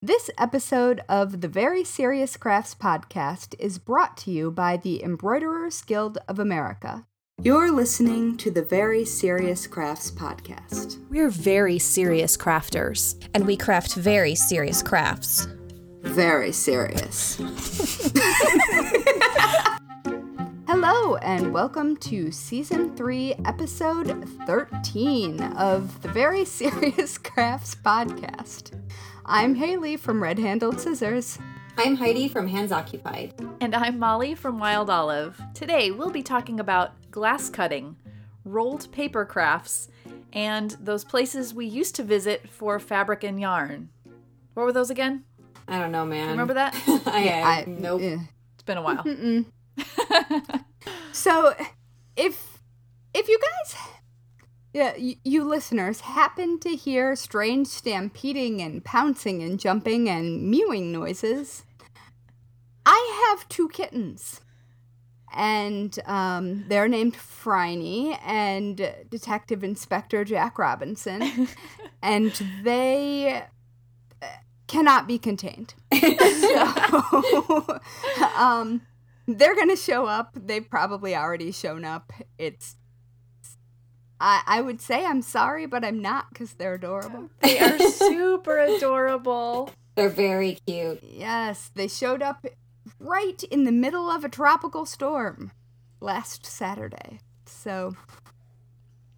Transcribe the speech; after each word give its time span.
This 0.00 0.30
episode 0.38 1.00
of 1.08 1.40
the 1.40 1.48
Very 1.48 1.82
Serious 1.82 2.36
Crafts 2.36 2.72
podcast 2.74 3.56
is 3.58 3.78
brought 3.78 4.16
to 4.18 4.30
you 4.30 4.52
by 4.52 4.76
the 4.76 5.02
Embroiderers 5.02 5.82
Guild 5.82 6.18
of 6.28 6.38
America. 6.38 7.04
You're 7.42 7.72
listening 7.72 8.36
to 8.38 8.52
the 8.52 8.62
Very 8.62 9.04
Serious 9.04 9.66
Crafts 9.66 10.12
podcast. 10.12 10.98
We're 11.08 11.30
very 11.30 11.80
serious 11.80 12.36
crafters. 12.36 13.20
and 13.34 13.44
we 13.44 13.56
craft 13.56 13.94
very 13.96 14.36
serious 14.36 14.82
crafts. 14.84 15.48
Very 16.02 16.52
serious. 16.52 17.36
Hello, 20.68 21.16
and 21.16 21.52
welcome 21.52 21.96
to 21.96 22.30
season 22.30 22.94
three, 22.94 23.34
episode 23.44 24.28
13 24.46 25.40
of 25.42 26.00
the 26.02 26.08
Very 26.08 26.44
Serious 26.54 27.18
Crafts 27.18 27.74
podcast. 27.74 28.74
I'm 29.28 29.54
Haley 29.54 29.96
from 29.96 30.22
Red 30.22 30.38
Handled 30.38 30.80
Scissors. 30.80 31.38
I'm 31.76 31.96
Heidi 31.96 32.28
from 32.28 32.48
Hands 32.48 32.72
Occupied. 32.72 33.34
And 33.60 33.74
I'm 33.74 33.98
Mollie 33.98 34.34
from 34.34 34.58
Wild 34.58 34.88
Olive. 34.90 35.40
Today 35.54 35.90
we'll 35.90 36.10
be 36.10 36.22
talking 36.22 36.58
about 36.60 36.92
glass 37.10 37.48
cutting, 37.50 37.96
rolled 38.44 38.90
paper 38.90 39.24
crafts, 39.24 39.88
and 40.32 40.72
those 40.80 41.04
places 41.04 41.52
we 41.54 41.66
used 41.66 41.94
to 41.96 42.02
visit 42.02 42.48
for 42.48 42.78
fabric 42.80 43.22
and 43.22 43.40
yarn. 43.40 43.90
What 44.54 44.64
were 44.64 44.72
those 44.72 44.90
again? 44.90 45.24
I 45.68 45.78
don't 45.78 45.92
know, 45.92 46.06
man. 46.06 46.30
Remember 46.30 46.54
that? 46.54 46.74
I, 47.06 47.28
I, 47.42 47.64
nope. 47.66 48.00
eh. 48.02 48.18
It's 48.54 48.62
been 48.64 48.78
a 48.78 48.82
while. 48.82 49.04
So, 51.12 51.52
if 52.16 52.60
if 53.12 53.28
you 53.28 53.38
guys, 53.38 53.76
yeah, 54.72 54.96
you, 54.96 55.16
you 55.24 55.44
listeners 55.44 56.00
happen 56.00 56.58
to 56.60 56.70
hear 56.70 57.16
strange 57.16 57.68
stampeding 57.68 58.60
and 58.60 58.84
pouncing 58.84 59.42
and 59.42 59.58
jumping 59.58 60.08
and 60.08 60.50
mewing 60.50 60.92
noises, 60.92 61.64
I 62.84 63.26
have 63.28 63.48
two 63.48 63.68
kittens, 63.68 64.40
and 65.34 65.98
um, 66.06 66.64
they're 66.68 66.88
named 66.88 67.16
Phryne 67.16 68.18
and 68.24 68.76
Detective 69.10 69.62
Inspector 69.62 70.24
Jack 70.24 70.58
Robinson, 70.58 71.48
and 72.02 72.32
they 72.62 73.42
uh, 74.22 74.26
cannot 74.66 75.06
be 75.06 75.18
contained. 75.18 75.74
So, 76.48 77.80
um, 78.36 78.82
they're 79.26 79.54
gonna 79.54 79.76
show 79.76 80.06
up. 80.06 80.32
They've 80.34 80.68
probably 80.68 81.14
already 81.14 81.52
shown 81.52 81.84
up. 81.84 82.12
It's. 82.38 82.76
I 84.20 84.42
I 84.46 84.60
would 84.60 84.80
say 84.80 85.04
I'm 85.04 85.22
sorry, 85.22 85.66
but 85.66 85.84
I'm 85.84 86.00
not 86.00 86.30
because 86.30 86.54
they're 86.54 86.74
adorable. 86.74 87.30
They 87.40 87.58
are 87.58 87.78
super 87.78 88.58
adorable. 88.58 89.70
They're 89.94 90.08
very 90.08 90.58
cute. 90.66 91.00
Yes, 91.02 91.70
they 91.74 91.88
showed 91.88 92.22
up 92.22 92.44
right 93.00 93.42
in 93.44 93.64
the 93.64 93.72
middle 93.72 94.10
of 94.10 94.24
a 94.24 94.28
tropical 94.28 94.86
storm 94.86 95.52
last 96.00 96.46
Saturday. 96.46 97.20
So 97.46 97.94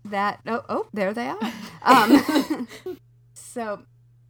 that 0.05 0.41
oh 0.47 0.65
oh 0.69 0.87
there 0.93 1.13
they 1.13 1.29
are. 1.29 1.39
Um, 1.83 2.69
so 3.35 3.85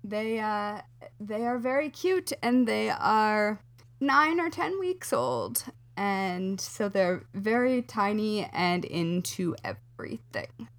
they 0.05 0.39
uh 0.39 0.83
they 1.19 1.45
are 1.45 1.59
very 1.59 1.91
cute 1.91 2.33
and 2.43 2.67
they 2.69 2.91
are 2.91 3.61
nine 4.01 4.39
or 4.39 4.51
ten 4.51 4.79
weeks 4.79 5.13
old 5.13 5.65
and 5.97 6.61
so 6.61 6.89
they're 6.89 7.25
very 7.35 7.83
tiny 7.83 8.45
and 8.53 8.85
into 8.85 9.57
everything. 9.65 9.90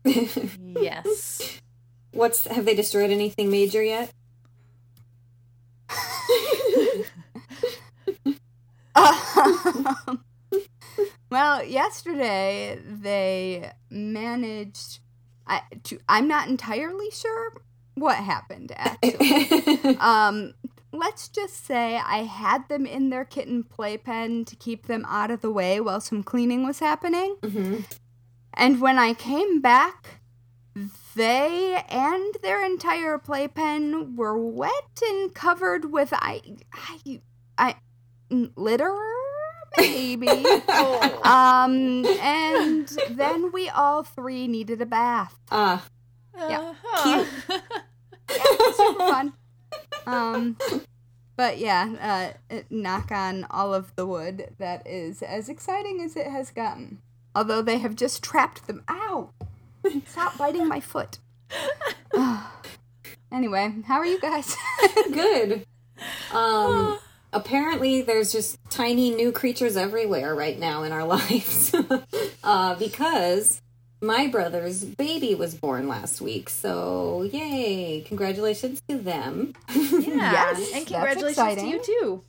Yes. 0.04 1.60
What's 2.12 2.46
have 2.48 2.66
they 2.66 2.76
destroyed 2.76 3.12
anything 3.12 3.50
major 3.50 3.82
yet? 3.84 4.12
Um, 8.94 10.24
well, 11.30 11.64
yesterday 11.64 12.78
they 12.84 13.72
managed. 13.90 15.00
I, 15.48 15.62
to, 15.84 16.00
I'm 16.08 16.28
not 16.28 16.50
entirely 16.50 17.10
sure 17.12 17.54
what 17.96 18.18
happened. 18.18 18.74
Actually, 18.76 19.96
um, 20.00 20.54
let's 20.92 21.28
just 21.30 21.66
say 21.66 21.98
I 21.98 22.20
had 22.20 22.68
them 22.70 22.86
in 22.86 23.10
their 23.10 23.26
kitten 23.26 23.64
playpen 23.64 24.46
to 24.46 24.56
keep 24.56 24.88
them 24.88 25.06
out 25.08 25.32
of 25.32 25.42
the 25.42 25.52
way 25.52 25.80
while 25.80 26.02
some 26.02 26.24
cleaning 26.24 26.66
was 26.66 26.80
happening. 26.80 27.36
hmm 27.44 27.78
And 28.54 28.82
when 28.82 29.00
I 29.00 29.14
came 29.14 29.62
back, 29.62 30.20
they 31.16 31.84
and 31.90 32.36
their 32.42 32.66
entire 32.66 33.18
playpen 33.18 34.16
were 34.16 34.38
wet 34.38 35.02
and 35.04 35.34
covered 35.34 35.92
with 35.92 36.10
I 36.14 36.42
I 36.74 37.22
I 37.58 37.76
litter 38.30 38.96
maybe. 39.78 40.28
um 41.24 42.06
and 42.06 42.88
then 43.10 43.52
we 43.52 43.68
all 43.70 44.04
three 44.04 44.48
needed 44.48 44.82
a 44.82 44.86
bath. 44.86 45.38
Ah, 45.52 45.86
Yeah. 46.38 46.74
Uh-huh. 46.86 47.26
Super 48.74 49.00
fun. 49.00 49.34
Um 50.06 50.58
but 51.36 51.58
yeah, 51.58 52.34
uh, 52.52 52.60
knock 52.70 53.12
on 53.12 53.46
all 53.50 53.74
of 53.74 53.96
the 53.96 54.06
wood. 54.06 54.54
That 54.60 54.86
is 54.86 55.22
as 55.24 55.50
exciting 55.50 56.00
as 56.02 56.16
it 56.16 56.28
has 56.28 56.52
gotten. 56.52 57.00
Although 57.34 57.62
they 57.62 57.78
have 57.78 57.96
just 57.96 58.24
trapped 58.24 58.68
them. 58.68 58.84
Ow! 58.90 59.30
Stop 60.08 60.38
biting 60.38 60.68
my 60.68 60.80
foot. 60.80 61.18
anyway, 63.32 63.74
how 63.86 63.96
are 63.96 64.06
you 64.06 64.20
guys? 64.20 64.56
good. 65.14 65.66
Um, 66.34 67.00
apparently 67.34 68.02
there's 68.02 68.32
just 68.32 68.58
tiny 68.70 69.12
new 69.12 69.32
creatures 69.32 69.78
everywhere 69.78 70.36
right 70.36 70.60
now 70.60 70.84
in 70.84 70.92
our 70.92 71.04
lives. 71.06 71.74
uh, 72.44 72.76
because 72.76 73.62
my 74.02 74.28
brother's 74.28 74.84
baby 74.84 75.36
was 75.36 75.56
born 75.56 75.88
last 75.88 76.22
week. 76.22 76.50
So, 76.50 77.24
yay! 77.32 78.02
Congratulations 78.02 78.82
to 78.90 78.98
them. 78.98 79.54
Yeah. 79.70 80.32
Yes, 80.32 80.58
and 80.74 80.86
that's 80.88 80.92
congratulations 80.92 81.62
to 81.62 81.68
you 81.68 81.82
too. 81.84 82.24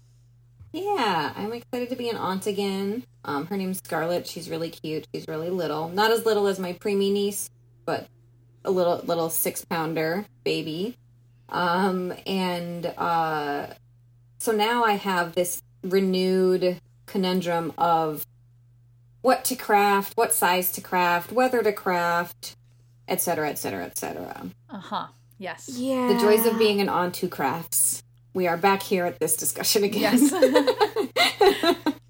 Yeah, 0.73 1.33
I'm 1.37 1.53
excited 1.53 1.91
to 1.91 1.97
be 1.97 2.09
an 2.09 2.17
aunt 2.17 2.47
again. 2.47 3.05
Um, 3.25 3.47
her 3.47 3.57
name's 3.57 3.79
Scarlett. 3.79 4.27
She's 4.27 4.49
really 4.49 4.71
cute. 4.71 5.07
She's 5.15 5.29
really 5.29 5.51
little. 5.51 5.89
Not 5.89 6.11
as 6.11 6.25
little 6.25 6.47
as 6.47 6.59
my 6.59 6.73
preemie 6.73 7.13
niece, 7.13 7.51
but 7.85 8.07
a 8.65 8.71
little 8.71 8.99
little 9.05 9.29
six 9.29 9.65
pounder 9.65 10.25
baby. 10.45 10.97
Um, 11.49 12.15
and 12.27 12.87
uh, 12.97 13.67
so 14.39 14.53
now 14.53 14.85
I 14.85 14.95
have 14.95 15.35
this 15.35 15.63
renewed 15.83 16.81
conundrum 17.07 17.75
of 17.77 18.25
what 19.21 19.45
to 19.47 19.57
craft, 19.57 20.17
what 20.17 20.33
size 20.33 20.73
to 20.73 20.81
craft, 20.81 21.33
whether 21.33 21.63
to 21.63 21.73
craft, 21.73 22.57
etc., 23.09 23.51
etc., 23.51 23.85
etc. 23.85 24.51
Uh 24.71 24.79
huh. 24.79 25.07
Yes. 25.39 25.69
yeah. 25.69 26.07
The 26.07 26.19
joys 26.21 26.47
of 26.47 26.57
being 26.57 26.81
an 26.81 26.89
aunt 26.89 27.17
who 27.17 27.29
crafts. 27.29 28.03
We 28.35 28.47
are 28.47 28.57
back 28.57 28.83
here 28.83 29.05
at 29.05 29.19
this 29.21 29.37
discussion 29.37 29.85
again. 29.85 30.19
Yes. 30.21 31.79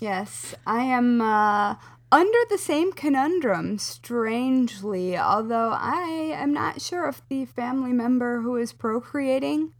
Yes, 0.00 0.54
I 0.66 0.82
am 0.84 1.20
uh, 1.20 1.74
under 2.12 2.38
the 2.50 2.58
same 2.58 2.92
conundrum, 2.92 3.78
strangely, 3.78 5.16
although 5.18 5.70
I 5.70 6.32
am 6.34 6.52
not 6.52 6.80
sure 6.80 7.08
if 7.08 7.26
the 7.28 7.46
family 7.46 7.92
member 7.92 8.42
who 8.42 8.56
is 8.56 8.72
procreating 8.72 9.72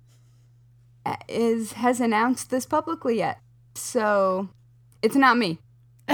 uh, 1.04 1.16
is 1.28 1.74
has 1.74 2.00
announced 2.00 2.50
this 2.50 2.66
publicly 2.66 3.18
yet. 3.18 3.38
So, 3.74 4.48
it's 5.02 5.14
not 5.14 5.38
me. 5.38 5.58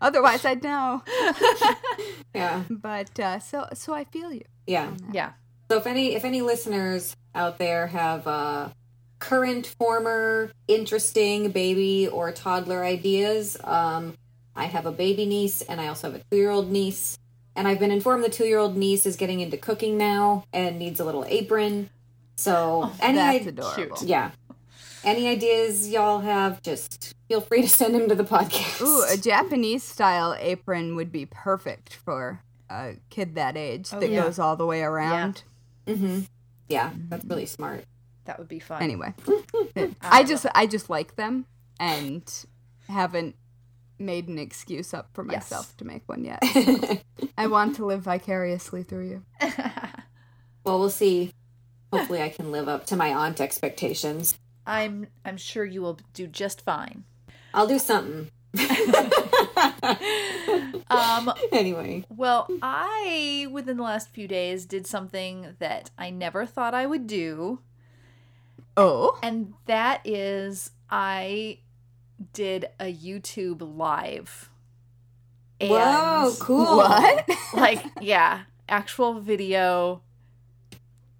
Otherwise, 0.00 0.44
I'd 0.44 0.62
know. 0.62 1.02
yeah. 2.34 2.64
But 2.68 3.18
uh, 3.18 3.38
so 3.38 3.68
so 3.72 3.94
I 3.94 4.04
feel 4.04 4.32
you. 4.32 4.44
Yeah. 4.66 4.92
yeah. 5.12 5.32
So 5.72 5.78
if 5.78 5.86
any 5.86 6.14
if 6.14 6.26
any 6.26 6.42
listeners 6.42 7.16
out 7.34 7.56
there 7.56 7.86
have 7.86 8.26
uh, 8.26 8.68
current, 9.20 9.66
former, 9.78 10.50
interesting 10.68 11.50
baby 11.50 12.06
or 12.06 12.30
toddler 12.30 12.84
ideas, 12.84 13.56
um, 13.64 14.12
I 14.54 14.64
have 14.66 14.84
a 14.84 14.92
baby 14.92 15.24
niece 15.24 15.62
and 15.62 15.80
I 15.80 15.86
also 15.86 16.10
have 16.12 16.20
a 16.20 16.24
two 16.30 16.36
year 16.36 16.50
old 16.50 16.70
niece. 16.70 17.18
And 17.56 17.66
I've 17.66 17.78
been 17.78 17.90
informed 17.90 18.22
the 18.22 18.28
two 18.28 18.44
year 18.44 18.58
old 18.58 18.76
niece 18.76 19.06
is 19.06 19.16
getting 19.16 19.40
into 19.40 19.56
cooking 19.56 19.96
now 19.96 20.44
and 20.52 20.78
needs 20.78 21.00
a 21.00 21.06
little 21.06 21.24
apron. 21.26 21.88
So 22.36 22.92
any 23.00 23.16
That's 23.16 23.46
i- 23.46 23.48
adorable. 23.48 23.96
yeah, 24.04 24.32
any 25.04 25.26
ideas 25.26 25.88
y'all 25.88 26.18
have, 26.20 26.60
just 26.60 27.14
feel 27.28 27.40
free 27.40 27.62
to 27.62 27.68
send 27.70 27.94
them 27.94 28.10
to 28.10 28.14
the 28.14 28.24
podcast. 28.24 28.82
Ooh, 28.82 29.06
a 29.10 29.16
Japanese 29.16 29.82
style 29.82 30.36
apron 30.38 30.96
would 30.96 31.10
be 31.10 31.24
perfect 31.24 31.94
for 31.94 32.42
a 32.68 32.96
kid 33.08 33.36
that 33.36 33.56
age 33.56 33.88
Oh, 33.94 34.00
that 34.00 34.10
yeah. 34.10 34.22
goes 34.22 34.38
all 34.38 34.56
the 34.56 34.66
way 34.66 34.82
around. 34.82 35.44
Hmm 35.86 36.20
Yeah, 36.68 36.90
that's 37.08 37.24
really 37.24 37.46
smart. 37.46 37.84
That 38.24 38.38
would 38.38 38.48
be 38.48 38.60
fun. 38.60 38.82
Anyway, 38.82 39.14
I 40.02 40.22
just 40.24 40.46
I 40.54 40.66
just 40.66 40.88
like 40.88 41.16
them 41.16 41.46
and 41.80 42.22
haven't 42.88 43.34
made 43.98 44.28
an 44.28 44.38
excuse 44.38 44.94
up 44.94 45.10
for 45.12 45.24
Yes. 45.24 45.50
myself 45.50 45.76
to 45.78 45.84
make 45.84 46.02
one 46.08 46.24
yet. 46.24 46.44
so 46.44 46.98
I 47.38 47.46
want 47.48 47.76
to 47.76 47.86
live 47.86 48.02
vicariously 48.02 48.82
through 48.82 49.08
you. 49.08 49.24
Well, 50.64 50.78
we'll 50.78 50.90
see. 50.90 51.32
Hopefully, 51.92 52.22
I 52.22 52.28
can 52.28 52.52
live 52.52 52.68
up 52.68 52.86
to 52.86 52.96
my 52.96 53.12
aunt 53.12 53.40
expectations. 53.40 54.38
I'm 54.64 55.08
I'm 55.24 55.36
sure 55.36 55.64
you 55.64 55.82
will 55.82 55.98
do 56.14 56.28
just 56.28 56.60
fine. 56.60 57.02
I'll 57.52 57.66
do 57.66 57.80
something. 57.80 58.30
Um, 60.90 61.32
anyway, 61.52 62.04
well, 62.10 62.46
I 62.60 63.46
within 63.50 63.76
the 63.78 63.82
last 63.82 64.10
few 64.10 64.28
days 64.28 64.66
did 64.66 64.86
something 64.86 65.56
that 65.58 65.90
I 65.96 66.10
never 66.10 66.44
thought 66.44 66.74
I 66.74 66.86
would 66.86 67.06
do, 67.06 67.60
Oh. 68.76 69.18
and 69.22 69.54
that 69.66 70.00
is 70.04 70.70
I 70.90 71.58
did 72.32 72.66
a 72.78 72.92
YouTube 72.92 73.76
live. 73.76 74.50
And 75.60 75.70
whoa, 75.70 76.34
cool. 76.40 76.76
What? 76.78 77.28
like 77.54 77.84
yeah, 78.00 78.42
actual 78.68 79.20
video 79.20 80.02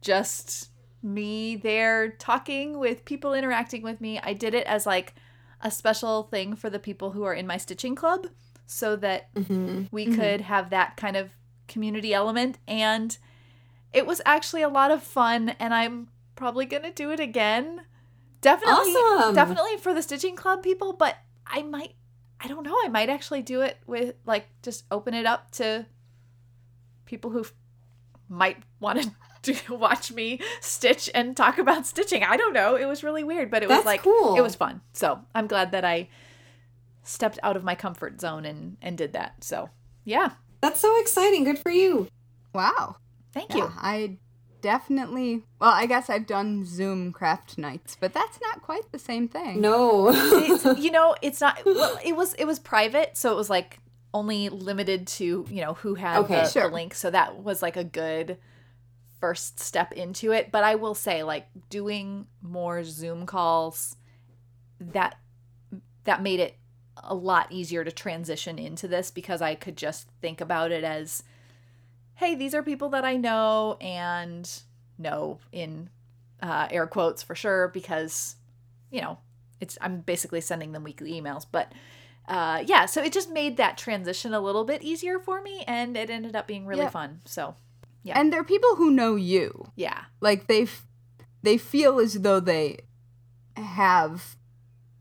just 0.00 0.68
me 1.02 1.56
there 1.56 2.10
talking 2.10 2.78
with 2.78 3.04
people 3.04 3.34
interacting 3.34 3.82
with 3.82 4.00
me. 4.00 4.20
I 4.22 4.34
did 4.34 4.54
it 4.54 4.66
as 4.66 4.84
like 4.86 5.14
a 5.62 5.70
special 5.70 6.24
thing 6.24 6.54
for 6.56 6.68
the 6.70 6.78
people 6.78 7.12
who 7.12 7.22
are 7.24 7.34
in 7.34 7.46
my 7.46 7.56
stitching 7.56 7.94
club 7.94 8.26
so 8.66 8.96
that 8.96 9.28
hmm 9.36 9.84
we 9.90 10.06
Mhm. 10.06 10.14
could 10.16 10.40
have 10.42 10.70
that 10.70 10.96
kind 10.96 11.16
of 11.16 11.30
community 11.68 12.12
element 12.12 12.58
and 12.68 13.18
it 13.92 14.06
was 14.06 14.20
actually 14.26 14.62
a 14.62 14.68
lot 14.68 14.90
of 14.90 15.02
fun 15.02 15.50
and 15.58 15.72
I'm 15.74 16.08
probably 16.34 16.66
going 16.66 16.82
to 16.82 16.90
do 16.90 17.10
it 17.10 17.20
again. 17.20 17.82
Definitely 18.40 18.94
Awesome. 18.94 19.34
definitely 19.34 19.76
for 19.76 19.94
the 19.94 20.02
stitching 20.02 20.34
club 20.36 20.62
people, 20.62 20.92
but 20.92 21.16
I 21.46 21.62
might 21.62 21.94
I 22.40 22.48
don't 22.48 22.64
know, 22.64 22.76
I 22.84 22.88
might 22.88 23.08
actually 23.08 23.42
do 23.42 23.60
it 23.60 23.78
with 23.86 24.14
like 24.26 24.46
just 24.62 24.84
open 24.90 25.14
it 25.14 25.26
up 25.26 25.50
to 25.52 25.86
people 27.04 27.30
who 27.30 27.40
f- 27.40 27.52
might 28.28 28.62
want 28.80 29.00
to 29.02 29.10
watch 29.68 30.12
me 30.12 30.40
stitch 30.60 31.10
and 31.14 31.36
talk 31.36 31.58
about 31.58 31.86
stitching. 31.86 32.22
I 32.24 32.36
don't 32.36 32.52
know. 32.52 32.76
It 32.76 32.86
was 32.86 33.02
really 33.02 33.24
weird, 33.24 33.50
but 33.50 33.62
it 33.62 33.68
was 33.68 33.84
like 33.84 34.02
cool. 34.02 34.36
it 34.36 34.40
was 34.42 34.54
fun. 34.54 34.80
So, 34.92 35.20
I'm 35.34 35.46
glad 35.46 35.72
that 35.72 35.84
I 35.84 36.08
stepped 37.02 37.38
out 37.42 37.56
of 37.56 37.64
my 37.64 37.74
comfort 37.74 38.20
zone 38.20 38.44
and 38.44 38.76
and 38.82 38.96
did 38.96 39.12
that. 39.14 39.42
So, 39.44 39.70
yeah. 40.04 40.32
That's 40.60 40.80
so 40.80 41.00
exciting. 41.00 41.44
Good 41.44 41.58
for 41.58 41.70
you. 41.72 42.06
Wow. 42.54 42.96
Thank 43.32 43.50
Yeah, 43.50 43.56
you. 43.56 43.72
I 43.78 44.18
definitely. 44.60 45.42
Well, 45.60 45.70
I 45.72 45.86
guess 45.86 46.08
I've 46.08 46.26
done 46.26 46.64
Zoom 46.64 47.12
craft 47.12 47.58
nights, 47.58 47.96
but 47.98 48.12
that's 48.12 48.38
not 48.40 48.62
quite 48.62 48.90
the 48.92 48.98
same 48.98 49.28
thing. 49.28 49.60
No. 49.60 50.10
You 50.78 50.90
know, 50.90 51.14
it's 51.22 51.40
not 51.40 51.58
well, 51.66 51.98
it 52.04 52.14
was 52.16 52.34
it 52.34 52.44
was 52.44 52.58
private, 52.58 53.16
so 53.16 53.32
it 53.32 53.36
was 53.36 53.50
like 53.50 53.78
only 54.14 54.48
limited 54.48 55.06
to, 55.06 55.46
you 55.48 55.60
know, 55.62 55.74
who 55.74 55.94
had 55.94 56.18
Okay, 56.20 56.42
the, 56.42 56.48
sure. 56.48 56.68
the 56.68 56.74
link. 56.74 56.94
So 56.94 57.10
that 57.10 57.42
was 57.42 57.62
like 57.62 57.76
a 57.76 57.84
good 57.84 58.36
first 59.22 59.60
step 59.60 59.92
into 59.92 60.32
it. 60.32 60.50
But 60.50 60.64
I 60.64 60.74
will 60.74 60.96
say 60.96 61.22
like 61.22 61.46
doing 61.70 62.26
more 62.42 62.82
Zoom 62.82 63.24
calls 63.24 63.94
that 64.80 65.16
that 66.02 66.20
made 66.20 66.40
it 66.40 66.56
a 66.96 67.14
lot 67.14 67.46
easier 67.50 67.84
to 67.84 67.92
transition 67.92 68.58
into 68.58 68.88
this 68.88 69.12
because 69.12 69.40
I 69.40 69.54
could 69.54 69.76
just 69.76 70.08
think 70.20 70.40
about 70.40 70.72
it 70.72 70.82
as 70.82 71.22
hey, 72.16 72.34
these 72.34 72.52
are 72.52 72.64
people 72.64 72.88
that 72.90 73.04
I 73.04 73.16
know 73.16 73.76
and 73.80 74.50
know 74.98 75.38
in 75.52 75.88
uh, 76.42 76.66
air 76.70 76.88
quotes 76.88 77.22
for 77.22 77.36
sure 77.36 77.68
because 77.68 78.34
you 78.90 79.00
know 79.00 79.18
it's 79.60 79.78
I'm 79.80 80.00
basically 80.00 80.40
sending 80.40 80.72
them 80.72 80.82
weekly 80.82 81.12
emails, 81.12 81.46
but 81.50 81.72
uh, 82.26 82.64
yeah, 82.66 82.86
so 82.86 83.00
it 83.00 83.12
just 83.12 83.30
made 83.30 83.56
that 83.56 83.78
transition 83.78 84.34
a 84.34 84.40
little 84.40 84.64
bit 84.64 84.82
easier 84.82 85.20
for 85.20 85.40
me, 85.40 85.62
and 85.68 85.96
it 85.96 86.10
ended 86.10 86.34
up 86.34 86.48
being 86.48 86.66
really 86.66 86.86
fun. 86.90 87.20
So 87.24 87.54
Yeah. 88.02 88.18
And 88.18 88.32
they're 88.32 88.44
people 88.44 88.76
who 88.76 88.90
know 88.90 89.14
you. 89.16 89.70
yeah, 89.76 90.04
Like 90.20 90.46
they, 90.48 90.62
f- 90.62 90.86
they 91.42 91.56
feel 91.58 91.98
as 92.00 92.14
though 92.14 92.40
they 92.40 92.80
have 93.56 94.36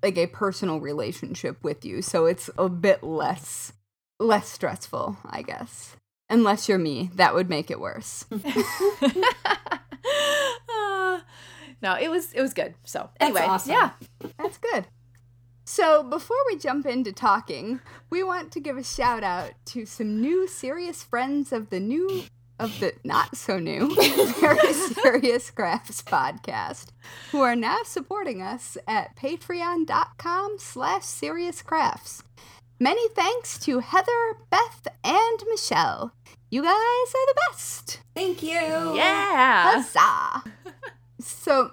like 0.04 0.18
a 0.18 0.28
personal 0.28 0.80
relationship 0.80 1.64
with 1.64 1.84
you, 1.86 2.02
so 2.02 2.26
it's 2.26 2.50
a 2.58 2.68
bit 2.70 3.04
less 3.04 3.74
less 4.20 4.48
stressful, 4.50 5.18
I 5.26 5.42
guess. 5.42 5.96
Unless 6.30 6.70
you're 6.70 6.78
me, 6.78 7.10
that 7.16 7.34
would 7.34 7.50
make 7.50 7.70
it 7.72 7.80
worse. 7.80 8.26
Uh, 10.70 11.20
no, 11.82 11.96
it 12.00 12.10
was 12.10 12.34
it 12.34 12.42
was 12.42 12.54
good. 12.54 12.74
So 12.84 13.10
That's 13.20 13.30
anyway, 13.36 13.42
awesome. 13.48 13.72
yeah, 13.74 13.92
That's 14.38 14.58
good. 14.58 14.88
So, 15.64 16.02
before 16.04 16.38
we 16.48 16.58
jump 16.58 16.86
into 16.86 17.12
talking, 17.14 17.80
we 18.10 18.24
want 18.24 18.52
to 18.54 18.60
give 18.60 18.78
a 18.78 18.84
shout 18.84 19.24
out 19.24 19.52
to 19.68 19.86
some 19.86 20.20
new 20.20 20.48
serious 20.48 21.04
friends 21.04 21.52
of 21.54 21.70
the 21.70 21.80
new 21.80 22.24
of 22.62 22.80
the 22.80 22.94
not 23.04 23.36
so 23.36 23.60
new 23.60 23.94
very 24.40 24.74
serious 24.74 25.50
crafts 25.52 26.02
podcast 26.02 26.88
who 27.32 27.42
are 27.42 27.56
now 27.56 27.80
supporting 27.84 28.42
us 28.42 28.78
at 28.88 29.16
patreon.com 29.16 30.56
slash 30.60 31.04
serious 31.04 31.62
crafts 31.62 32.24
many 32.80 33.08
thanks 33.10 33.58
to 33.60 33.80
heather 33.80 34.38
beth 34.50 34.88
and 35.04 35.44
michelle 35.50 36.14
you 36.50 36.62
guys 36.62 36.72
are 36.74 37.26
the 37.28 37.40
best 37.50 38.02
Thank 38.14 38.44
you. 38.44 38.50
yeah. 38.50 39.82
Huzzah! 39.82 40.52
so, 41.20 41.72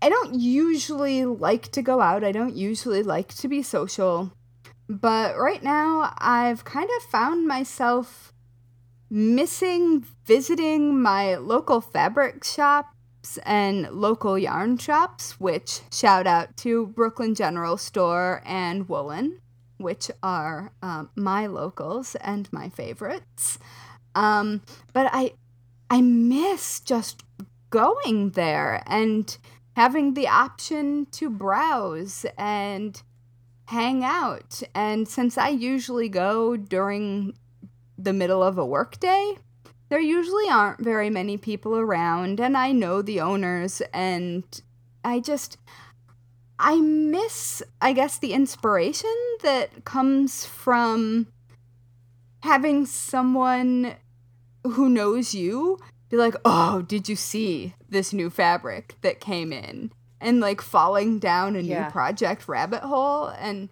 I 0.00 0.08
don't 0.08 0.34
usually 0.34 1.26
like 1.26 1.70
to 1.72 1.82
go 1.82 2.00
out. 2.00 2.24
I 2.24 2.32
don't 2.32 2.56
usually 2.56 3.02
like 3.02 3.34
to 3.34 3.48
be 3.48 3.62
social. 3.62 4.32
But 4.88 5.36
right 5.38 5.62
now, 5.62 6.14
I've 6.18 6.64
kind 6.64 6.88
of 6.96 7.02
found 7.10 7.46
myself 7.46 8.31
missing 9.12 10.02
visiting 10.24 10.98
my 10.98 11.34
local 11.36 11.82
fabric 11.82 12.42
shops 12.42 13.36
and 13.44 13.86
local 13.90 14.38
yarn 14.38 14.78
shops, 14.78 15.38
which 15.38 15.82
shout 15.92 16.26
out 16.26 16.56
to 16.56 16.86
Brooklyn 16.86 17.34
General 17.34 17.76
Store 17.76 18.42
and 18.46 18.88
Woolyn, 18.88 19.38
which 19.76 20.10
are 20.22 20.72
um, 20.80 21.10
my 21.14 21.46
locals 21.46 22.14
and 22.22 22.50
my 22.54 22.70
favorites. 22.70 23.58
Um, 24.14 24.62
but 24.94 25.10
I 25.12 25.34
I 25.90 26.00
miss 26.00 26.80
just 26.80 27.22
going 27.68 28.30
there 28.30 28.82
and 28.86 29.36
having 29.76 30.14
the 30.14 30.28
option 30.28 31.04
to 31.12 31.28
browse 31.28 32.24
and 32.38 33.02
hang 33.66 34.04
out. 34.04 34.62
And 34.74 35.06
since 35.06 35.36
I 35.36 35.48
usually 35.48 36.08
go 36.08 36.56
during 36.56 37.34
the 37.98 38.12
middle 38.12 38.42
of 38.42 38.58
a 38.58 38.66
workday, 38.66 39.36
there 39.88 40.00
usually 40.00 40.48
aren't 40.48 40.80
very 40.80 41.10
many 41.10 41.36
people 41.36 41.76
around, 41.76 42.40
and 42.40 42.56
I 42.56 42.72
know 42.72 43.02
the 43.02 43.20
owners, 43.20 43.82
and 43.92 44.44
I 45.04 45.20
just. 45.20 45.58
I 46.64 46.76
miss, 46.80 47.60
I 47.80 47.92
guess, 47.92 48.18
the 48.18 48.32
inspiration 48.32 49.12
that 49.42 49.84
comes 49.84 50.46
from 50.46 51.26
having 52.44 52.86
someone 52.86 53.96
who 54.64 54.88
knows 54.88 55.34
you 55.34 55.78
be 56.08 56.16
like, 56.16 56.34
"Oh, 56.44 56.82
did 56.82 57.08
you 57.08 57.16
see 57.16 57.74
this 57.88 58.12
new 58.12 58.30
fabric 58.30 58.94
that 59.00 59.18
came 59.18 59.52
in?" 59.52 59.92
and 60.20 60.38
like 60.38 60.60
falling 60.60 61.18
down 61.18 61.56
a 61.56 61.60
Yeah. 61.60 61.86
new 61.86 61.90
project 61.90 62.46
rabbit 62.46 62.82
hole 62.82 63.26
and 63.40 63.68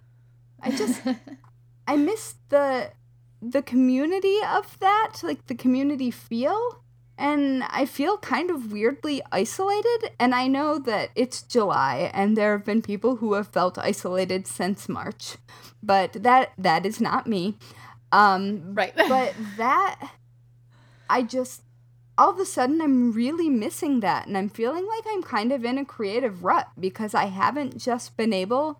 I 0.61 0.71
just 0.71 1.01
I 1.87 1.95
miss 1.95 2.35
the 2.49 2.91
the 3.41 3.61
community 3.61 4.37
of 4.47 4.79
that, 4.79 5.17
like 5.23 5.47
the 5.47 5.55
community 5.55 6.11
feel. 6.11 6.83
And 7.17 7.63
I 7.69 7.85
feel 7.85 8.17
kind 8.17 8.49
of 8.49 8.71
weirdly 8.71 9.21
isolated. 9.31 10.11
And 10.19 10.33
I 10.33 10.47
know 10.47 10.79
that 10.79 11.09
it's 11.15 11.41
July 11.41 12.11
and 12.13 12.35
there 12.35 12.53
have 12.53 12.65
been 12.65 12.81
people 12.81 13.17
who 13.17 13.33
have 13.33 13.47
felt 13.47 13.77
isolated 13.77 14.47
since 14.47 14.87
March. 14.89 15.37
But 15.83 16.13
that 16.13 16.53
that 16.57 16.85
is 16.85 17.01
not 17.01 17.27
me. 17.27 17.57
Um 18.11 18.73
Right. 18.73 18.95
but 19.09 19.33
that 19.57 20.11
I 21.09 21.23
just 21.23 21.63
all 22.17 22.31
of 22.31 22.39
a 22.39 22.45
sudden 22.45 22.81
I'm 22.81 23.11
really 23.11 23.49
missing 23.49 23.99
that 23.99 24.27
and 24.27 24.37
I'm 24.37 24.49
feeling 24.49 24.87
like 24.87 25.03
I'm 25.07 25.23
kind 25.23 25.51
of 25.51 25.65
in 25.65 25.77
a 25.77 25.85
creative 25.85 26.43
rut 26.43 26.69
because 26.79 27.13
I 27.13 27.25
haven't 27.25 27.77
just 27.77 28.17
been 28.17 28.33
able 28.33 28.79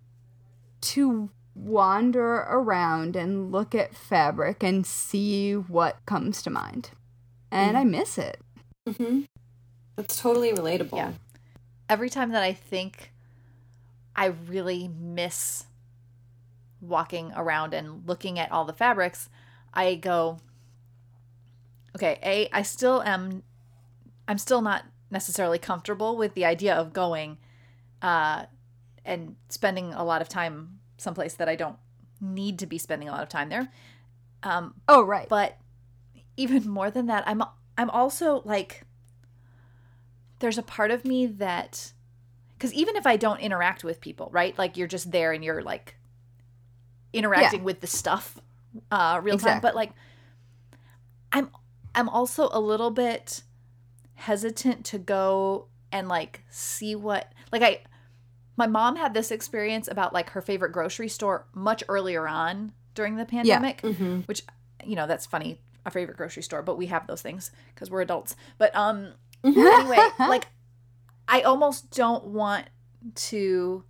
to 0.82 1.30
wander 1.54 2.34
around 2.48 3.14
and 3.16 3.52
look 3.52 3.74
at 3.74 3.94
fabric 3.94 4.62
and 4.62 4.86
see 4.86 5.52
what 5.54 6.04
comes 6.06 6.42
to 6.42 6.50
mind. 6.50 6.90
And 7.50 7.76
I 7.76 7.84
miss 7.84 8.16
it. 8.16 8.40
hmm 8.98 9.22
That's 9.96 10.20
totally 10.20 10.52
relatable. 10.52 10.96
Yeah. 10.96 11.12
every 11.88 12.08
time 12.08 12.30
that 12.30 12.42
I 12.42 12.52
think 12.54 13.12
I 14.16 14.26
really 14.26 14.88
miss 14.88 15.66
walking 16.80 17.32
around 17.36 17.74
and 17.74 18.06
looking 18.08 18.38
at 18.38 18.50
all 18.50 18.64
the 18.64 18.72
fabrics, 18.72 19.28
I 19.74 19.94
go, 19.96 20.38
okay, 21.94 22.18
A, 22.22 22.48
I 22.52 22.62
still 22.62 23.02
am, 23.02 23.42
I'm 24.26 24.38
still 24.38 24.62
not 24.62 24.84
necessarily 25.10 25.58
comfortable 25.58 26.16
with 26.16 26.32
the 26.34 26.44
idea 26.46 26.74
of 26.74 26.92
going 26.94 27.36
uh, 28.00 28.46
and 29.04 29.36
spending 29.50 29.92
a 29.92 30.04
lot 30.04 30.22
of 30.22 30.28
time 30.28 30.78
someplace 31.02 31.34
that 31.34 31.48
I 31.48 31.56
don't 31.56 31.76
need 32.20 32.58
to 32.60 32.66
be 32.66 32.78
spending 32.78 33.08
a 33.08 33.12
lot 33.12 33.22
of 33.22 33.28
time 33.28 33.48
there. 33.48 33.68
Um, 34.42 34.74
Oh, 34.88 35.02
right. 35.02 35.28
but 35.28 35.58
even 36.36 36.66
more 36.66 36.90
than 36.90 37.06
that 37.06 37.22
i'm 37.28 37.42
i'm 37.76 37.90
also 37.90 38.40
like 38.46 38.84
there's 40.38 40.56
a 40.58 40.62
part 40.62 40.90
of 40.90 41.04
me 41.04 41.26
that 41.26 41.92
because 42.54 42.72
even 42.74 42.96
if 42.96 43.06
I 43.06 43.16
don't 43.16 43.40
interact 43.40 43.82
with 43.84 44.00
people, 44.00 44.28
right? 44.32 44.56
Like 44.56 44.76
you're 44.76 44.88
just 44.88 45.10
there 45.10 45.32
and 45.32 45.44
you're 45.44 45.62
like 45.62 45.96
interacting 47.12 47.64
with 47.64 47.80
the 47.80 47.86
stuff 47.86 48.38
uh 48.90 49.20
real 49.22 49.36
time. 49.38 49.60
But 49.60 49.74
like 49.74 49.90
I'm 51.32 51.50
I'm 51.94 52.08
also 52.08 52.48
a 52.52 52.60
little 52.60 52.90
bit 52.90 53.42
hesitant 54.14 54.84
to 54.86 54.98
go 54.98 55.66
and 55.90 56.08
like 56.08 56.42
see 56.50 56.94
what 56.94 57.32
like 57.52 57.62
I 57.62 57.80
my 58.56 58.66
mom 58.66 58.96
had 58.96 59.14
this 59.14 59.30
experience 59.30 59.88
about 59.88 60.12
like 60.12 60.30
her 60.30 60.42
favorite 60.42 60.72
grocery 60.72 61.08
store 61.08 61.46
much 61.54 61.82
earlier 61.88 62.28
on 62.28 62.72
during 62.94 63.16
the 63.16 63.24
pandemic, 63.24 63.80
hmm 63.80 64.20
which 64.26 64.42
you 64.84 64.96
know, 64.96 65.06
that's 65.06 65.26
funny, 65.26 65.60
a 65.86 65.90
favorite 65.90 66.16
grocery 66.16 66.42
store, 66.42 66.62
but 66.62 66.76
we 66.76 66.86
have 66.86 67.06
those 67.06 67.22
things 67.22 67.50
because 67.74 67.90
we're 67.90 68.00
adults. 68.02 68.36
But 68.58 68.74
um 68.74 69.12
anyway, 69.44 69.98
like 70.18 70.46
I 71.28 71.42
almost 71.42 71.90
don't 71.90 72.24
want 72.24 72.66
to 73.14 73.84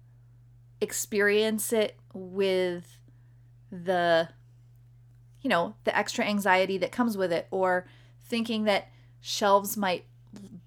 experience 0.80 1.72
it 1.72 1.96
with 2.12 2.98
the 3.70 4.28
you 5.40 5.50
know, 5.50 5.74
the 5.84 5.96
extra 5.96 6.24
anxiety 6.24 6.78
that 6.78 6.92
comes 6.92 7.16
with 7.16 7.32
it 7.32 7.48
or 7.50 7.86
thinking 8.22 8.64
that 8.64 8.88
shelves 9.20 9.76
might 9.76 10.04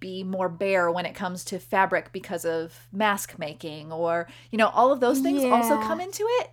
be 0.06 0.24
more 0.24 0.50
bare 0.50 0.92
when 0.92 1.06
it 1.06 1.16
comes 1.16 1.44
to 1.46 1.58
fabric 1.58 2.12
because 2.12 2.46
of 2.46 2.88
mask 2.92 3.40
making 3.40 3.92
or 3.92 4.28
you 4.52 4.58
know 4.58 4.70
all 4.70 4.92
of 4.92 5.00
those 5.00 5.20
things 5.20 5.44
also 5.46 5.78
come 5.88 6.00
into 6.00 6.24
it 6.42 6.50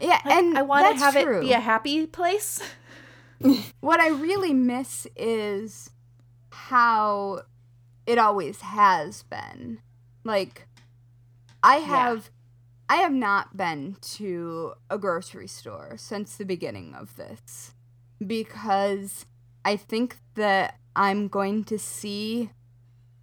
Yeah, 0.00 0.20
Like, 0.24 0.36
and 0.36 0.56
i 0.58 0.62
want 0.62 0.86
to 0.86 1.04
have 1.04 1.14
true. 1.14 1.38
it 1.38 1.40
be 1.40 1.52
a 1.52 1.60
happy 1.60 2.06
place 2.06 2.60
what 3.80 4.00
I 4.00 4.08
really 4.08 4.52
miss 4.52 5.06
is 5.16 5.90
how 6.50 7.42
it 8.06 8.18
always 8.18 8.60
has 8.62 9.22
been. 9.24 9.78
Like 10.24 10.66
I 11.62 11.76
have 11.76 12.30
I 12.88 12.96
have 12.96 13.12
not 13.12 13.56
been 13.56 13.96
to 14.16 14.74
a 14.90 14.98
grocery 14.98 15.46
store 15.46 15.94
since 15.96 16.36
the 16.36 16.44
beginning 16.44 16.94
of 16.94 17.16
this 17.16 17.74
because 18.24 19.26
I 19.64 19.76
think 19.76 20.16
that 20.34 20.78
I'm 20.98 21.28
going 21.28 21.64
to 21.64 21.78
see 21.78 22.50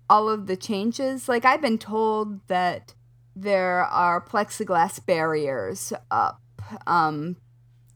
all 0.09 0.29
of 0.29 0.47
the 0.47 0.55
changes. 0.55 1.27
Like 1.29 1.45
I've 1.45 1.61
been 1.61 1.77
told 1.77 2.47
that 2.47 2.95
there 3.35 3.83
are 3.83 4.21
plexiglass 4.25 5.05
barriers 5.05 5.91
up 6.09 6.41
um 6.87 7.35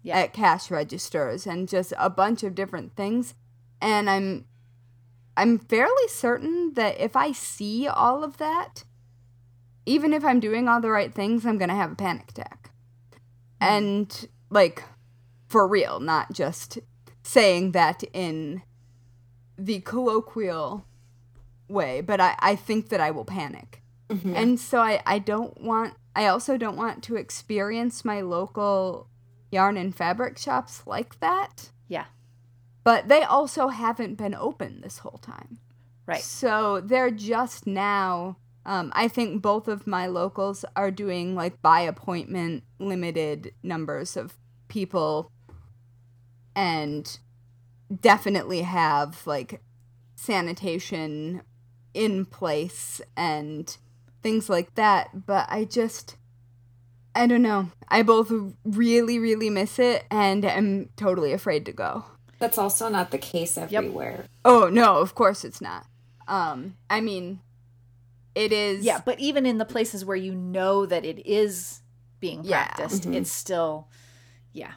Yeah. 0.03 0.17
at 0.19 0.33
cash 0.33 0.69
registers 0.69 1.47
and 1.47 1.67
just 1.67 1.93
a 1.97 2.09
bunch 2.09 2.43
of 2.43 2.53
different 2.55 2.95
things 2.95 3.33
and 3.81 4.09
i'm 4.09 4.45
i'm 5.37 5.57
fairly 5.57 6.07
certain 6.09 6.73
that 6.73 6.99
if 6.99 7.15
i 7.15 7.31
see 7.31 7.87
all 7.87 8.23
of 8.23 8.37
that 8.37 8.83
even 9.85 10.13
if 10.13 10.23
i'm 10.25 10.39
doing 10.41 10.67
all 10.67 10.81
the 10.81 10.91
right 10.91 11.13
things 11.15 11.45
i'm 11.45 11.57
gonna 11.57 11.73
have 11.75 11.93
a 11.93 11.95
panic 11.95 12.29
attack 12.31 12.71
and 13.61 14.27
like 14.49 14.83
for 15.47 15.67
real 15.67 15.99
not 15.99 16.31
just 16.33 16.79
saying 17.23 17.71
that 17.71 18.03
in 18.13 18.61
the 19.65 19.79
colloquial 19.81 20.85
way 21.67 22.01
but 22.01 22.19
i, 22.21 22.35
I 22.39 22.55
think 22.55 22.89
that 22.89 22.99
i 23.01 23.11
will 23.11 23.25
panic 23.25 23.81
Mhm. 24.09 24.33
and 24.35 24.59
so 24.59 24.79
I, 24.79 25.03
I 25.05 25.19
don't 25.19 25.61
want 25.61 25.93
I 26.15 26.25
also 26.25 26.57
don't 26.57 26.75
want 26.75 27.03
to 27.03 27.15
experience 27.15 28.03
my 28.03 28.21
local 28.21 29.07
yarn 29.51 29.77
and 29.77 29.95
fabric 29.95 30.39
shops 30.39 30.81
like 30.87 31.19
that. 31.19 31.69
yeah 31.87 32.05
But 32.83 33.07
they 33.07 33.21
also 33.21 33.67
haven't 33.67 34.15
been 34.15 34.33
open 34.33 34.81
this 34.81 34.97
whole 34.99 35.19
time. 35.21 35.59
right 36.07 36.23
So 36.23 36.81
they're 36.81 37.11
just 37.11 37.67
now 37.67 38.37
um, 38.65 38.91
I 38.95 39.07
think 39.07 39.43
both 39.43 39.67
of 39.67 39.85
my 39.85 40.07
locals 40.07 40.65
are 40.75 40.89
doing 40.91 41.35
like 41.35 41.61
by 41.61 41.81
appointment 41.81 42.63
limited 42.79 43.53
numbers 43.61 44.17
of 44.17 44.33
people 44.69 45.31
and 46.55 47.19
definitely 48.01 48.61
have 48.61 49.25
like 49.25 49.61
sanitation 50.15 51.41
in 51.93 52.25
place 52.25 53.01
and 53.17 53.77
things 54.21 54.49
like 54.49 54.75
that. 54.75 55.25
But 55.25 55.47
I 55.49 55.65
just, 55.65 56.17
I 57.15 57.27
don't 57.27 57.41
know. 57.41 57.71
I 57.87 58.03
both 58.03 58.31
really, 58.63 59.17
really 59.19 59.49
miss 59.49 59.79
it 59.79 60.05
and 60.11 60.45
am 60.45 60.89
totally 60.95 61.33
afraid 61.33 61.65
to 61.65 61.71
go. 61.73 62.05
That's 62.39 62.57
also 62.57 62.87
not 62.89 63.11
the 63.11 63.17
case 63.17 63.57
everywhere. 63.57 64.25
Oh, 64.45 64.69
no, 64.71 64.97
of 64.97 65.13
course 65.15 65.43
it's 65.43 65.59
not. 65.59 65.85
Um, 66.27 66.77
I 66.89 67.01
mean, 67.01 67.39
it 68.35 68.53
is. 68.53 68.85
yeah 68.85 69.01
but 69.03 69.19
even 69.19 69.45
in 69.47 69.57
the 69.57 69.65
places 69.65 70.05
where 70.05 70.15
you 70.15 70.33
know 70.35 70.85
that 70.85 71.03
it 71.03 71.25
is 71.25 71.81
being 72.19 72.43
Yeah. 72.43 72.65
practiced 72.65 73.03
Mhm. 73.03 73.15
it's 73.15 73.31
still 73.31 73.87
yeah 74.53 74.73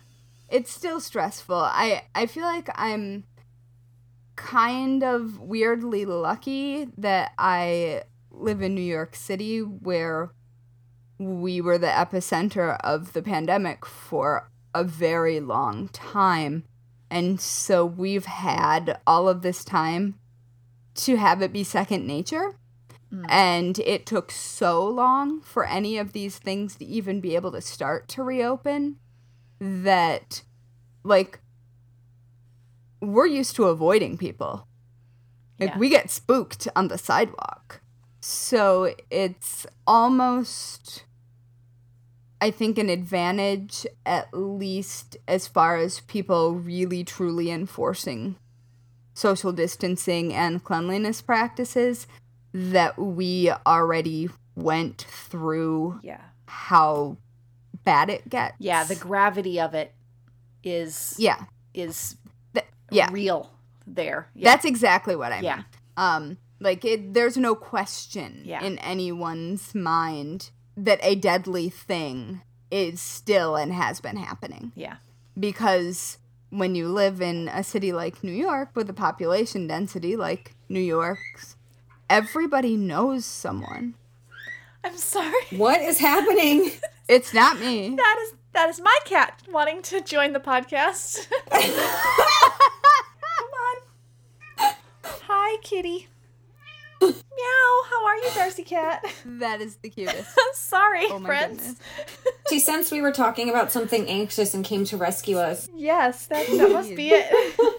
it's 0.53 0.71
still 0.71 1.01
stressful. 1.01 1.57
I 1.57 2.05
I 2.15 2.27
feel 2.27 2.45
like 2.45 2.69
I'm 2.75 3.25
kind 4.37 5.03
of 5.03 5.41
weirdly 5.41 6.05
lucky 6.05 6.89
that 6.99 7.33
I 7.39 8.03
live 8.31 8.61
in 8.63 8.75
New 8.75 8.83
York 8.83 9.17
City 9.17 9.61
where 9.61 10.33
we 11.19 11.61
were 11.61 11.79
the 11.79 11.87
epicenter 11.87 12.79
of 12.81 13.13
the 13.15 13.23
pandemic 13.23 13.87
for 13.87 14.51
a 14.75 14.85
very 14.85 15.41
long 15.41 15.89
time. 15.89 16.65
And 17.11 17.41
so 17.41 17.85
we've 17.85 18.27
had 18.27 18.99
all 19.07 19.29
of 19.29 19.43
this 19.43 19.65
time 19.65 20.19
to 20.95 21.17
have 21.17 21.41
it 21.43 21.53
be 21.53 21.65
second 21.65 22.07
nature. 22.07 22.57
Mm. 23.13 23.27
And 23.29 23.79
it 23.81 24.07
took 24.07 24.31
so 24.31 24.87
long 24.87 25.41
for 25.43 25.67
any 25.67 25.99
of 25.99 26.13
these 26.13 26.39
things 26.39 26.77
to 26.77 26.85
even 26.85 27.21
be 27.21 27.37
able 27.37 27.53
to 27.53 27.61
start 27.61 28.09
to 28.09 28.23
reopen 28.23 28.97
that, 29.63 30.43
like, 31.05 31.39
we're 33.01 33.27
used 33.27 33.55
to 33.57 33.65
avoiding 33.65 34.19
people. 34.19 34.67
Like, 35.61 35.71
Yeah. 35.71 35.79
we 35.79 35.89
get 35.89 36.11
spooked 36.11 36.67
on 36.75 36.89
the 36.89 36.99
sidewalk. 36.99 37.81
So 38.21 38.95
it's 39.11 39.67
almost, 39.87 41.05
I 42.41 42.51
think, 42.51 42.77
an 42.79 42.89
advantage, 42.91 43.87
at 44.05 44.29
least 44.33 45.17
as 45.29 45.47
far 45.47 45.77
as 45.77 46.01
people 46.01 46.55
really 46.55 47.05
truly 47.05 47.51
enforcing 47.51 48.37
social 49.15 49.53
distancing 49.53 50.33
and 50.33 50.65
cleanliness 50.65 51.23
practices, 51.23 52.07
that 52.53 52.99
we 52.99 53.51
already 53.67 54.29
went 54.55 55.03
through 55.03 55.99
yeah 56.03 56.21
how 56.47 57.17
bad 57.85 58.11
it 58.11 58.29
gets. 58.29 58.55
yeah 58.59 58.85
the 58.85 58.95
gravity 58.95 59.61
of 59.61 59.75
it 59.75 59.93
is 60.65 61.15
yeah, 61.19 61.45
is 61.75 62.17
Th- 62.55 62.67
yeah. 62.91 63.09
real 63.13 63.51
there 63.87 64.29
yeah 64.35 64.51
That's 64.51 64.65
exactly 64.65 65.17
what 65.17 65.33
I 65.33 65.37
mean. 65.37 65.45
yeah 65.45 65.63
Um, 65.97 66.39
like 66.61 66.85
it, 66.85 67.15
there's 67.15 67.37
no 67.37 67.55
question 67.55 68.43
Yeah. 68.45 68.63
in 68.63 68.79
anyone's 68.79 69.75
mind 69.75 70.51
that 70.77 71.01
a 71.03 71.15
deadly 71.17 71.69
thing 71.69 72.43
is 72.71 73.01
still 73.01 73.57
and 73.57 73.73
has 73.73 74.01
been 74.01 74.17
happening. 74.17 74.73
yeah 74.77 74.97
Because 75.39 76.19
when 76.51 76.75
you 76.75 76.89
live 76.89 77.21
in 77.21 77.49
a 77.49 77.65
city 77.65 77.93
like 77.93 78.23
New 78.23 78.33
York 78.33 78.71
with 78.75 78.89
a 78.89 78.93
population 78.95 79.67
density 79.67 80.17
like 80.17 80.55
New 80.69 80.81
York's, 80.81 81.57
everybody 82.09 82.77
knows 82.77 83.25
someone. 83.25 83.95
i'm 84.85 84.97
sorry 84.97 85.33
What 85.57 85.81
is 85.81 85.99
happening? 85.99 86.71
It's 87.13 87.35
not 87.35 87.61
me. 87.61 87.95
that 87.97 88.19
is 88.23 88.33
that 88.55 88.69
is 88.71 88.81
my 88.81 88.99
cat 89.05 89.43
wanting 89.51 89.83
to 89.83 90.01
join 90.01 90.33
the 90.33 90.41
podcast 90.41 91.29
come 91.51 91.61
on 93.67 94.75
hi 95.05 95.57
kitty 95.63 96.09
meow 97.01 97.83
how 97.91 98.07
are 98.07 98.17
you 98.17 98.29
darcy 98.35 98.63
cat 98.63 99.05
that 99.25 99.61
is 99.61 99.77
the 99.77 99.89
cutest. 99.91 100.39
sorry 100.55 101.05
Oh 101.11 101.19
my 101.19 101.27
friends 101.29 101.57
goodness. 101.59 102.37
she 102.51 102.61
sensed 102.61 102.93
we 102.93 103.01
were 103.01 103.13
talking 103.13 103.51
about 103.51 103.73
something 103.73 104.07
anxious 104.09 104.55
and 104.55 104.65
came 104.65 104.85
to 104.87 104.97
rescue 104.97 105.37
us. 105.39 105.69
yes 105.75 106.27
that, 106.29 106.47
that 106.47 106.71
must 106.71 106.95
be 106.95 107.09
it 107.11 107.75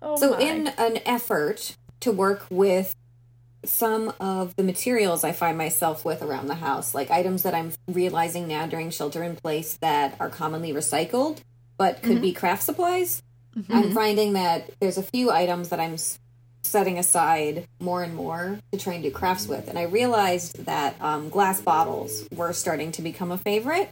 oh 0.00 0.16
So, 0.16 0.30
my. 0.32 0.40
in 0.40 0.68
an 0.78 0.98
effort 1.06 1.76
to 2.00 2.10
work 2.12 2.46
with 2.50 2.94
some 3.64 4.12
of 4.20 4.56
the 4.56 4.62
materials 4.62 5.24
I 5.24 5.32
find 5.32 5.56
myself 5.56 6.04
with 6.04 6.22
around 6.22 6.48
the 6.48 6.56
house, 6.56 6.94
like 6.94 7.10
items 7.10 7.42
that 7.44 7.54
I'm 7.54 7.72
realizing 7.88 8.48
now 8.48 8.66
during 8.66 8.90
shelter 8.90 9.22
in 9.22 9.36
place 9.36 9.76
that 9.80 10.16
are 10.20 10.28
commonly 10.28 10.72
recycled 10.72 11.40
but 11.76 12.02
could 12.02 12.22
be 12.22 12.32
craft 12.32 12.62
supplies, 12.62 13.22
I'm 13.68 13.92
finding 13.92 14.34
that 14.34 14.70
there's 14.80 14.98
a 14.98 15.02
few 15.02 15.30
items 15.30 15.70
that 15.70 15.80
I'm 15.80 15.96
setting 16.62 16.98
aside 16.98 17.66
more 17.80 18.02
and 18.02 18.14
more 18.14 18.58
to 18.70 18.78
try 18.78 18.94
and 18.94 19.02
do 19.02 19.10
crafts 19.10 19.48
with. 19.48 19.68
And 19.68 19.78
I 19.78 19.82
realized 19.82 20.64
that 20.66 20.94
um, 21.00 21.28
glass 21.28 21.60
bottles 21.60 22.26
were 22.34 22.52
starting 22.52 22.92
to 22.92 23.02
become 23.02 23.32
a 23.32 23.38
favorite. 23.38 23.90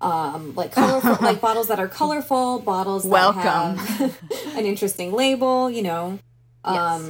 Um, 0.00 0.54
like 0.54 0.72
colorful, 0.72 1.18
like 1.20 1.40
bottles 1.40 1.68
that 1.68 1.78
are 1.78 1.88
colorful, 1.88 2.58
bottles 2.58 3.04
that 3.04 3.10
Welcome. 3.10 3.76
have 3.76 4.18
an 4.56 4.64
interesting 4.64 5.12
label, 5.12 5.70
you 5.70 5.82
know. 5.82 6.18
Yes. 6.64 7.02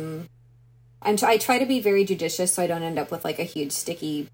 I'm 1.03 1.17
t- 1.17 1.27
I 1.27 1.39
try 1.39 1.59
to 1.59 1.67
be 1.67 1.81
very 1.81 2.05
judicious 2.05 2.55
so 2.55 2.63
I 2.63 2.67
don't 2.67 2.83
end 2.83 2.99
up 2.99 3.11
with 3.11 3.25
like 3.25 3.39
a 3.39 3.45
huge 3.45 3.73
sticky 3.73 4.29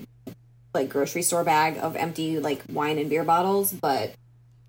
like 0.75 0.88
grocery 0.88 1.23
store 1.23 1.44
bag 1.44 1.78
of 1.78 1.96
empty 1.96 2.38
like 2.38 2.62
wine 2.70 2.99
and 2.99 3.08
beer 3.08 3.25
bottles, 3.25 3.73
but 3.73 4.14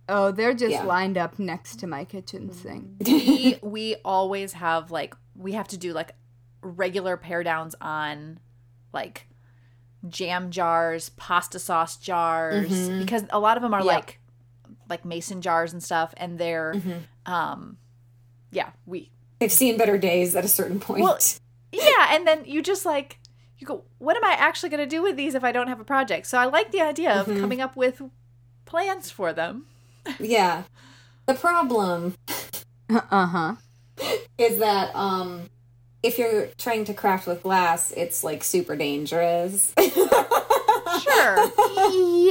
Oh, 0.09 0.31
they're 0.31 0.53
just 0.53 0.71
Yeah. 0.71 0.83
lined 0.83 1.17
up 1.17 1.37
next 1.37 1.79
to 1.81 1.87
my 1.87 2.05
kitchen 2.05 2.53
sink. 2.53 2.85
we 3.05 3.59
we 3.61 3.95
always 4.05 4.53
have 4.53 4.89
like 4.91 5.15
we 5.35 5.51
have 5.53 5.67
to 5.69 5.77
do 5.77 5.91
like 5.93 6.11
regular 6.61 7.17
pare 7.17 7.43
downs 7.43 7.75
on 7.81 8.39
like 8.93 9.27
jam 10.07 10.49
jars, 10.51 11.09
pasta 11.09 11.59
sauce 11.59 11.97
jars 11.97 12.69
Mhm. 12.71 12.99
because 12.99 13.23
a 13.31 13.39
lot 13.39 13.57
of 13.57 13.63
them 13.63 13.73
are 13.73 13.79
Yep. 13.83 13.85
like 13.93 14.19
like 14.89 15.03
mason 15.03 15.41
jars 15.41 15.73
and 15.73 15.83
stuff 15.83 16.13
and 16.17 16.37
they're 16.39 16.73
Mhm. 16.75 17.01
um 17.29 17.77
yeah, 18.51 18.69
we 18.85 19.11
they've 19.39 19.51
seen 19.51 19.77
better 19.77 19.97
days 19.97 20.35
at 20.35 20.45
a 20.45 20.47
certain 20.47 20.79
point. 20.79 21.01
Well, 21.03 21.17
yeah, 21.77 22.07
and 22.15 22.25
then 22.27 22.43
you 22.45 22.61
just 22.61 22.85
like 22.85 23.19
you 23.59 23.65
go, 23.67 23.83
what 23.97 24.15
am 24.15 24.23
I 24.23 24.33
actually 24.37 24.69
going 24.69 24.83
to 24.83 24.95
do 24.95 25.01
with 25.01 25.15
these 25.17 25.33
if 25.35 25.43
I 25.43 25.51
don't 25.51 25.67
have 25.67 25.79
a 25.79 25.83
project? 25.83 26.27
So 26.27 26.37
I 26.37 26.45
like 26.45 26.71
the 26.71 26.81
idea 26.81 27.11
of 27.11 27.25
Mhm. 27.27 27.39
coming 27.39 27.59
up 27.61 27.75
with 27.75 28.01
plans 28.65 29.09
for 29.09 29.33
them. 29.33 29.65
yeah. 30.19 30.63
The 31.25 31.33
problem 31.33 32.15
Uh 32.89 33.25
huh. 33.25 33.55
is 34.37 34.59
that 34.59 34.95
um 34.95 35.49
if 36.03 36.17
you're 36.19 36.47
trying 36.57 36.85
to 36.85 36.93
craft 36.93 37.25
with 37.27 37.41
glass, 37.43 37.91
it's 37.97 38.23
like 38.23 38.43
super 38.43 38.75
dangerous. 38.75 39.73
Sure. 41.01 41.37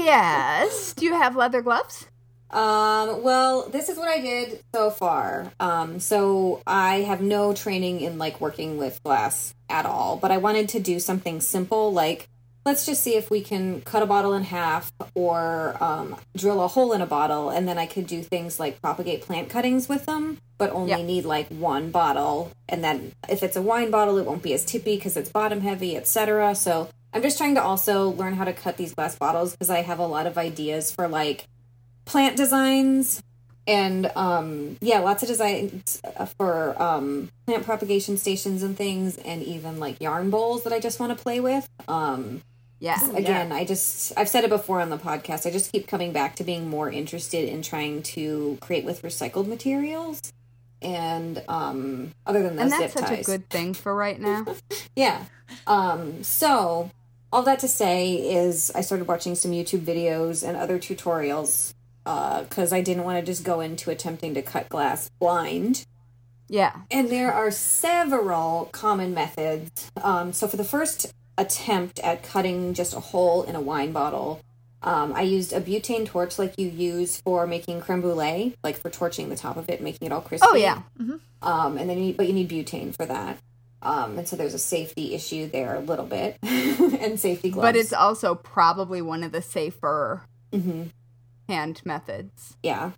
yes. 0.04 0.92
Do 0.94 1.04
you 1.04 1.12
have 1.14 1.36
leather 1.36 1.62
gloves? 1.62 2.06
Um, 2.50 3.22
well, 3.22 3.68
this 3.68 3.88
is 3.88 3.98
what 3.98 4.08
I 4.08 4.20
did 4.20 4.62
so 4.74 4.90
far. 4.90 5.52
Um, 5.58 6.00
so 6.00 6.62
I 6.66 7.00
have 7.00 7.20
no 7.20 7.52
training 7.54 8.00
in 8.00 8.18
like 8.18 8.40
working 8.40 8.78
with 8.78 9.02
glass 9.02 9.54
at 9.68 9.86
all, 9.86 10.16
but 10.16 10.30
I 10.30 10.38
wanted 10.38 10.68
to 10.70 10.80
do 10.80 11.00
something 11.00 11.40
simple 11.40 11.92
like 11.92 12.28
let's 12.66 12.84
just 12.84 13.00
see 13.00 13.14
if 13.14 13.30
we 13.30 13.40
can 13.40 13.80
cut 13.82 14.02
a 14.02 14.06
bottle 14.06 14.34
in 14.34 14.42
half 14.42 14.92
or 15.14 15.76
um, 15.80 16.16
drill 16.36 16.60
a 16.60 16.66
hole 16.66 16.92
in 16.92 17.00
a 17.00 17.06
bottle 17.06 17.48
and 17.48 17.68
then 17.68 17.78
I 17.78 17.86
could 17.86 18.08
do 18.08 18.22
things 18.22 18.58
like 18.58 18.82
propagate 18.82 19.22
plant 19.22 19.48
cuttings 19.48 19.88
with 19.88 20.04
them, 20.04 20.38
but 20.58 20.72
only 20.72 21.04
need 21.04 21.24
like 21.24 21.46
one 21.46 21.92
bottle. 21.92 22.50
And 22.68 22.82
then 22.82 23.12
if 23.28 23.44
it's 23.44 23.54
a 23.54 23.62
wine 23.62 23.92
bottle, 23.92 24.18
it 24.18 24.26
won't 24.26 24.42
be 24.42 24.52
as 24.52 24.64
tippy 24.64 24.96
because 24.96 25.16
it's 25.16 25.30
bottom 25.30 25.60
heavy, 25.60 25.96
etc. 25.96 26.56
So 26.56 26.88
I'm 27.12 27.22
just 27.22 27.38
trying 27.38 27.54
to 27.54 27.62
also 27.62 28.10
learn 28.10 28.34
how 28.34 28.44
to 28.44 28.52
cut 28.52 28.76
these 28.76 28.94
glass 28.94 29.14
bottles 29.16 29.52
because 29.52 29.70
I 29.70 29.82
have 29.82 30.00
a 30.00 30.06
lot 30.06 30.26
of 30.26 30.36
ideas 30.36 30.90
for 30.90 31.06
like 31.06 31.46
plant 32.06 32.36
designs 32.36 33.22
and 33.66 34.06
um 34.14 34.76
yeah 34.80 35.00
lots 35.00 35.22
of 35.22 35.28
designs 35.28 36.00
uh, 36.16 36.24
for 36.24 36.80
um 36.80 37.28
plant 37.46 37.64
propagation 37.64 38.16
stations 38.16 38.62
and 38.62 38.76
things 38.76 39.16
and 39.18 39.42
even 39.42 39.78
like 39.80 40.00
yarn 40.00 40.30
bowls 40.30 40.62
that 40.64 40.72
i 40.72 40.78
just 40.78 40.98
want 41.00 41.16
to 41.16 41.20
play 41.22 41.40
with 41.40 41.68
um 41.88 42.40
Yeah. 42.78 43.10
again 43.16 43.50
i 43.52 43.64
just 43.64 44.12
i've 44.16 44.28
said 44.28 44.44
it 44.44 44.50
before 44.50 44.80
on 44.80 44.90
the 44.90 44.98
podcast 44.98 45.46
i 45.46 45.50
just 45.50 45.72
keep 45.72 45.88
coming 45.88 46.12
back 46.12 46.36
to 46.36 46.44
being 46.44 46.68
more 46.70 46.88
interested 46.90 47.48
in 47.48 47.60
trying 47.62 48.02
to 48.14 48.56
create 48.60 48.84
with 48.84 49.02
recycled 49.02 49.48
materials 49.48 50.32
and 50.80 51.42
um 51.48 52.12
other 52.24 52.42
than 52.44 52.58
And 52.58 52.70
that's 52.70 52.92
zip 52.94 53.04
such 53.04 53.18
a 53.18 53.22
good 53.24 53.48
thing 53.50 53.74
for 53.74 53.94
right 53.94 54.20
now. 54.20 54.44
yeah. 54.94 55.24
Um, 55.66 56.22
so 56.22 56.90
all 57.32 57.42
that 57.42 57.58
to 57.60 57.68
say 57.68 58.14
is 58.14 58.70
I 58.74 58.82
started 58.82 59.08
watching 59.08 59.34
some 59.34 59.52
YouTube 59.52 59.80
videos 59.80 60.46
and 60.46 60.56
other 60.56 60.78
tutorials 60.78 61.72
because 62.06 62.72
I 62.72 62.80
didn't 62.82 63.02
want 63.04 63.18
to 63.18 63.26
just 63.26 63.44
go 63.44 63.60
into 63.60 63.90
attempting 63.90 64.34
to 64.34 64.42
cut 64.42 64.68
glass 64.68 65.10
blind. 65.18 65.84
Yeah. 66.48 66.82
And 66.90 67.10
there 67.10 67.32
are 67.32 67.50
several 67.50 68.68
common 68.72 69.12
methods. 69.12 69.90
Um, 70.00 70.32
so 70.32 70.46
for 70.46 70.56
the 70.56 70.64
first 70.64 71.12
attempt 71.36 71.98
at 72.00 72.22
cutting 72.22 72.74
just 72.74 72.94
a 72.94 73.00
hole 73.00 73.42
in 73.42 73.56
a 73.56 73.60
wine 73.60 73.90
bottle, 73.90 74.40
um, 74.82 75.14
I 75.14 75.22
used 75.22 75.52
a 75.52 75.60
butane 75.60 76.06
torch 76.06 76.38
like 76.38 76.54
you 76.58 76.68
use 76.68 77.20
for 77.22 77.46
making 77.46 77.80
creme 77.80 78.02
brulee, 78.02 78.54
like 78.62 78.76
for 78.76 78.88
torching 78.88 79.28
the 79.28 79.36
top 79.36 79.56
of 79.56 79.68
it, 79.68 79.82
making 79.82 80.06
it 80.06 80.12
all 80.12 80.20
crispy. 80.20 80.46
Oh, 80.48 80.54
yeah. 80.54 80.82
Um, 81.42 81.76
and 81.76 81.90
then 81.90 81.98
you, 81.98 82.14
but 82.14 82.28
you 82.28 82.32
need 82.32 82.48
butane 82.48 82.94
for 82.94 83.06
that. 83.06 83.38
Um, 83.82 84.18
and 84.18 84.28
so 84.28 84.36
there's 84.36 84.54
a 84.54 84.58
safety 84.58 85.14
issue 85.14 85.48
there 85.48 85.74
a 85.74 85.80
little 85.80 86.06
bit, 86.06 86.38
and 86.42 87.18
safety 87.18 87.50
gloves. 87.50 87.66
But 87.66 87.76
it's 87.76 87.92
also 87.92 88.34
probably 88.34 89.02
one 89.02 89.22
of 89.22 89.32
the 89.32 89.42
safer 89.42 90.22
hmm 90.52 90.84
hand 91.48 91.82
methods. 91.84 92.56
yeah. 92.62 92.92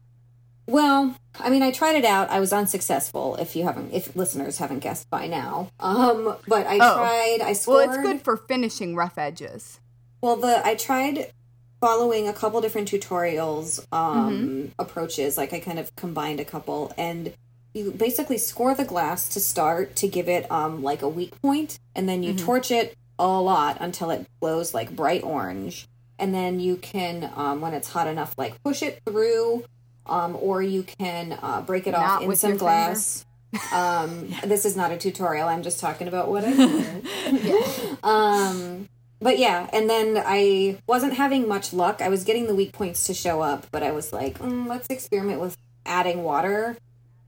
Well, 0.67 1.17
I 1.41 1.49
mean, 1.49 1.63
I 1.63 1.71
tried 1.71 1.97
it 1.97 2.05
out. 2.05 2.29
I 2.29 2.41
was 2.41 2.53
unsuccessful. 2.53 3.37
If 3.37 3.57
you 3.57 3.65
haven't, 3.65 3.91
if 3.95 4.15
listeners 4.15 4.59
haven't 4.59 4.81
guessed 4.81 5.09
by 5.09 5.27
now, 5.27 5.71
um, 5.81 6.37
but 6.47 6.67
I 6.67 6.75
Oh. 6.75 6.95
tried. 6.97 7.39
I 7.43 7.55
scored. 7.55 7.89
Well, 7.89 7.95
it's 7.95 8.03
good 8.07 8.23
for 8.23 8.37
finishing 8.37 8.95
rough 8.95 9.17
edges. 9.17 9.81
Well, 10.21 10.37
the 10.37 10.61
I 10.67 10.75
tried 10.75 11.33
following 11.81 12.29
a 12.29 12.35
couple 12.35 12.61
different 12.61 12.91
tutorials 12.91 13.83
um 13.93 14.73
approaches 14.79 15.39
like 15.39 15.53
I 15.55 15.61
kind 15.61 15.79
of 15.79 15.95
combined 15.97 16.41
a 16.41 16.45
couple 16.45 16.93
and 16.99 17.33
you 17.73 17.93
basically 17.93 18.37
score 18.37 18.75
the 18.75 18.85
glass 18.85 19.29
to 19.31 19.41
start 19.41 19.95
to 19.97 20.09
give 20.09 20.29
it 20.29 20.51
um 20.51 20.83
like 20.83 21.03
a 21.03 21.09
weak 21.09 21.41
point 21.41 21.79
and 21.95 22.09
then 22.09 22.23
you 22.25 22.35
torch 22.35 22.73
it 22.73 22.95
a 23.19 23.27
lot 23.29 23.77
until 23.81 24.11
it 24.11 24.27
glows 24.41 24.75
like 24.75 24.91
bright 24.97 25.23
orange 25.23 25.87
and 26.19 26.35
then 26.35 26.61
you 26.61 26.77
can 26.77 27.31
um 27.37 27.61
when 27.61 27.75
it's 27.75 27.89
hot 27.89 28.07
enough 28.07 28.35
like 28.37 28.63
push 28.63 28.83
it 28.83 29.01
through 29.07 29.65
um 30.07 30.37
or 30.41 30.63
you 30.63 30.83
can 30.83 31.39
uh, 31.43 31.61
break 31.63 31.87
it 31.87 31.95
off 31.95 32.23
in 32.23 32.35
some 32.37 32.57
glass. 32.57 33.25
Um 33.73 34.29
this 34.45 34.65
is 34.65 34.77
not 34.77 34.93
a 34.93 34.97
tutorial. 34.97 35.49
I'm 35.49 35.63
just 35.63 35.81
talking 35.81 36.09
about 36.09 36.29
what 36.29 36.45
i 36.45 36.53
did 37.31 38.05
um 38.05 38.89
but 39.21 39.39
yeah 39.39 39.69
and 39.73 39.91
then 39.91 40.23
i 40.25 40.79
wasn't 40.87 41.15
having 41.15 41.49
much 41.49 41.73
luck. 41.73 42.01
I 42.01 42.09
was 42.09 42.25
getting 42.25 42.47
the 42.47 42.55
weak 42.55 42.73
points 42.73 43.05
to 43.05 43.15
show 43.15 43.41
up 43.41 43.67
but 43.71 43.83
i 43.83 43.93
was 43.93 44.13
like 44.13 44.39
mm, 44.39 44.67
let's 44.67 44.89
experiment 44.89 45.41
with 45.41 45.57
adding 45.87 46.23
water. 46.23 46.77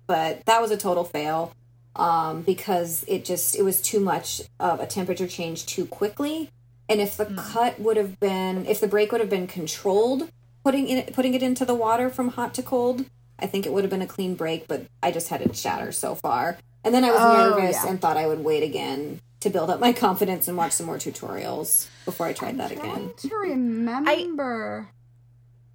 But 0.07 0.45
that 0.47 0.61
was 0.61 0.71
a 0.73 0.77
total 0.77 1.05
fail 1.05 1.55
um 1.97 2.43
because 2.43 3.05
it 3.09 3.25
just 3.25 3.57
it 3.57 3.63
was 3.63 3.81
too 3.81 4.01
much 4.01 4.43
of 4.61 4.81
a 4.81 4.87
temperature 4.87 5.27
change 5.27 5.67
too 5.67 5.87
quickly 5.87 6.51
and 6.91 7.01
if 7.01 7.17
the 7.17 7.25
cut 7.27 7.81
would 7.81 7.97
have 7.97 8.21
been 8.21 8.67
if 8.67 8.81
the 8.81 8.89
break 8.89 9.11
would 9.13 9.21
have 9.23 9.31
been 9.31 9.47
controlled 9.47 10.29
putting 10.65 10.89
it 10.89 11.13
putting 11.15 11.33
it 11.35 11.43
into 11.43 11.65
the 11.65 11.75
water 11.75 12.11
from 12.11 12.29
hot 12.29 12.53
to 12.55 12.63
cold 12.63 13.05
i 13.39 13.47
think 13.47 13.65
it 13.65 13.73
would 13.73 13.85
have 13.85 13.91
been 13.91 14.03
a 14.03 14.07
clean 14.07 14.35
break 14.35 14.69
but 14.69 14.85
i 15.03 15.11
just 15.11 15.29
had 15.29 15.41
it 15.41 15.57
shatter 15.57 15.91
so 15.93 16.15
far 16.15 16.59
and 16.85 16.95
then 16.95 17.05
i 17.05 17.11
was 17.11 17.21
Oh, 17.23 17.51
nervous 17.57 17.77
yeah. 17.83 17.89
and 17.89 18.01
thought 18.01 18.17
i 18.19 18.27
would 18.27 18.45
wait 18.45 18.63
again 18.63 19.21
to 19.41 19.49
build 19.49 19.71
up 19.71 19.81
my 19.81 19.93
confidence 20.07 20.49
and 20.49 20.57
watch 20.57 20.73
some 20.73 20.85
more 20.87 20.99
tutorials 20.99 21.89
before 22.05 22.27
i 22.27 22.33
tried 22.35 22.59
that 22.59 22.71
again 22.73 23.11
Trying 23.17 23.31
to 23.31 23.37
remember 23.37 24.89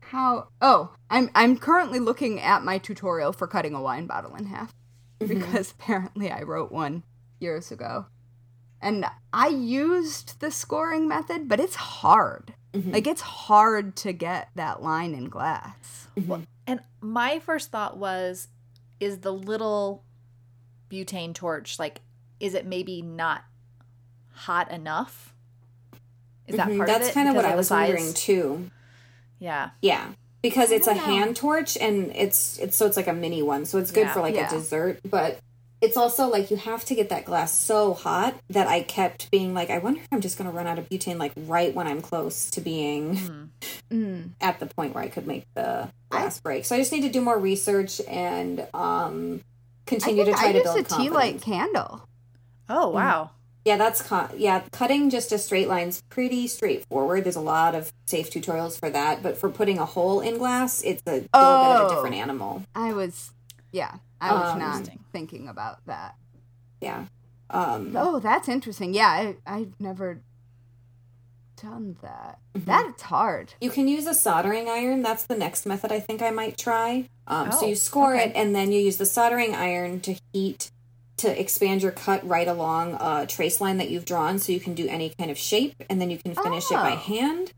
how. 0.02 0.50
Oh, 0.62 0.92
I'm 1.10 1.32
I'm 1.34 1.58
currently 1.58 1.98
looking 2.00 2.40
at 2.40 2.64
my 2.64 2.78
tutorial 2.78 3.34
for 3.34 3.48
cutting 3.48 3.74
a 3.74 3.82
wine 3.82 4.06
bottle 4.06 4.36
in 4.36 4.46
half 4.46 4.72
Mm-hmm. 5.20 5.34
because 5.40 5.72
apparently 5.72 6.30
I 6.30 6.42
wrote 6.44 6.72
one 6.74 7.02
years 7.40 7.72
ago, 7.72 8.06
and 8.82 9.06
I 9.34 9.48
used 9.48 10.40
the 10.40 10.52
scoring 10.52 11.08
method, 11.08 11.48
but 11.48 11.60
it's 11.60 11.76
hard. 11.76 12.54
Mm-hmm. 12.74 12.92
Like 12.92 13.08
it's 13.08 13.22
hard 13.22 13.96
to 13.98 14.12
get 14.14 14.50
that 14.56 14.82
line 14.84 15.14
in 15.14 15.30
glass. 15.30 16.08
And 16.68 16.80
my 17.02 17.40
first 17.40 17.72
thought 17.72 17.98
was 17.98 18.48
is 19.00 19.20
the 19.20 19.34
little 19.34 20.04
butane 20.90 21.34
torch 21.34 21.78
like 21.80 22.02
is 22.40 22.54
it 22.54 22.66
maybe 22.66 23.02
not 23.02 23.44
hot 24.34 24.72
enough? 24.72 25.34
Is 26.48 26.58
that 26.58 26.68
Mhm, 26.68 26.78
part 26.78 26.88
that's 26.88 27.06
of 27.06 27.10
it? 27.10 27.14
kind 27.14 27.28
of 27.30 27.34
Because 27.34 27.44
what 27.44 27.50
i 27.50 27.52
the 27.52 27.58
was 27.58 27.68
size? 27.68 27.90
wondering 27.90 28.14
too 28.14 28.72
Yeah. 29.40 29.70
Yeah, 29.82 30.10
because 30.42 30.72
it's 30.72 30.88
a 30.88 30.94
know. 30.96 31.02
hand 31.02 31.36
torch 31.36 31.78
and 31.78 32.12
it's 32.16 32.58
it's 32.60 32.76
so 32.78 32.86
it's 32.86 32.98
like 32.98 33.08
a 33.08 33.14
mini 33.14 33.42
one, 33.42 33.66
so 33.66 33.78
it's 33.78 33.92
good 33.92 34.02
Yeah. 34.08 34.14
for 34.14 34.22
like 34.22 34.36
Yeah. 34.36 34.48
a 34.48 34.50
dessert. 34.50 35.00
But 35.10 35.40
it's 35.86 35.98
also 35.98 36.28
like 36.28 36.52
you 36.52 36.58
have 36.58 36.84
to 36.86 36.96
get 36.96 37.10
that 37.10 37.26
glass 37.26 37.54
so 37.58 37.94
hot 37.94 38.36
that 38.50 38.68
I 38.68 38.82
kept 38.82 39.30
being 39.32 39.54
like, 39.54 39.70
I 39.70 39.78
wonder 39.78 40.02
if 40.02 40.08
I'm 40.12 40.22
just 40.22 40.38
gonna 40.38 40.52
run 40.52 40.68
out 40.68 40.80
of 40.80 40.90
butane 40.90 41.18
like 41.18 41.32
right 41.36 41.74
when 41.74 41.88
I'm 41.88 42.02
close 42.02 42.50
to 42.52 42.62
being 42.62 43.16
Mhm. 43.16 43.50
Mm. 43.92 44.30
at 44.42 44.60
the 44.60 44.66
point 44.66 44.94
where 44.96 45.04
I 45.04 45.08
could 45.10 45.28
make 45.28 45.46
the 45.54 45.90
glass 46.10 46.40
break. 46.40 46.66
So 46.66 46.76
I 46.76 46.80
just 46.80 46.92
need 46.92 47.02
to 47.02 47.10
do 47.10 47.22
more 47.22 47.38
research 47.38 48.02
and 48.08 48.68
um 48.74 49.42
continue 49.86 50.26
to 50.26 50.32
try 50.32 50.50
I 50.50 50.52
to 50.54 50.58
used 50.60 50.74
build 50.74 50.80
a 50.80 50.84
tea 51.04 51.10
light 51.10 51.42
candle. 51.42 52.02
Oh, 52.68 52.90
wow. 52.90 53.30
Yeah, 53.64 53.78
that's 53.78 54.02
con- 54.02 54.30
yeah. 54.38 54.62
Cutting 54.72 55.10
just 55.10 55.32
a 55.32 55.38
straight 55.38 55.68
line's 55.68 56.02
pretty 56.10 56.48
straightforward. 56.48 57.24
There's 57.24 57.36
a 57.36 57.42
lot 57.42 57.74
of 57.76 57.92
safe 58.08 58.30
tutorials 58.32 58.80
for 58.80 58.90
that, 58.92 59.22
but 59.24 59.38
for 59.38 59.50
putting 59.50 59.78
a 59.80 59.86
hole 59.86 60.22
in 60.22 60.38
glass, 60.38 60.82
it's 60.84 61.02
a 61.08 61.12
little 61.12 61.22
bit 61.22 61.30
of 61.34 61.82
Oh. 61.82 61.88
a 61.88 61.90
different 61.96 62.16
animal. 62.16 62.64
I 62.76 62.94
was, 62.94 63.32
yeah, 63.76 63.96
I 64.22 64.34
was 64.34 64.54
Um, 64.54 64.60
not 64.60 64.90
thinking 65.12 65.48
about 65.50 65.86
that. 65.86 66.16
Yeah. 66.82 67.06
Um, 67.50 67.94
Oh, 67.96 68.20
that's 68.20 68.48
interesting. 68.48 68.94
Yeah, 68.94 69.10
I, 69.10 69.36
I've 69.46 69.74
never 69.80 70.22
done 71.62 71.98
that. 72.02 72.40
Mhm. 72.56 72.66
That's 72.66 73.02
hard. 73.04 73.54
You 73.62 73.70
can 73.70 73.88
use 73.88 74.08
a 74.08 74.14
soldering 74.14 74.70
iron. 74.70 75.02
That's 75.02 75.24
the 75.26 75.36
next 75.38 75.66
method 75.66 75.92
I 75.92 76.00
think 76.00 76.22
I 76.22 76.32
might 76.32 76.58
try. 76.58 77.10
Um, 77.28 77.52
so 77.52 77.66
Oh, 77.66 77.70
you 77.70 77.76
score 77.76 78.14
okay. 78.16 78.26
it, 78.30 78.32
and 78.36 78.54
then 78.56 78.72
you 78.72 78.80
use 78.80 78.98
the 78.98 79.06
soldering 79.06 79.56
iron 79.56 80.00
to 80.02 80.16
heat 80.34 80.70
to 81.18 81.40
expand 81.40 81.82
your 81.82 81.92
cut 81.94 82.28
right 82.28 82.48
along 82.48 82.96
a 83.00 83.26
trace 83.26 83.62
line 83.62 83.78
that 83.78 83.90
you've 83.90 84.04
drawn 84.06 84.38
so 84.38 84.52
you 84.52 84.60
can 84.60 84.74
do 84.74 84.86
any 84.90 85.14
kind 85.18 85.32
of 85.32 85.38
shape 85.38 85.76
and 85.90 86.02
then 86.02 86.10
you 86.10 86.18
can 86.18 86.36
finish 86.36 86.66
it 86.70 86.76
by 86.76 86.92
Oh. 86.94 86.96
hand. 86.98 87.54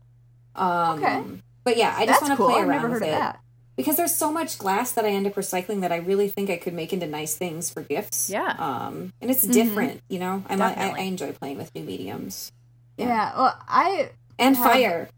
Um, 0.54 0.98
Okay. 1.02 1.24
But 1.64 1.76
yeah, 1.76 1.94
I 1.96 2.06
just 2.06 2.22
want 2.22 2.32
to 2.32 2.36
cool. 2.36 2.48
play 2.50 2.60
I've 2.60 2.68
around 2.68 2.82
never 2.82 2.88
heard 2.94 3.02
with 3.02 3.02
of 3.02 3.08
it 3.08 3.18
that. 3.18 3.40
Because 3.78 3.96
there's 3.96 4.14
so 4.14 4.30
much 4.30 4.58
glass 4.58 4.92
that 4.92 5.04
I 5.06 5.08
end 5.10 5.26
up 5.26 5.34
recycling 5.34 5.80
that 5.80 5.92
I 5.92 5.96
really 5.96 6.28
think 6.28 6.50
I 6.50 6.56
could 6.58 6.74
make 6.74 6.92
into 6.92 7.06
nice 7.06 7.34
things 7.36 7.70
for 7.70 7.80
gifts. 7.82 8.28
Yeah. 8.28 8.54
Um, 8.58 9.12
and 9.22 9.30
it's 9.30 9.42
Mm-hmm. 9.44 9.52
different, 9.52 10.00
you 10.10 10.18
know. 10.18 10.42
I'm, 10.50 10.60
I, 10.60 10.74
I 10.98 11.00
enjoy 11.02 11.32
playing 11.32 11.56
with 11.58 11.74
new 11.74 11.84
mediums 11.84 12.52
Yeah. 12.98 13.32
Well, 13.38 13.56
I 13.68 14.10
and 14.38 14.56
Have- 14.56 14.66
fire. 14.72 15.08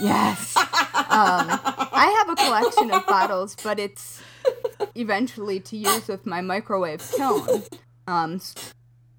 yes. 0.00 0.56
um, 0.56 0.64
I 1.92 2.14
have 2.18 2.30
a 2.30 2.36
collection 2.42 2.90
of 2.90 3.06
bottles, 3.06 3.54
but 3.62 3.78
it's 3.78 4.20
eventually 4.94 5.60
to 5.60 5.76
use 5.76 6.08
with 6.08 6.24
my 6.26 6.40
microwave 6.40 7.02
kiln 7.16 7.62
um, 8.06 8.40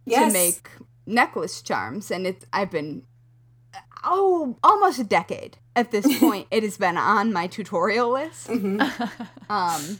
Yes. 0.05 0.33
to 0.33 0.33
make 0.33 0.67
necklace 1.05 1.61
charms, 1.61 2.09
and 2.11 2.25
it's 2.25 2.45
I've 2.51 2.71
been 2.71 3.03
oh 4.03 4.57
almost 4.63 4.99
a 4.99 5.03
decade 5.03 5.57
at 5.75 5.91
this 5.91 6.19
point. 6.19 6.47
it 6.51 6.63
has 6.63 6.77
been 6.77 6.97
on 6.97 7.31
my 7.33 7.47
tutorial 7.47 8.11
list. 8.11 8.49
um, 9.49 9.99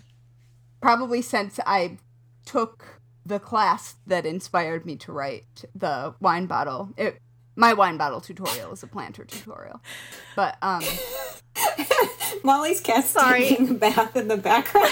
probably 0.82 1.22
since 1.22 1.60
I 1.66 1.98
took 2.46 3.02
the 3.26 3.40
class 3.40 3.96
that 4.08 4.26
inspired 4.26 4.86
me 4.86 4.96
to 4.98 5.12
write 5.12 5.66
the 5.76 6.14
wine 6.20 6.48
bottle. 6.48 6.90
It, 6.98 7.20
my 7.56 7.74
wine 7.74 7.98
bottle 7.98 8.22
tutorial 8.22 8.72
is 8.72 8.82
a 8.82 8.88
planter 8.88 9.26
tutorial, 9.26 9.82
but 10.36 10.58
um, 10.62 10.82
Mollie's 12.44 12.80
cat's 12.82 13.10
Sorry. 13.10 13.50
taking 13.50 13.70
a 13.70 13.74
bath 13.74 14.16
in 14.16 14.28
the 14.30 14.38
background. 14.38 14.88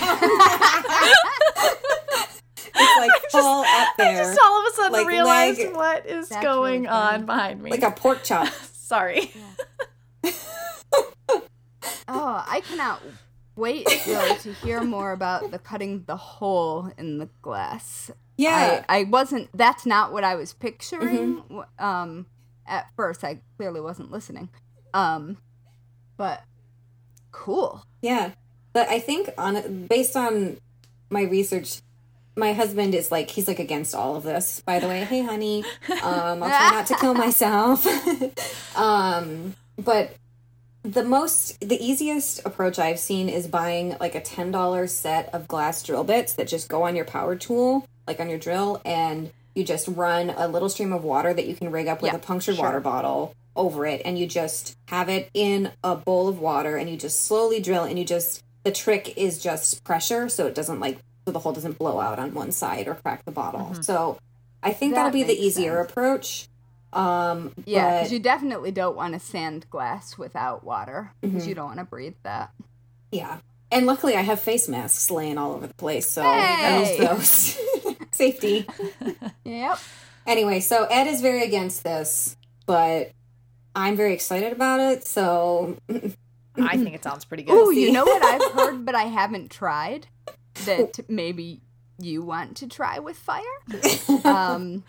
it's 2.75 2.97
like 2.97 3.11
full 3.31 3.63
up 3.65 3.87
there, 3.97 4.23
Just 4.23 4.39
all 4.43 4.59
of 4.61 4.71
a 4.71 4.75
sudden 4.75 4.91
Like 4.93 5.07
realized 5.07 5.59
leg- 5.59 5.75
what 5.75 6.05
is 6.05 6.29
That's 6.29 6.43
going 6.43 6.81
really 6.83 6.87
on 6.87 7.25
behind 7.25 7.61
me. 7.63 7.71
like 7.71 7.83
a 7.83 7.91
pork 7.91 8.23
chop. 8.23 8.47
Sorry. 8.89 9.31
oh, 12.07 12.43
I 12.47 12.63
cannot 12.67 13.03
wait 13.55 13.85
though 14.07 14.35
to 14.37 14.51
hear 14.53 14.81
more 14.83 15.11
about 15.11 15.51
the 15.51 15.59
cutting 15.59 16.05
the 16.07 16.17
hole 16.17 16.91
in 16.97 17.19
the 17.19 17.29
glass. 17.43 18.09
Yeah, 18.35 18.83
I, 18.89 19.01
I 19.01 19.03
wasn't. 19.03 19.55
That's 19.55 19.85
not 19.85 20.11
what 20.11 20.23
I 20.23 20.33
was 20.33 20.53
picturing. 20.53 21.35
w 21.35 21.65
Um, 21.77 22.25
at 22.65 22.87
first, 22.95 23.23
I 23.23 23.41
clearly 23.57 23.79
wasn't 23.79 24.09
listening. 24.09 24.49
Um, 24.91 25.37
but 26.17 26.43
cool. 27.31 27.85
yeah. 28.01 28.31
But 28.73 28.89
I 28.89 28.99
think 28.99 29.29
on 29.37 29.85
based 29.85 30.15
on 30.15 30.57
my 31.11 31.21
research, 31.21 31.81
my 32.39 32.53
husband 32.53 32.95
is 32.95 33.11
like 33.11 33.29
he's 33.29 33.47
like 33.47 33.59
against 33.59 33.93
all 33.93 34.15
of 34.15 34.23
this. 34.23 34.61
By 34.61 34.79
the 34.79 34.87
way, 34.87 35.03
hey 35.03 35.21
honey, 35.23 35.63
um, 36.03 36.41
I'll 36.43 36.49
try 36.49 36.71
not 36.71 36.87
to 36.87 36.95
kill 36.95 37.13
myself. 37.25 37.85
um, 38.77 39.55
but 39.77 40.13
the 40.83 41.03
most 41.03 41.59
the 41.59 41.75
easiest 41.83 42.45
approach 42.45 42.79
I've 42.79 42.99
seen 42.99 43.27
is 43.29 43.47
buying 43.47 43.95
like 43.99 44.15
a 44.15 44.21
ten 44.21 44.51
dollar 44.51 44.87
set 44.87 45.29
of 45.33 45.47
glass 45.47 45.83
drill 45.83 46.03
bits 46.03 46.33
that 46.33 46.47
just 46.47 46.69
go 46.69 46.83
on 46.83 46.95
your 46.95 47.05
power 47.05 47.35
tool, 47.35 47.85
like 48.07 48.19
on 48.19 48.29
your 48.29 48.39
drill, 48.39 48.81
and 48.85 49.31
you 49.55 49.63
just 49.63 49.87
run 49.89 50.29
a 50.29 50.47
little 50.47 50.69
stream 50.69 50.93
of 50.93 51.03
water 51.03 51.33
that 51.33 51.45
you 51.47 51.55
can 51.55 51.71
rig 51.71 51.87
up 51.87 52.01
with 52.01 52.11
Yeah, 52.13 52.17
a 52.17 52.21
punctured 52.21 52.55
sure. 52.55 52.63
water 52.65 52.79
bottle 52.79 53.35
over 53.55 53.85
it, 53.85 54.01
and 54.05 54.17
you 54.17 54.25
just 54.25 54.77
have 54.87 55.09
it 55.09 55.29
in 55.33 55.71
a 55.83 55.95
bowl 55.95 56.29
of 56.29 56.39
water, 56.39 56.77
and 56.77 56.89
you 56.89 56.95
just 56.95 57.25
slowly 57.25 57.59
drill, 57.59 57.83
and 57.83 57.99
you 57.99 58.05
just 58.05 58.41
the 58.63 58.71
trick 58.71 59.17
is 59.17 59.41
just 59.41 59.83
pressure, 59.83 60.29
so 60.29 60.47
it 60.47 60.55
doesn't 60.55 60.79
like 60.79 60.99
so 61.29 61.33
the 61.33 61.39
hole 61.39 61.53
doesn't 61.53 61.77
blow 61.77 61.99
out 61.99 62.17
on 62.17 62.33
one 62.33 62.51
side 62.51 62.87
or 62.87 62.95
crack 62.95 63.23
the 63.25 63.31
bottle. 63.31 63.75
So 63.81 64.17
I 64.63 64.73
think 64.73 64.93
That 64.95 65.03
that'll 65.03 65.11
be 65.13 65.23
the 65.23 65.33
easier 65.39 65.77
sense. 65.77 65.91
approach. 65.91 66.47
Um, 66.91 67.53
Yeah, 67.65 67.97
because 67.99 68.11
you 68.11 68.19
definitely 68.19 68.71
don't 68.71 68.95
want 68.95 69.13
to 69.13 69.19
sand 69.19 69.69
glass 69.69 70.17
without 70.17 70.63
water 70.63 71.11
because 71.21 71.41
Mm-hmm. 71.43 71.49
you 71.49 71.55
don't 71.55 71.67
want 71.67 71.77
to 71.79 71.85
breathe 71.85 72.15
that. 72.23 72.51
Yeah. 73.11 73.37
And 73.71 73.85
luckily, 73.85 74.15
I 74.15 74.21
have 74.21 74.39
face 74.39 74.67
masks 74.67 75.11
laying 75.11 75.37
all 75.37 75.53
over 75.53 75.67
the 75.67 75.73
place, 75.75 76.09
so 76.09 76.23
Hey! 76.23 76.27
I 76.65 76.79
use 76.79 76.97
those. 76.97 77.95
Safety. 78.11 78.65
Yep. 79.45 79.77
Anyway, 80.27 80.59
so 80.59 80.85
Ed 80.85 81.05
is 81.07 81.21
very 81.21 81.43
against 81.43 81.83
this, 81.83 82.35
but 82.65 83.11
I'm 83.75 83.95
very 83.95 84.13
excited 84.13 84.51
about 84.51 84.79
it. 84.79 85.05
So 85.07 85.77
I 86.57 86.77
think 86.77 86.93
it 86.95 87.03
sounds 87.07 87.25
pretty 87.25 87.43
good. 87.43 87.53
Oh, 87.55 87.69
you 87.71 87.91
know 87.91 88.03
what 88.05 88.23
I've 88.23 88.51
heard, 88.53 88.85
but 88.85 88.93
I 88.95 89.03
haven't 89.03 89.49
tried. 89.51 90.07
That 90.65 90.99
maybe 91.09 91.61
you 91.97 92.21
want 92.23 92.57
to 92.57 92.67
try 92.67 92.99
with 92.99 93.17
fire. 93.17 93.43
Um, 94.25 94.83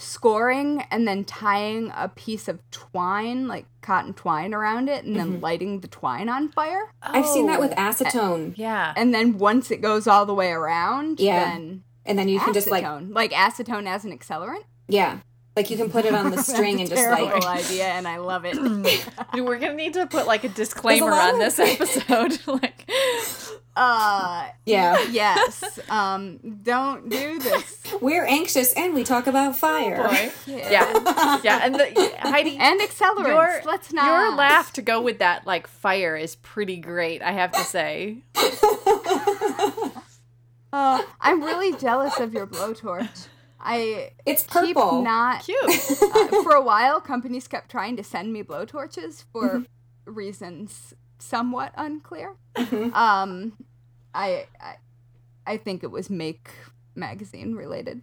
scoring 0.00 0.84
and 0.92 1.08
then 1.08 1.24
tying 1.24 1.92
a 1.96 2.08
piece 2.08 2.46
of 2.46 2.60
twine, 2.70 3.48
like 3.48 3.66
cotton 3.80 4.14
twine, 4.14 4.54
around 4.54 4.88
it, 4.88 5.04
and 5.04 5.16
Mm-hmm. 5.16 5.32
then 5.32 5.40
lighting 5.40 5.80
the 5.80 5.88
twine 5.88 6.28
on 6.28 6.48
fire. 6.50 6.92
I've 7.02 7.26
seen 7.26 7.46
that 7.46 7.58
with 7.60 7.72
Oh, 7.72 7.76
acetone, 7.76 8.54
Yeah. 8.56 8.92
And 8.96 9.12
then 9.12 9.38
once 9.38 9.70
it 9.70 9.80
goes 9.80 10.06
all 10.06 10.24
the 10.26 10.34
way 10.34 10.50
around, 10.50 11.18
Yeah. 11.20 11.44
then 11.44 11.82
and 12.04 12.18
then 12.18 12.28
you 12.28 12.38
can 12.40 12.54
just 12.54 12.70
like 12.70 12.84
like 13.08 13.32
acetone 13.32 13.86
as 13.86 14.04
an 14.04 14.16
accelerant. 14.16 14.62
yeah, 14.88 15.18
like 15.58 15.70
you 15.70 15.76
can 15.76 15.90
put 15.90 16.04
it 16.04 16.14
on 16.14 16.30
the 16.30 16.40
string 16.42 16.80
and 16.80 16.88
That's 16.88 17.00
a 17.00 17.04
just 17.04 17.16
terrible 17.18 17.40
like 17.48 17.64
idea, 17.66 17.86
and 17.86 18.06
I 18.06 18.18
love 18.18 18.44
it. 18.46 18.56
We're 19.34 19.58
gonna 19.58 19.74
need 19.74 19.94
to 19.94 20.06
put 20.06 20.26
like 20.28 20.44
a 20.44 20.48
disclaimer 20.48 21.10
lot 21.10 21.34
on 21.34 21.40
of- 21.42 21.56
this 21.56 21.58
episode. 21.80 22.38
like, 22.62 22.88
uh, 23.76 24.46
yeah, 24.64 25.02
yes. 25.10 25.80
Um, 25.90 26.38
don't 26.62 27.08
do 27.08 27.38
this. 27.40 27.82
we're 28.00 28.24
anxious 28.24 28.72
and 28.74 28.94
we 28.94 29.02
talk 29.04 29.26
about 29.26 29.56
fire. 29.56 30.08
boy. 30.08 30.30
Yeah, 30.46 31.40
yeah, 31.42 31.60
and 31.64 31.74
the, 31.74 32.12
Heidi, 32.20 32.56
And 32.56 32.80
accelerants. 32.80 33.26
your 33.26 33.62
Let's 33.64 33.92
not. 33.92 34.06
your 34.06 34.36
laugh 34.36 34.72
to 34.74 34.82
go 34.82 35.00
with 35.00 35.18
that 35.18 35.44
like 35.46 35.66
fire 35.66 36.16
is 36.16 36.36
pretty 36.36 36.76
great. 36.78 37.20
I 37.22 37.32
have 37.32 37.50
to 37.52 37.60
say. 37.64 38.18
Uh, 40.70 41.02
I'm 41.20 41.42
really 41.42 41.74
jealous 41.78 42.18
of 42.20 42.34
your 42.34 42.46
blowtorch. 42.46 43.28
I 43.60 44.12
It's 44.24 44.42
keep 44.44 44.76
purple. 44.76 45.02
not. 45.02 45.44
Cute. 45.44 45.58
Uh, 46.02 46.42
for 46.42 46.52
a 46.52 46.62
while, 46.62 47.00
companies 47.00 47.48
kept 47.48 47.70
trying 47.70 47.96
to 47.96 48.04
send 48.04 48.32
me 48.32 48.42
blowtorches 48.42 49.24
for 49.32 49.48
Mm-hmm. 49.48 50.14
reasons 50.14 50.94
somewhat 51.18 51.72
unclear. 51.76 52.36
Um, 52.56 53.54
I, 54.14 54.46
I 54.60 54.76
I 55.46 55.56
think 55.56 55.82
it 55.82 55.90
was 55.90 56.08
Make 56.10 56.50
magazine 56.94 57.54
related, 57.54 58.02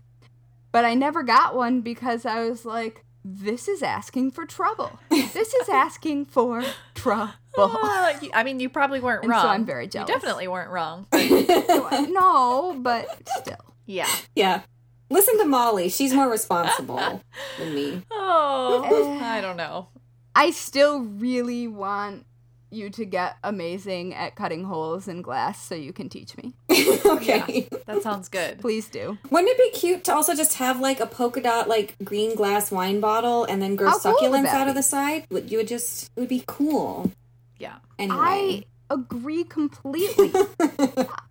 but 0.72 0.84
I 0.86 0.94
never 0.94 1.24
got 1.24 1.56
one 1.56 1.82
because 1.82 2.26
I 2.26 2.42
was 2.48 2.66
like, 2.66 3.06
"This 3.24 3.68
is 3.68 3.82
asking 3.82 4.32
for 4.32 4.46
trouble. 4.46 5.00
This 5.10 5.54
is 5.54 5.70
asking 5.86 6.26
for 6.26 6.64
trouble." 6.96 7.32
Uh, 7.58 8.14
I 8.34 8.44
mean, 8.44 8.60
you 8.60 8.68
probably 8.70 9.00
weren't 9.00 9.24
And 9.24 9.32
so 9.32 9.38
wrong. 9.38 9.48
I'm 9.48 9.66
very 9.66 9.88
jealous. 9.88 10.10
You 10.10 10.16
definitely 10.16 10.48
weren't 10.50 10.72
wrong. 10.72 11.08
no, 11.14 12.78
but 12.82 13.08
still. 13.40 13.56
Yeah. 13.86 14.10
yeah. 14.36 14.62
Listen 15.10 15.38
to 15.40 15.46
Mollie. 15.46 15.90
She's 15.90 16.14
more 16.14 16.30
responsible 16.30 17.22
than 17.60 17.76
me. 17.76 18.02
Oh, 18.12 19.20
I 19.22 19.42
don't 19.42 19.58
know. 19.58 19.88
I 20.36 20.52
still 20.52 21.02
really 21.02 21.68
want 21.68 22.26
you 22.72 22.90
to 22.90 23.06
get 23.06 23.38
amazing 23.44 24.14
at 24.14 24.36
cutting 24.36 24.66
holes 24.66 25.08
in 25.08 25.22
glass 25.22 25.64
so 25.64 25.76
you 25.76 25.94
can 25.94 26.10
teach 26.10 26.36
me. 26.38 26.54
okay. 27.06 27.68
That 27.86 28.02
sounds 28.04 28.28
good. 28.28 28.60
Please 28.60 28.90
do. 28.90 29.18
Wouldn't 29.30 29.50
it 29.50 29.58
be 29.58 29.80
cute 29.80 30.04
to 30.06 30.14
also 30.14 30.36
just 30.36 30.56
have 30.56 30.80
like 30.80 31.00
a 31.00 31.06
polka 31.06 31.42
dot 31.42 31.70
like 31.70 31.96
green 32.04 32.36
glass 32.36 32.72
wine 32.72 33.00
bottle 33.00 33.46
and 33.46 33.62
then 33.62 33.76
grow 33.76 33.90
How 33.92 34.00
succulents 34.00 34.44
that 34.44 34.62
out 34.62 34.68
of 34.68 34.76
the 34.76 34.84
side? 34.84 35.26
Would 35.30 35.52
you 35.52 35.60
would 35.60 35.68
just 35.68 36.12
it 36.16 36.20
would 36.20 36.30
be 36.30 36.44
cool. 36.46 37.12
Yeah. 37.58 37.78
Anyway. 37.98 38.18
I 38.20 38.66
agree 38.90 39.44
completely. 39.44 40.34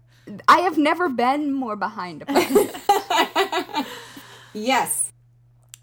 I 0.49 0.61
have 0.61 0.79
never 0.79 1.09
been 1.09 1.53
more 1.53 1.77
behind 1.77 2.23
a 2.23 2.27
project. 2.27 3.87
yes. 4.53 5.13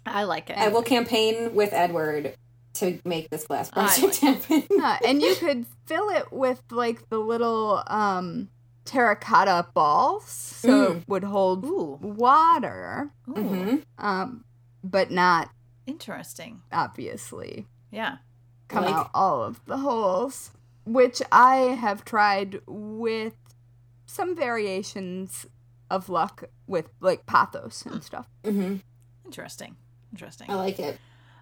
I 0.06 0.24
like 0.24 0.50
it. 0.50 0.56
I 0.58 0.68
will 0.68 0.82
campaign 0.82 1.54
with 1.54 1.72
Edward 1.72 2.34
to 2.74 2.98
make 3.04 3.30
this 3.30 3.46
glass 3.46 3.70
I 3.74 3.86
project 3.86 4.16
happen. 4.20 4.64
Yeah, 4.70 4.98
and 5.06 5.20
you 5.22 5.34
could 5.36 5.66
fill 5.86 6.08
it 6.10 6.32
with 6.32 6.62
like 6.70 7.08
the 7.10 7.18
little 7.18 7.82
um 7.86 8.48
terracotta 8.84 9.68
balls 9.74 10.24
so 10.26 10.68
Mm. 10.68 10.96
it 10.96 11.08
would 11.08 11.22
hold 11.22 11.64
Ooh. 11.64 11.98
water 12.02 13.10
Ooh. 13.28 13.32
hmm 13.34 13.76
um 13.98 14.44
but 14.82 15.10
not 15.12 15.50
Interesting. 15.86 16.62
obviously 16.72 17.66
Yeah. 17.92 18.16
come 18.68 18.84
Like- 18.86 18.94
out 18.94 19.10
all 19.14 19.42
of 19.44 19.64
the 19.66 19.76
holes, 19.78 20.50
which 20.84 21.20
I 21.30 21.56
have 21.78 22.04
tried 22.04 22.60
with 22.66 23.34
some 24.12 24.36
variations 24.36 25.46
of 25.90 26.08
luck 26.08 26.44
with 26.66 26.86
like 27.00 27.24
pothos 27.26 27.84
and 27.86 28.02
stuff. 28.04 28.28
hmm 28.44 28.76
Interesting. 29.24 29.76
Interesting. 30.12 30.50
I 30.50 30.54
like 30.56 30.78
it. 30.78 30.98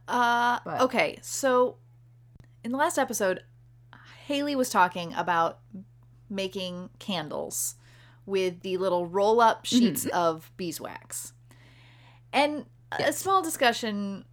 Uh, 0.06 0.58
But- 0.64 0.80
okay, 0.82 1.18
so 1.22 1.76
in 2.62 2.70
the 2.72 2.78
last 2.78 2.98
episode, 2.98 3.42
Haley 4.26 4.54
was 4.54 4.70
talking 4.70 5.12
about 5.14 5.58
making 6.28 6.90
candles 7.00 7.74
with 8.26 8.60
the 8.60 8.76
little 8.76 9.06
roll 9.06 9.40
up 9.40 9.64
sheets 9.66 10.06
of 10.06 10.52
beeswax. 10.56 11.32
And 12.32 12.66
a 12.92 13.12
small 13.12 13.42
discussion, 13.42 14.24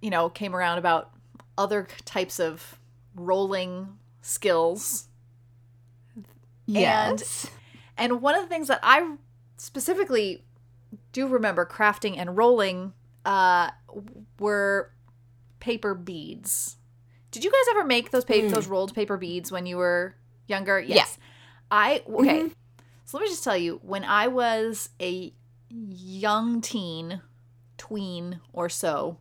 you 0.00 0.10
know, 0.10 0.28
came 0.28 0.54
around 0.54 0.78
about 0.78 1.10
other 1.58 1.88
types 2.04 2.38
of 2.38 2.78
rolling 3.16 3.98
skills. 4.22 5.08
Yes. 6.66 7.50
And 7.96 8.20
one 8.22 8.34
of 8.34 8.42
the 8.42 8.48
things 8.48 8.68
that 8.68 8.80
I 8.82 9.16
specifically 9.56 10.44
do 11.12 11.26
remember 11.28 11.64
crafting 11.66 12.16
and 12.18 12.36
rolling 12.36 12.92
uh, 13.24 13.70
were 14.38 14.90
paper 15.60 15.94
beads. 15.94 16.76
Did 17.30 17.44
you 17.44 17.50
guys 17.50 17.74
ever 17.76 17.84
make 17.84 18.10
those 18.10 18.24
pa- 18.24 18.48
those 18.48 18.66
rolled 18.66 18.94
paper 18.94 19.16
beads 19.16 19.50
when 19.50 19.66
you 19.66 19.76
were 19.76 20.14
younger? 20.46 20.78
Yes. 20.80 21.18
I 21.70 22.02
okay. 22.08 22.50
So 23.04 23.18
let 23.18 23.24
me 23.24 23.28
just 23.28 23.44
tell 23.44 23.56
you, 23.56 23.80
when 23.82 24.04
I 24.04 24.28
was 24.28 24.90
a 25.00 25.32
young 25.70 26.60
teen, 26.60 27.20
tween 27.76 28.40
or 28.52 28.68
so, 28.68 29.18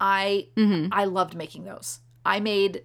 I 0.00 0.48
Mhm. 0.56 0.88
I 0.92 1.04
loved 1.04 1.34
making 1.34 1.64
those. 1.64 2.00
I 2.24 2.40
made 2.40 2.84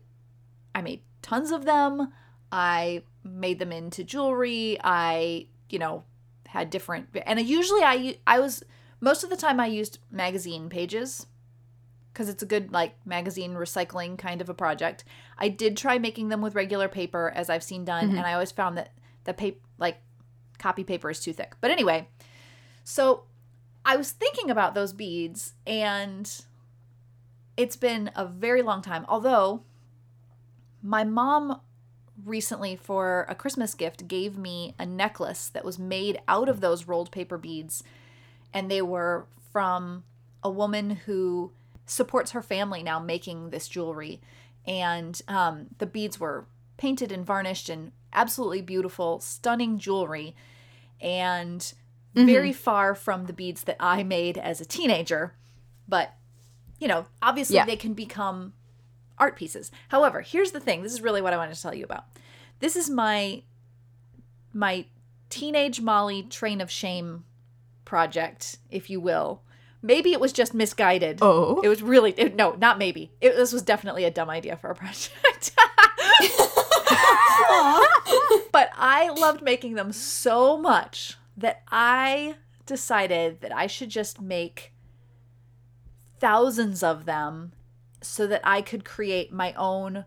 I 0.73 0.81
made 0.81 1.01
tons 1.21 1.51
of 1.51 1.65
them. 1.65 2.11
I 2.51 3.03
made 3.31 3.59
them 3.59 3.71
into 3.71 4.03
jewelry. 4.03 4.77
I, 4.83 5.47
you 5.69 5.79
know, 5.79 6.03
had 6.49 6.71
different 6.71 7.09
and 7.27 7.39
usually 7.39 7.83
I 7.83 8.17
I 8.25 8.39
was 8.39 8.63
most 8.99 9.23
of 9.23 9.29
the 9.29 9.37
time 9.37 9.59
I 9.59 9.67
used 9.67 9.99
magazine 10.09 10.67
pages 10.67 11.27
cuz 12.15 12.27
it's 12.27 12.41
a 12.41 12.45
good 12.45 12.71
like 12.71 12.95
magazine 13.05 13.53
recycling 13.53 14.17
kind 14.17 14.41
of 14.41 14.49
a 14.49 14.53
project. 14.55 15.03
I 15.37 15.49
did 15.49 15.77
try 15.77 15.99
making 15.99 16.29
them 16.29 16.41
with 16.41 16.55
regular 16.55 16.87
paper 16.87 17.31
as 17.35 17.51
I've 17.51 17.63
seen 17.63 17.85
done 17.85 18.07
mm-hmm. 18.07 18.17
and 18.17 18.25
I 18.25 18.33
always 18.33 18.51
found 18.51 18.77
that 18.77 18.93
the 19.25 19.33
paper 19.33 19.59
like 19.77 20.01
copy 20.57 20.83
paper 20.83 21.11
is 21.11 21.19
too 21.19 21.33
thick. 21.33 21.55
But 21.61 21.69
anyway, 21.69 22.07
so 22.83 23.25
I 23.85 23.95
was 23.95 24.11
thinking 24.11 24.49
about 24.49 24.73
those 24.73 24.91
beads 24.91 25.53
and 25.67 26.45
it's 27.57 27.75
been 27.75 28.09
a 28.15 28.25
very 28.25 28.63
long 28.63 28.81
time. 28.81 29.05
Although 29.07 29.63
my 30.81 31.03
mom 31.03 31.61
recently 32.25 32.75
for 32.75 33.25
a 33.29 33.35
Christmas 33.35 33.73
gift 33.73 34.07
gave 34.07 34.37
me 34.37 34.75
a 34.79 34.85
necklace 34.85 35.47
that 35.49 35.65
was 35.65 35.77
made 35.79 36.19
out 36.27 36.49
of 36.49 36.61
those 36.61 36.87
rolled 36.87 37.11
paper 37.11 37.37
beads. 37.37 37.83
And 38.53 38.69
they 38.69 38.81
were 38.81 39.27
from 39.51 40.03
a 40.43 40.49
woman 40.49 40.91
who 41.05 41.51
supports 41.85 42.31
her 42.31 42.41
family 42.41 42.83
now 42.83 42.99
making 42.99 43.49
this 43.49 43.67
jewelry. 43.67 44.21
And 44.65 45.19
um, 45.27 45.67
the 45.77 45.85
beads 45.85 46.19
were 46.19 46.45
painted 46.77 47.11
and 47.11 47.25
varnished 47.25 47.69
and 47.69 47.91
absolutely 48.13 48.61
beautiful 48.61 49.19
stunning 49.19 49.77
jewelry. 49.79 50.35
And 51.01 51.73
very 52.15 52.51
far 52.51 52.95
from 52.95 53.27
the 53.27 53.33
beads 53.33 53.63
that 53.63 53.77
i 53.79 54.03
made 54.03 54.37
as 54.37 54.59
a 54.59 54.65
teenager. 54.65 55.35
But 55.87 56.13
you 56.79 56.87
know 56.87 57.05
obviously 57.21 57.55
Yeah. 57.57 57.65
they 57.65 57.75
can 57.75 57.93
become 57.93 58.53
art 59.19 59.35
pieces. 59.35 59.71
However 59.89 60.21
here's 60.21 60.51
the 60.51 60.59
thing. 60.59 60.81
This 60.83 60.93
is 60.93 61.01
really 61.01 61.21
what 61.21 61.33
i 61.33 61.37
wanted 61.37 61.55
to 61.55 61.61
tell 61.61 61.73
you 61.73 61.83
about. 61.83 62.05
This 62.59 62.75
is 62.75 62.89
my 62.89 63.43
my 64.53 64.85
teenage 65.29 65.81
molly 65.81 66.23
train 66.23 66.61
of 66.61 66.71
shame 66.71 67.23
project 67.85 68.57
if 68.69 68.89
you 68.89 68.99
will. 68.99 69.41
Maybe 69.81 70.11
it 70.11 70.19
was 70.19 70.33
just 70.33 70.53
misguided. 70.53 71.19
Oh. 71.21 71.61
it 71.61 71.69
was 71.69 71.81
really 71.81 72.11
it, 72.17 72.35
no 72.35 72.51
not 72.53 72.77
maybe. 72.77 73.11
It, 73.21 73.35
this 73.35 73.53
was 73.53 73.61
definitely 73.61 74.03
a 74.03 74.11
dumb 74.11 74.29
idea 74.29 74.57
for 74.57 74.69
a 74.69 74.75
project. 74.83 75.51
But 78.51 78.71
i 78.75 79.09
loved 79.09 79.41
making 79.41 79.75
them 79.75 79.91
so 79.91 80.57
much 80.57 81.17
that 81.37 81.61
i 81.69 82.35
decided 82.65 83.41
that 83.41 83.55
i 83.55 83.67
should 83.67 83.89
just 83.89 84.19
make 84.21 84.73
thousands 86.19 86.83
of 86.83 87.05
them 87.05 87.51
so 88.01 88.25
that 88.27 88.41
i 88.43 88.61
could 88.61 88.85
create 88.85 89.31
my 89.31 89.53
own 89.53 90.05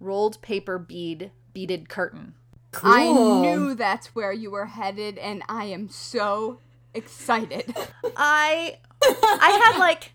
rolled 0.00 0.40
paper 0.42 0.78
bead 0.78 1.30
beaded 1.52 1.88
curtain. 1.88 2.34
I 2.82 3.12
knew 3.12 3.74
that's 3.74 4.14
where 4.14 4.32
you 4.32 4.50
were 4.50 4.66
headed, 4.66 5.18
and 5.18 5.42
I 5.48 5.64
am 5.66 5.88
so 5.88 6.60
excited. 6.94 7.74
I 8.16 8.78
I 9.02 9.60
had 9.64 9.78
like 9.78 10.12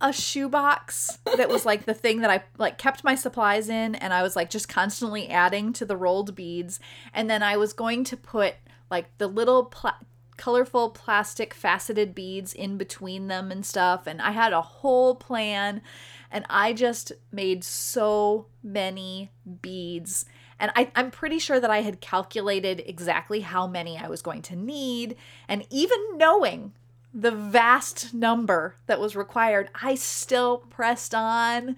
a 0.00 0.12
shoebox 0.12 1.18
that 1.36 1.50
was 1.50 1.66
like 1.66 1.84
the 1.84 1.94
thing 1.94 2.20
that 2.20 2.30
I 2.30 2.42
like 2.56 2.78
kept 2.78 3.04
my 3.04 3.14
supplies 3.14 3.68
in 3.68 3.94
and 3.94 4.14
I 4.14 4.22
was 4.22 4.34
like 4.34 4.48
just 4.48 4.66
constantly 4.66 5.28
adding 5.28 5.74
to 5.74 5.84
the 5.84 5.96
rolled 5.96 6.34
beads. 6.34 6.80
And 7.12 7.28
then 7.28 7.42
I 7.42 7.58
was 7.58 7.74
going 7.74 8.04
to 8.04 8.16
put 8.16 8.54
like 8.90 9.06
the 9.18 9.26
little 9.26 9.66
pla- 9.66 9.98
colorful 10.38 10.88
plastic 10.88 11.52
faceted 11.52 12.14
beads 12.14 12.54
in 12.54 12.78
between 12.78 13.28
them 13.28 13.52
and 13.52 13.66
stuff 13.66 14.06
and 14.06 14.22
I 14.22 14.30
had 14.30 14.54
a 14.54 14.62
whole 14.62 15.14
plan 15.14 15.82
and 16.30 16.44
I 16.48 16.72
just 16.72 17.12
made 17.32 17.64
so 17.64 18.46
many 18.62 19.30
beads 19.62 20.26
and 20.60 20.70
I, 20.76 20.92
I'm 20.94 21.10
pretty 21.10 21.38
sure 21.38 21.58
that 21.58 21.70
I 21.70 21.80
had 21.80 22.00
calculated 22.00 22.82
exactly 22.86 23.40
how 23.40 23.66
many 23.66 23.96
I 23.96 24.08
was 24.08 24.20
going 24.20 24.42
to 24.42 24.56
need. 24.56 25.16
And 25.48 25.66
even 25.70 25.98
knowing 26.16 26.74
the 27.14 27.30
vast 27.30 28.12
number 28.12 28.76
that 28.86 29.00
was 29.00 29.16
required, 29.16 29.70
I 29.82 29.94
still 29.94 30.58
pressed 30.58 31.14
on. 31.14 31.76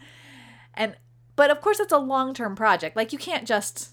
And, 0.74 0.96
but 1.36 1.50
of 1.50 1.60
course, 1.60 1.78
it's 1.78 1.92
a 1.92 1.98
long 1.98 2.34
term 2.34 2.56
project. 2.56 2.96
Like, 2.96 3.12
you 3.12 3.18
can't 3.18 3.46
just, 3.46 3.90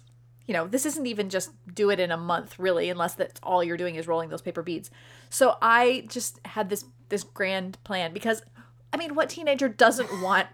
you 0.48 0.56
know, 0.56 0.68
this 0.68 0.88
isn't 0.88 1.06
even 1.06 1.30
just 1.30 1.52
do 1.72 1.92
it 1.92 2.00
in 2.00 2.12
a 2.12 2.18
month, 2.18 2.58
really, 2.58 2.90
unless 2.90 3.14
that's 3.14 3.40
all 3.44 3.64
you're 3.64 3.78
doing 3.78 3.94
is 3.94 4.08
rolling 4.08 4.30
those 4.30 4.42
paper 4.42 4.64
beads. 4.64 4.90
So 5.30 5.58
I 5.62 6.06
just 6.10 6.40
had 6.46 6.70
this, 6.70 6.86
this 7.10 7.24
grand 7.24 7.78
plan 7.84 8.12
because, 8.12 8.42
I 8.92 8.98
mean, 8.98 9.16
what 9.16 9.30
teenager 9.30 9.70
doesn't 9.70 10.22
want 10.22 10.48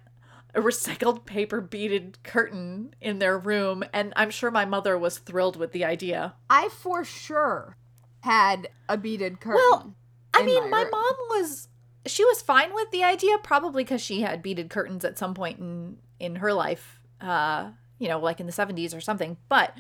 a 0.56 0.62
recycled 0.62 1.26
paper 1.26 1.60
beaded 1.62 2.18
curtain 2.24 2.96
in 3.02 3.20
their 3.20 3.38
room 3.38 3.84
and 3.94 4.14
i'm 4.16 4.30
sure 4.30 4.50
my 4.50 4.66
mother 4.66 4.98
was 4.98 5.18
thrilled 5.18 5.58
with 5.58 5.74
the 5.74 5.84
idea 5.84 6.34
I 6.50 6.70
for 6.70 7.04
sure 7.04 7.78
had 8.22 8.70
a 8.90 8.98
beaded 8.98 9.40
curtain. 9.40 9.62
Well, 9.70 9.96
i 10.34 10.44
mean 10.44 10.70
my 10.70 10.84
room. 10.84 10.92
mom 10.92 11.16
was 11.32 11.68
she 12.06 12.24
was 12.24 12.42
fine 12.42 12.74
with 12.74 12.90
the 12.92 13.04
idea 13.04 13.38
probably 13.40 13.84
because 13.84 14.02
she 14.02 14.22
had 14.22 14.42
beaded 14.42 14.70
curtains 14.70 15.04
at 15.04 15.18
some 15.18 15.34
point 15.34 15.60
in 15.60 15.98
in 16.20 16.38
her 16.38 16.54
life 16.54 17.02
uh 17.22 17.70
you 18.00 18.08
know 18.08 18.20
like 18.20 18.40
in 18.40 18.46
the 18.46 18.54
70s 18.54 18.96
or 18.96 19.02
something 19.02 19.38
but 19.50 19.76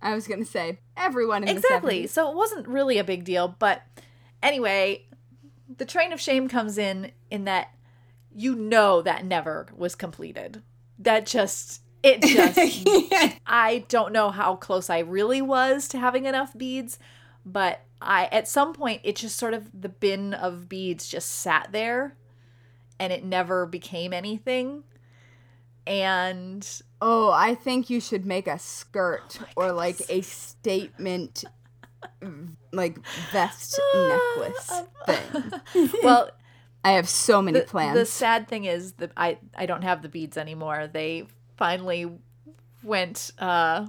I 0.00 0.14
was 0.14 0.26
gonna 0.26 0.44
say 0.44 0.78
everyone 0.96 1.42
in 1.44 1.56
exactly 1.56 2.02
the 2.02 2.08
70s. 2.08 2.10
so 2.10 2.30
it 2.30 2.36
wasn't 2.36 2.68
really 2.68 2.98
a 2.98 3.04
big 3.04 3.24
deal 3.24 3.54
but 3.58 3.82
anyway 4.42 5.06
the 5.74 5.84
train 5.84 6.12
of 6.12 6.20
shame 6.20 6.48
comes 6.48 6.78
in 6.78 7.12
in 7.30 7.44
that 7.44 7.70
you 8.34 8.54
know 8.54 9.02
that 9.02 9.24
never 9.24 9.68
was 9.76 9.94
completed. 9.94 10.62
That 10.98 11.26
just 11.26 11.82
it 12.02 12.22
just 12.22 12.58
I 13.46 13.84
don't 13.88 14.12
know 14.12 14.30
how 14.30 14.56
close 14.56 14.90
I 14.90 15.00
really 15.00 15.42
was 15.42 15.88
to 15.88 15.98
having 15.98 16.26
enough 16.26 16.56
beads, 16.56 16.98
but 17.44 17.80
I 18.00 18.26
at 18.26 18.48
some 18.48 18.72
point 18.72 19.00
it 19.04 19.16
just 19.16 19.36
sort 19.36 19.54
of 19.54 19.70
the 19.78 19.88
bin 19.88 20.34
of 20.34 20.68
beads 20.68 21.08
just 21.08 21.30
sat 21.30 21.68
there 21.72 22.16
and 22.98 23.12
it 23.12 23.24
never 23.24 23.66
became 23.66 24.12
anything. 24.12 24.84
And 25.86 26.66
Oh, 27.06 27.30
I 27.30 27.54
think 27.54 27.90
you 27.90 28.00
should 28.00 28.24
make 28.24 28.46
a 28.46 28.58
skirt 28.58 29.38
Oh 29.40 29.46
or 29.56 29.72
like 29.72 30.00
a 30.08 30.22
statement, 30.22 31.44
like 32.72 32.98
vest 33.32 33.78
Ah, 33.94 34.34
necklace 34.36 34.82
thing. 35.06 35.90
well, 36.02 36.30
I 36.84 36.92
have 36.92 37.08
so 37.08 37.40
many 37.40 37.60
the, 37.60 37.66
plans. 37.66 37.98
the 37.98 38.06
sad 38.06 38.48
thing 38.48 38.64
is 38.64 38.92
that 38.94 39.12
I 39.16 39.38
I 39.56 39.66
don't 39.66 39.82
have 39.82 40.02
the 40.02 40.08
beads 40.08 40.36
anymore. 40.36 40.88
They 40.92 41.26
finally 41.56 42.10
went 42.82 43.30
uh 43.38 43.86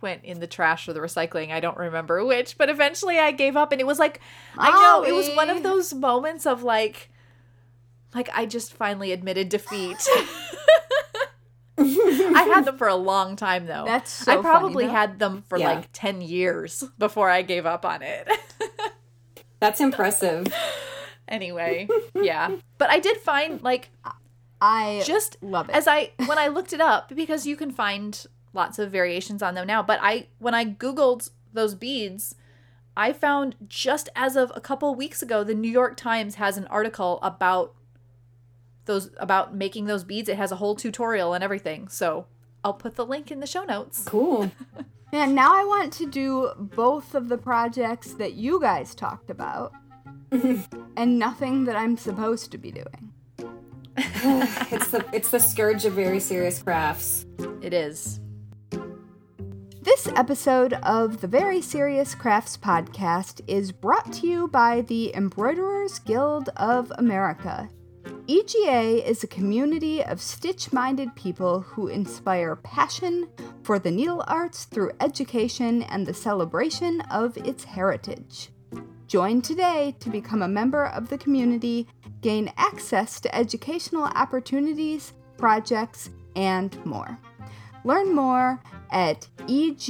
went 0.00 0.24
in 0.24 0.40
the 0.40 0.46
trash 0.46 0.88
or 0.88 0.92
the 0.92 1.00
recycling. 1.00 1.50
I 1.50 1.60
don't 1.60 1.76
remember 1.76 2.24
which, 2.24 2.58
but 2.58 2.68
eventually 2.68 3.18
I 3.18 3.32
gave 3.32 3.56
up 3.56 3.72
and 3.72 3.80
it 3.80 3.86
was 3.86 3.98
like 3.98 4.20
I 4.56 4.70
know 4.70 5.04
it 5.04 5.12
was 5.12 5.28
one 5.34 5.50
of 5.50 5.62
those 5.62 5.92
moments 5.94 6.46
of 6.46 6.62
like 6.62 7.10
like 8.14 8.28
I 8.32 8.46
just 8.46 8.72
finally 8.72 9.12
admitted 9.12 9.48
defeat. 9.48 9.96
I 11.76 12.50
had 12.54 12.64
them 12.64 12.78
for 12.78 12.86
a 12.88 12.94
long 12.94 13.36
time 13.36 13.66
though. 13.66 13.84
That's 13.86 14.10
so 14.10 14.32
I 14.32 14.36
probably 14.36 14.86
though. 14.86 14.92
had 14.92 15.18
them 15.18 15.42
for 15.48 15.58
Yeah. 15.58 15.72
like 15.74 15.88
10 15.92 16.20
years 16.20 16.84
before 16.98 17.30
I 17.30 17.42
gave 17.42 17.66
up 17.66 17.84
on 17.84 18.02
it. 18.02 18.28
That's 19.60 19.80
impressive. 19.80 20.46
anyway, 21.28 21.88
yeah. 22.14 22.56
But 22.78 22.90
I 22.90 22.98
did 23.00 23.16
find 23.18 23.62
like 23.62 23.90
I 24.60 25.02
just 25.04 25.36
love 25.42 25.68
it. 25.68 25.74
as 25.74 25.86
I 25.88 26.12
when 26.26 26.38
I 26.38 26.48
looked 26.48 26.72
it 26.72 26.80
up 26.80 27.12
because 27.14 27.46
you 27.46 27.56
can 27.56 27.70
find 27.70 28.26
lots 28.52 28.78
of 28.78 28.90
variations 28.92 29.42
on 29.42 29.54
them 29.54 29.66
now, 29.66 29.82
but 29.82 29.98
I 30.02 30.28
when 30.38 30.54
I 30.54 30.64
googled 30.64 31.30
those 31.52 31.74
beads, 31.74 32.34
I 32.96 33.12
found 33.12 33.56
just 33.66 34.08
as 34.14 34.36
of 34.36 34.52
a 34.54 34.60
couple 34.60 34.94
weeks 34.94 35.22
ago 35.22 35.42
the 35.44 35.54
New 35.54 35.70
York 35.70 35.96
Times 35.96 36.36
has 36.36 36.56
an 36.56 36.66
article 36.68 37.18
about 37.22 37.74
those 38.86 39.10
about 39.18 39.54
making 39.54 39.86
those 39.86 40.04
beads. 40.04 40.28
It 40.28 40.36
has 40.36 40.52
a 40.52 40.56
whole 40.56 40.74
tutorial 40.74 41.34
and 41.34 41.42
everything. 41.42 41.88
So, 41.88 42.26
I'll 42.62 42.74
put 42.74 42.96
the 42.96 43.06
link 43.06 43.30
in 43.30 43.40
the 43.40 43.46
show 43.46 43.64
notes. 43.64 44.04
Cool. 44.06 44.50
And 45.14 45.36
now 45.36 45.54
I 45.54 45.62
want 45.64 45.92
to 45.92 46.06
do 46.06 46.50
both 46.58 47.14
of 47.14 47.28
the 47.28 47.38
projects 47.38 48.14
that 48.14 48.32
you 48.32 48.58
guys 48.60 48.96
talked 48.96 49.30
about 49.30 49.72
and 50.32 51.18
nothing 51.20 51.66
that 51.66 51.76
I'm 51.76 51.96
supposed 51.96 52.50
to 52.50 52.58
be 52.58 52.72
doing. 52.72 53.12
it's 53.96 54.90
the 54.90 55.04
it's 55.12 55.30
the 55.30 55.38
scourge 55.38 55.84
of 55.84 55.92
very 55.92 56.18
serious 56.18 56.60
crafts. 56.60 57.26
It 57.62 57.72
is. 57.72 58.18
This 59.82 60.08
episode 60.16 60.72
of 60.82 61.20
the 61.20 61.28
Very 61.28 61.62
Serious 61.62 62.16
Crafts 62.16 62.56
podcast 62.56 63.40
is 63.46 63.70
brought 63.70 64.12
to 64.14 64.26
you 64.26 64.48
by 64.48 64.80
the 64.80 65.14
Embroiderers 65.14 66.00
Guild 66.00 66.48
of 66.56 66.90
America. 66.98 67.68
EGA 68.26 69.06
is 69.06 69.22
a 69.22 69.26
community 69.26 70.02
of 70.02 70.18
stitch 70.18 70.72
minded 70.72 71.14
people 71.14 71.60
who 71.60 71.88
inspire 71.88 72.56
passion 72.56 73.28
for 73.62 73.78
the 73.78 73.90
needle 73.90 74.24
arts 74.26 74.64
through 74.64 74.92
education 75.00 75.82
and 75.82 76.06
the 76.06 76.14
celebration 76.14 77.02
of 77.10 77.36
its 77.36 77.64
heritage. 77.64 78.48
Join 79.08 79.42
today 79.42 79.94
to 80.00 80.08
become 80.08 80.40
a 80.40 80.48
member 80.48 80.86
of 80.86 81.10
the 81.10 81.18
community, 81.18 81.86
gain 82.22 82.50
access 82.56 83.20
to 83.20 83.34
educational 83.34 84.04
opportunities, 84.04 85.12
projects, 85.36 86.08
and 86.34 86.82
more. 86.86 87.18
Learn 87.84 88.14
more 88.14 88.58
at 88.90 89.28
egausa.org. 89.48 89.88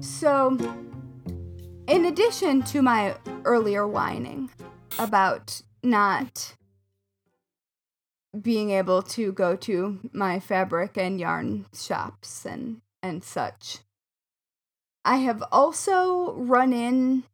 So, 0.00 0.56
in 1.88 2.04
addition 2.04 2.62
to 2.62 2.82
my 2.82 3.16
earlier 3.44 3.88
whining 3.88 4.50
about 4.98 5.62
not 5.82 6.54
being 8.38 8.70
able 8.70 9.00
to 9.00 9.32
go 9.32 9.56
to 9.56 9.98
my 10.12 10.38
fabric 10.38 10.98
and 10.98 11.18
yarn 11.18 11.64
shops 11.74 12.44
and 12.44 12.82
and 13.02 13.24
such. 13.24 13.78
I 15.04 15.16
have 15.18 15.42
also 15.50 16.32
run 16.34 16.74
in 16.74 17.24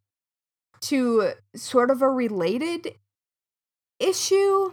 to 0.81 1.31
sort 1.55 1.91
of 1.91 2.01
a 2.01 2.09
related 2.09 2.95
issue 3.99 4.71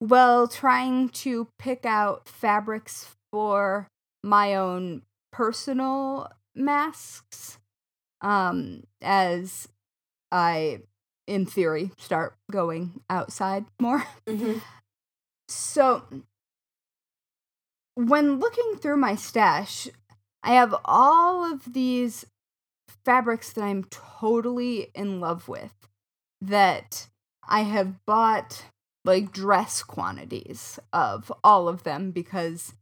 while 0.00 0.48
trying 0.48 1.10
to 1.10 1.46
pick 1.58 1.86
out 1.86 2.28
fabrics 2.28 3.14
for 3.30 3.86
my 4.24 4.54
own 4.54 5.02
personal 5.30 6.32
masks 6.56 7.59
um 8.22 8.82
as 9.00 9.68
I 10.30 10.80
in 11.26 11.46
theory 11.46 11.92
start 11.98 12.36
going 12.50 13.00
outside 13.08 13.64
more. 13.80 14.04
Mm-hmm. 14.26 14.58
So, 15.48 16.04
when 17.96 18.38
looking 18.38 18.76
through 18.76 18.98
my 18.98 19.16
stash, 19.16 19.88
I 20.44 20.52
have 20.52 20.76
all 20.84 21.52
of 21.52 21.72
these 21.72 22.24
fabrics 23.04 23.52
that 23.52 23.64
I'm 23.64 23.82
totally 23.84 24.92
in 24.94 25.18
love 25.18 25.48
with 25.48 25.74
that 26.40 27.08
I 27.48 27.62
have 27.62 28.04
bought 28.06 28.66
like 29.04 29.32
dress 29.32 29.82
quantities 29.82 30.78
of 30.92 31.32
all 31.42 31.68
of 31.68 31.82
them 31.82 32.12
because 32.12 32.74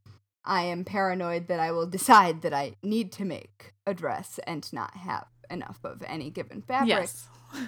I 0.48 0.62
am 0.62 0.84
paranoid 0.84 1.46
that 1.48 1.60
I 1.60 1.70
will 1.70 1.86
decide 1.86 2.42
that 2.42 2.52
I 2.54 2.74
need 2.82 3.12
to 3.12 3.24
make 3.24 3.74
a 3.86 3.94
dress 3.94 4.40
and 4.46 4.70
not 4.72 4.96
have 4.96 5.26
enough 5.50 5.78
of 5.84 6.02
any 6.06 6.30
given 6.30 6.62
fabric. 6.62 6.88
Yes. 6.88 7.28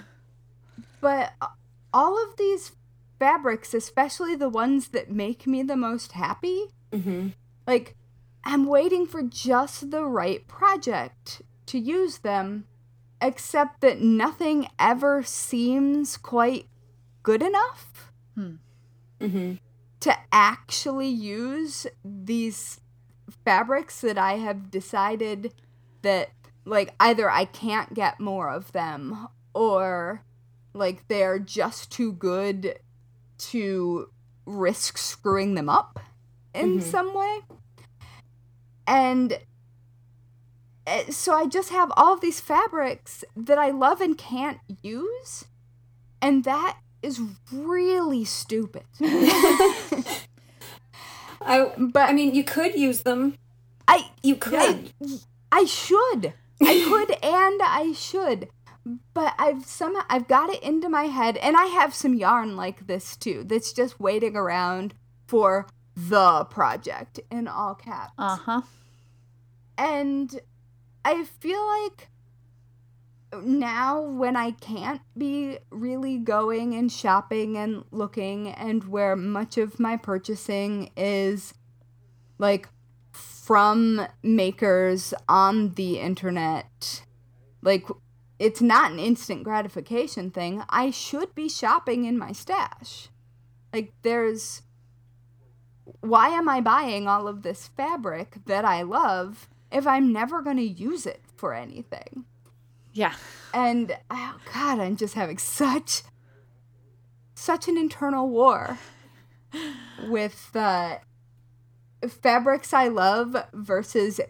But 1.01 1.33
uh, 1.41 1.47
all 1.95 2.23
of 2.23 2.37
these 2.37 2.73
fabrics, 3.19 3.73
especially 3.73 4.35
the 4.35 4.49
ones 4.51 4.89
that 4.89 5.11
make 5.11 5.47
me 5.47 5.63
the 5.63 5.77
most 5.77 6.13
happy, 6.13 6.67
Mm-hmm. 6.93 7.29
like 7.67 7.95
I'm 8.45 8.67
waiting 8.67 9.07
for 9.07 9.23
just 9.23 9.91
the 9.93 10.05
right 10.05 10.47
project 10.49 11.41
to 11.67 11.79
use 11.79 12.19
them, 12.19 12.65
except 13.23 13.81
that 13.83 14.01
nothing 14.01 14.67
ever 14.79 15.23
seems 15.23 16.17
quite 16.17 16.67
good 17.23 17.43
enough 17.43 18.11
Mm-hmm. 19.21 19.55
To 20.01 20.17
actually 20.33 21.09
use 21.09 21.87
these 22.05 22.81
fabrics 23.45 24.01
that 24.01 24.19
I 24.19 24.35
have 24.35 24.71
decided 24.71 25.55
that 26.03 26.31
like 26.65 26.95
either 27.01 27.31
I 27.31 27.45
can't 27.45 27.95
get 27.95 28.21
more 28.21 28.51
of 28.51 28.73
them 28.73 29.29
or 29.55 30.25
like 30.75 31.07
they're 31.09 31.39
just 31.39 31.91
too 31.91 32.13
good 32.13 32.79
to 33.39 34.11
risk 34.47 34.99
screwing 34.99 35.55
them 35.55 35.69
up 35.69 36.01
in 36.55 36.79
Mhm. 36.79 36.83
some 36.83 37.15
way. 37.15 37.41
And 38.87 39.39
eh, 40.87 41.11
so 41.11 41.35
I 41.35 41.47
just 41.47 41.71
have 41.71 41.93
all 41.97 42.15
of 42.15 42.21
these 42.21 42.41
fabrics 42.41 43.25
that 43.37 43.59
I 43.59 43.71
love 43.71 44.01
and 44.01 44.17
can't 44.17 44.59
use. 44.83 45.45
And 46.23 46.45
that 46.45 46.79
is 47.03 47.21
really 47.53 48.25
stupid. 48.25 48.85
I 51.41 51.73
but 51.79 52.09
I 52.09 52.13
mean, 52.13 52.35
you 52.35 52.45
could 52.45 52.75
use 52.75 53.03
them. 53.03 53.37
I 53.89 54.11
You 54.23 54.37
could. 54.37 54.93
I 55.51 55.65
should. 55.65 56.35
I 56.63 56.85
could 56.87 57.11
and 57.23 57.61
I 57.63 57.93
should. 57.97 58.49
But 59.15 59.35
I've 59.39 59.67
somehow 59.67 60.03
I've 60.09 60.29
got 60.29 60.51
it 60.51 60.63
into 60.63 60.89
my 60.89 61.05
head 61.05 61.37
and 61.39 61.57
I 61.57 61.67
have 61.67 61.95
some 61.95 62.15
yarn 62.15 62.57
like 62.57 62.87
this 62.87 63.17
too 63.17 63.45
that's 63.45 63.73
just 63.73 64.01
waiting 64.01 64.37
around 64.37 64.95
for 65.27 65.67
the 65.97 66.45
project 66.45 67.21
in 67.31 67.47
all 67.49 67.75
caps. 67.75 68.13
Uh 68.19 68.37
huh. 68.37 68.63
And 69.77 70.41
I 71.05 71.25
feel 71.25 71.67
like 71.67 72.09
now 73.43 74.01
when 74.01 74.37
I 74.37 74.53
can't 74.53 75.01
be 75.17 75.59
really 75.71 76.19
going 76.19 76.75
and 76.75 76.91
shopping 76.91 77.57
and 77.57 77.85
looking 77.91 78.49
and 78.49 78.85
where 78.85 79.17
much 79.17 79.59
of 79.59 79.79
my 79.79 79.97
purchasing 79.97 80.91
is 80.97 81.55
like 82.39 82.69
from 83.13 84.07
makers 84.23 85.15
on 85.29 85.75
the 85.75 85.99
internet 85.99 87.05
like 87.63 87.87
it's 88.39 88.63
not 88.63 88.91
an 88.91 88.99
instant 88.99 89.45
gratification 89.45 90.31
thing. 90.31 90.63
I 90.71 90.91
should 90.91 91.35
be 91.35 91.47
shopping 91.47 92.07
in 92.07 92.17
my 92.17 92.33
stash. 92.33 93.11
Like 93.71 93.93
there's 94.01 94.63
why 96.01 96.29
am 96.29 96.49
i 96.49 96.61
buying 96.61 97.09
all 97.09 97.27
of 97.29 97.43
this 97.43 97.69
fabric 97.77 98.37
that 98.47 98.65
i 98.65 98.81
love 98.81 99.49
if 99.73 99.87
i'm 99.87 100.13
never 100.13 100.41
going 100.41 100.57
to 100.57 100.63
use 100.63 101.05
it 101.05 101.21
for 101.37 101.53
anything 101.53 102.25
Yeah. 102.93 103.15
and 103.55 103.97
oh 104.11 104.37
god 104.53 104.79
i'm 104.81 104.97
just 104.97 105.15
having 105.15 105.39
such 105.39 106.03
such 107.35 107.69
an 107.69 107.77
internal 107.77 108.29
war 108.29 108.79
with 110.09 110.51
uh 110.55 110.99
fabrics 112.09 112.73
i 112.73 112.89
love 112.89 113.37
versus 113.53 114.21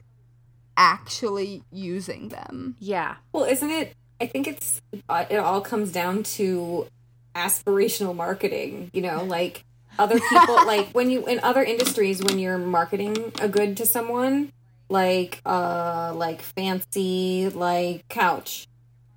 actually 0.76 1.62
using 1.70 2.28
them 2.30 2.76
Yeah. 2.78 3.16
Well, 3.32 3.44
isn't 3.44 3.70
it? 3.70 3.94
I 4.20 4.26
think 4.26 4.46
it's 4.46 4.80
uh, 5.08 5.24
it 5.28 5.36
all 5.36 5.60
comes 5.60 5.92
down 5.92 6.22
to 6.38 6.86
aspirational 7.34 8.14
marketing. 8.16 8.90
You 8.94 9.02
know, 9.02 9.24
like 9.24 9.64
other 9.98 10.18
people, 10.18 10.54
like 10.66 10.90
when 10.92 11.10
you 11.10 11.26
in 11.26 11.40
other 11.42 11.62
industries, 11.62 12.22
when 12.22 12.38
you're 12.38 12.56
marketing 12.58 13.32
a 13.40 13.48
good 13.48 13.76
to 13.78 13.86
someone, 13.86 14.52
like 14.90 15.40
uh, 15.46 16.12
like 16.14 16.42
fancy, 16.42 17.48
like 17.48 18.06
couch, 18.08 18.66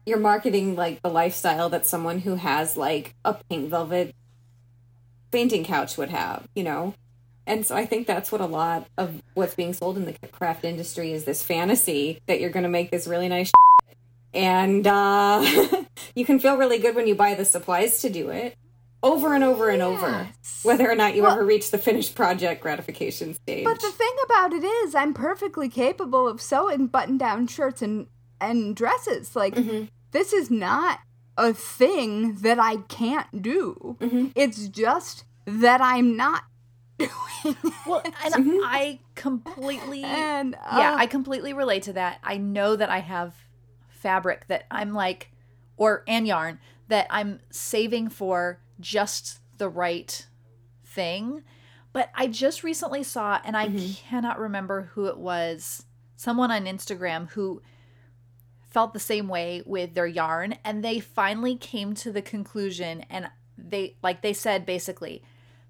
you're 0.05 0.19
marketing 0.19 0.75
like 0.75 1.01
the 1.01 1.09
lifestyle 1.09 1.69
that 1.69 1.85
someone 1.85 2.19
who 2.19 2.35
has 2.35 2.77
like 2.77 3.15
a 3.25 3.33
pink 3.49 3.69
velvet 3.69 4.15
fainting 5.31 5.65
couch 5.65 5.97
would 5.97 6.09
have. 6.09 6.47
You 6.55 6.63
know. 6.63 6.93
And 7.45 7.65
so 7.65 7.75
I 7.75 7.85
think 7.85 8.07
that's 8.07 8.31
what 8.31 8.39
a 8.39 8.45
lot 8.45 8.87
of 8.97 9.21
what's 9.33 9.53
being 9.53 9.73
sold 9.73 9.97
in 9.97 10.05
the 10.05 10.13
craft 10.31 10.63
industry 10.63 11.11
is 11.11 11.25
this 11.25 11.43
fantasy 11.43 12.21
that 12.27 12.39
you're 12.39 12.49
going 12.49 12.63
to 12.63 12.69
make 12.69 12.89
this 12.89 13.05
really 13.05 13.27
nice 13.27 13.51
and 14.33 14.87
uh, 14.87 15.45
you 16.15 16.23
can 16.23 16.39
feel 16.39 16.55
really 16.55 16.79
good 16.79 16.95
when 16.95 17.05
you 17.05 17.15
buy 17.15 17.35
the 17.35 17.43
supplies 17.43 18.01
to 18.01 18.09
do 18.09 18.29
it 18.29 18.55
over 19.03 19.33
and 19.35 19.43
over 19.43 19.69
and 19.69 19.81
over 19.81 20.29
whether 20.63 20.89
or 20.89 20.95
not 20.95 21.13
you 21.15 21.23
Well- 21.23 21.33
ever 21.33 21.45
reach 21.45 21.69
the 21.71 21.77
finished 21.77 22.15
project 22.15 22.61
gratification 22.61 23.33
stage 23.33 23.65
But 23.65 23.81
the 23.81 23.91
thing 23.91 24.13
about 24.23 24.53
it 24.53 24.63
is, 24.63 24.95
I'm 24.95 25.13
perfectly 25.13 25.67
capable 25.69 26.27
of 26.27 26.41
sewing 26.41 26.87
button-down 26.87 27.47
shirts 27.47 27.81
and 27.81 28.07
and 28.41 28.75
dresses. 28.75 29.35
Like 29.35 29.55
Mhm. 29.55 29.89
this 30.11 30.33
is 30.33 30.49
not 30.51 30.99
a 31.37 31.53
thing 31.53 32.35
that 32.35 32.59
I 32.59 32.77
can't 32.87 33.41
do. 33.41 33.97
Mhm. 34.01 34.31
It's 34.35 34.67
just 34.67 35.23
that 35.45 35.81
I'm 35.81 36.15
not 36.17 36.43
doing. 36.97 37.09
Well, 37.85 38.01
and 38.23 38.33
Mm-hmm. 38.33 38.59
I 38.63 38.99
completely. 39.15 40.03
and 40.03 40.57
yeah, 40.73 40.93
uh, 40.93 40.97
I 40.97 41.07
completely 41.07 41.53
relate 41.53 41.83
to 41.83 41.93
that. 41.93 42.19
I 42.23 42.37
know 42.37 42.75
that 42.75 42.89
I 42.89 42.99
have 42.99 43.33
fabric 43.89 44.47
that 44.47 44.65
I'm 44.71 44.93
like, 44.93 45.31
or 45.77 46.03
and 46.07 46.27
yarn 46.27 46.59
that 46.89 47.07
I'm 47.09 47.39
saving 47.49 48.09
for 48.09 48.59
just 48.83 49.39
the 49.57 49.69
right 49.69 50.27
thing, 50.85 51.43
But 51.93 52.09
I 52.15 52.27
just 52.27 52.63
recently 52.63 53.03
saw, 53.03 53.39
and 53.45 53.55
I 53.55 53.67
Mm-hmm. 53.67 53.93
cannot 54.09 54.39
remember 54.39 54.89
who 54.93 55.05
it 55.05 55.17
was, 55.17 55.85
someone 56.15 56.49
on 56.51 56.65
Instagram 56.65 57.29
who 57.31 57.61
felt 58.69 58.93
the 58.93 58.99
same 58.99 59.27
way 59.27 59.61
with 59.65 59.93
their 59.93 60.07
yarn. 60.07 60.55
And 60.65 60.83
they 60.83 60.99
finally 60.99 61.55
came 61.55 61.93
to 61.95 62.11
the 62.11 62.21
conclusion, 62.23 63.05
and 63.09 63.29
they, 63.57 63.95
like 64.01 64.21
they 64.23 64.33
said, 64.33 64.65
basically, 64.65 65.23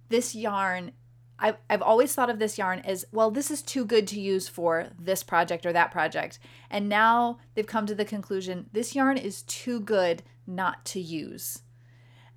this 0.10 0.34
yarn. 0.36 0.94
I've, 1.40 1.58
I've 1.70 1.82
always 1.82 2.14
thought 2.16 2.30
of 2.30 2.40
this 2.40 2.58
yarn 2.58 2.80
as 2.86 3.06
well 3.12 3.30
this 3.32 3.52
is 3.52 3.62
too 3.62 3.84
good 3.86 4.08
to 4.10 4.20
use 4.22 4.48
for 4.48 4.90
this 5.00 5.24
project 5.24 5.66
or 5.66 5.74
that 5.74 5.92
project 5.92 6.38
and 6.70 6.88
now 6.88 7.40
they've 7.54 7.68
come 7.68 7.86
to 7.88 7.96
the 7.96 8.06
conclusion 8.06 8.70
this 8.72 8.94
yarn 8.96 9.18
is 9.18 9.42
too 9.42 9.80
good 9.82 10.22
not 10.46 10.86
to 10.86 11.02
use 11.02 11.64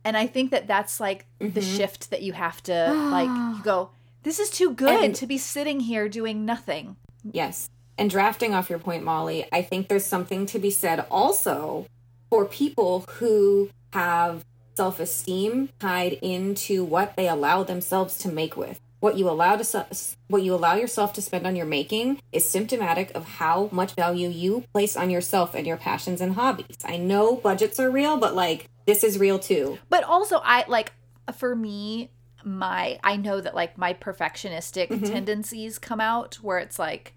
and 0.06 0.16
i 0.16 0.26
think 0.26 0.50
that 0.50 0.66
that's 0.66 0.98
like 1.00 1.26
the 1.38 1.46
mm-hmm. 1.46 1.76
shift 1.76 2.10
that 2.10 2.22
you 2.22 2.32
have 2.32 2.62
to 2.62 2.92
like 3.10 3.28
you 3.28 3.62
go 3.62 3.90
this 4.22 4.38
is 4.38 4.48
too 4.48 4.72
good 4.72 5.04
And- 5.04 5.14
to 5.16 5.26
be 5.26 5.36
sitting 5.36 5.80
here 5.80 6.08
doing 6.08 6.46
nothing 6.46 6.96
Yes. 7.32 7.70
And 7.98 8.10
drafting 8.10 8.54
off 8.54 8.68
your 8.68 8.78
point, 8.78 9.04
Mollie, 9.04 9.46
I 9.52 9.62
think 9.62 9.88
there's 9.88 10.04
something 10.04 10.46
to 10.46 10.58
be 10.58 10.70
said 10.70 11.06
also 11.10 11.86
for 12.30 12.44
people 12.44 13.04
who 13.08 13.70
have 13.92 14.44
self 14.74 15.00
esteem 15.00 15.70
tied 15.78 16.14
into 16.14 16.84
what 16.84 17.16
they 17.16 17.28
allow 17.28 17.62
themselves 17.62 18.18
to 18.18 18.28
make 18.28 18.56
with. 18.56 18.80
What 19.06 19.16
you 19.16 19.30
allow 19.30 19.54
to 19.54 19.86
what 20.26 20.42
you 20.42 20.52
allow 20.52 20.74
yourself 20.74 21.12
to 21.12 21.22
spend 21.22 21.46
on 21.46 21.54
your 21.54 21.64
making 21.64 22.20
is 22.32 22.50
symptomatic 22.50 23.12
of 23.14 23.24
how 23.24 23.68
much 23.70 23.92
value 23.94 24.28
you 24.28 24.64
place 24.74 24.96
on 24.96 25.10
yourself 25.10 25.54
and 25.54 25.64
your 25.64 25.76
passions 25.76 26.20
and 26.20 26.34
hobbies. 26.34 26.74
I 26.84 26.96
know 26.96 27.36
budgets 27.36 27.78
are 27.78 27.88
real, 27.88 28.16
but 28.16 28.34
like 28.34 28.66
this 28.84 29.04
is 29.04 29.16
real 29.16 29.38
too. 29.38 29.78
but 29.88 30.02
also 30.02 30.40
i 30.44 30.64
like 30.66 30.92
for 31.36 31.54
me 31.54 32.10
my 32.44 32.98
i 33.04 33.14
know 33.16 33.40
that 33.40 33.54
like 33.54 33.78
my 33.78 33.94
perfectionistic 33.94 34.88
tendencies 35.08 35.78
come 35.78 36.00
out 36.00 36.34
where 36.42 36.58
it's 36.58 36.76
like 36.78 37.14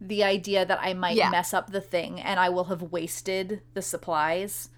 the 0.00 0.24
idea 0.24 0.66
that 0.66 0.80
i 0.82 0.94
might 0.94 1.14
Yeah. 1.16 1.30
mess 1.30 1.54
up 1.54 1.70
the 1.70 1.80
thing 1.80 2.20
and 2.20 2.40
i 2.40 2.48
will 2.48 2.64
have 2.64 2.82
wasted 2.82 3.60
the 3.74 3.82
supplies 3.82 4.68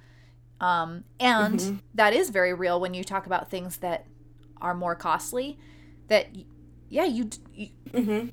um 0.61 1.05
and 1.19 1.81
that 1.95 2.13
is 2.13 2.29
very 2.29 2.53
real 2.53 2.79
when 2.79 2.93
you 2.93 3.05
talk 3.05 3.25
about 3.25 3.51
things 3.51 3.79
that 3.79 4.05
are 4.61 4.75
more 4.75 4.95
costly 4.95 5.59
that 6.09 6.29
yeah 6.89 7.05
you 7.05 7.25
d- 7.25 7.73
you, 7.93 8.33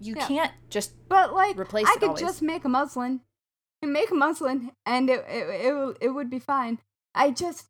you 0.00 0.14
Yeah. 0.16 0.26
can't 0.26 0.52
just 0.70 0.92
But 1.08 1.32
like, 1.34 1.58
Replace 1.58 1.86
I 1.88 1.92
it 1.92 2.00
could 2.00 2.08
always. 2.10 2.22
just 2.22 2.42
make 2.42 2.64
a 2.64 2.68
muslin, 2.68 3.20
and 3.82 3.92
make 3.92 4.10
a 4.10 4.14
muslin, 4.14 4.72
and 4.86 5.10
it 5.10 5.24
it 5.28 5.66
it, 5.66 5.96
it 6.00 6.08
would 6.10 6.30
be 6.30 6.38
fine. 6.38 6.78
I 7.14 7.30
just 7.30 7.66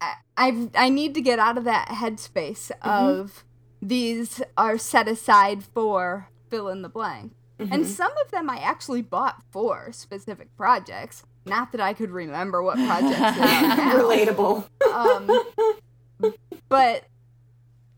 I 0.00 0.14
I, 0.36 0.70
I 0.74 0.88
need 0.90 1.14
to 1.14 1.20
get 1.20 1.38
out 1.38 1.58
of 1.58 1.64
that 1.64 1.88
headspace 1.88 2.70
Mm-hmm. 2.82 2.88
of 3.06 3.44
these 3.80 4.42
are 4.56 4.76
set 4.78 5.06
aside 5.08 5.62
for 5.64 6.28
fill 6.50 6.68
in 6.68 6.82
the 6.82 6.88
blank, 6.88 7.32
Mm-hmm. 7.58 7.72
and 7.72 7.86
some 7.86 8.12
of 8.24 8.30
them 8.30 8.48
I 8.48 8.58
actually 8.58 9.02
bought 9.02 9.42
for 9.50 9.90
specific 9.92 10.54
projects. 10.56 11.24
Not 11.46 11.72
that 11.72 11.80
I 11.80 11.94
could 11.94 12.10
remember 12.10 12.62
what 12.62 12.76
projects 12.76 13.18
they 13.18 13.24
are 13.24 13.94
Relatable. 14.02 14.68
um, 14.92 16.32
but 16.68 17.04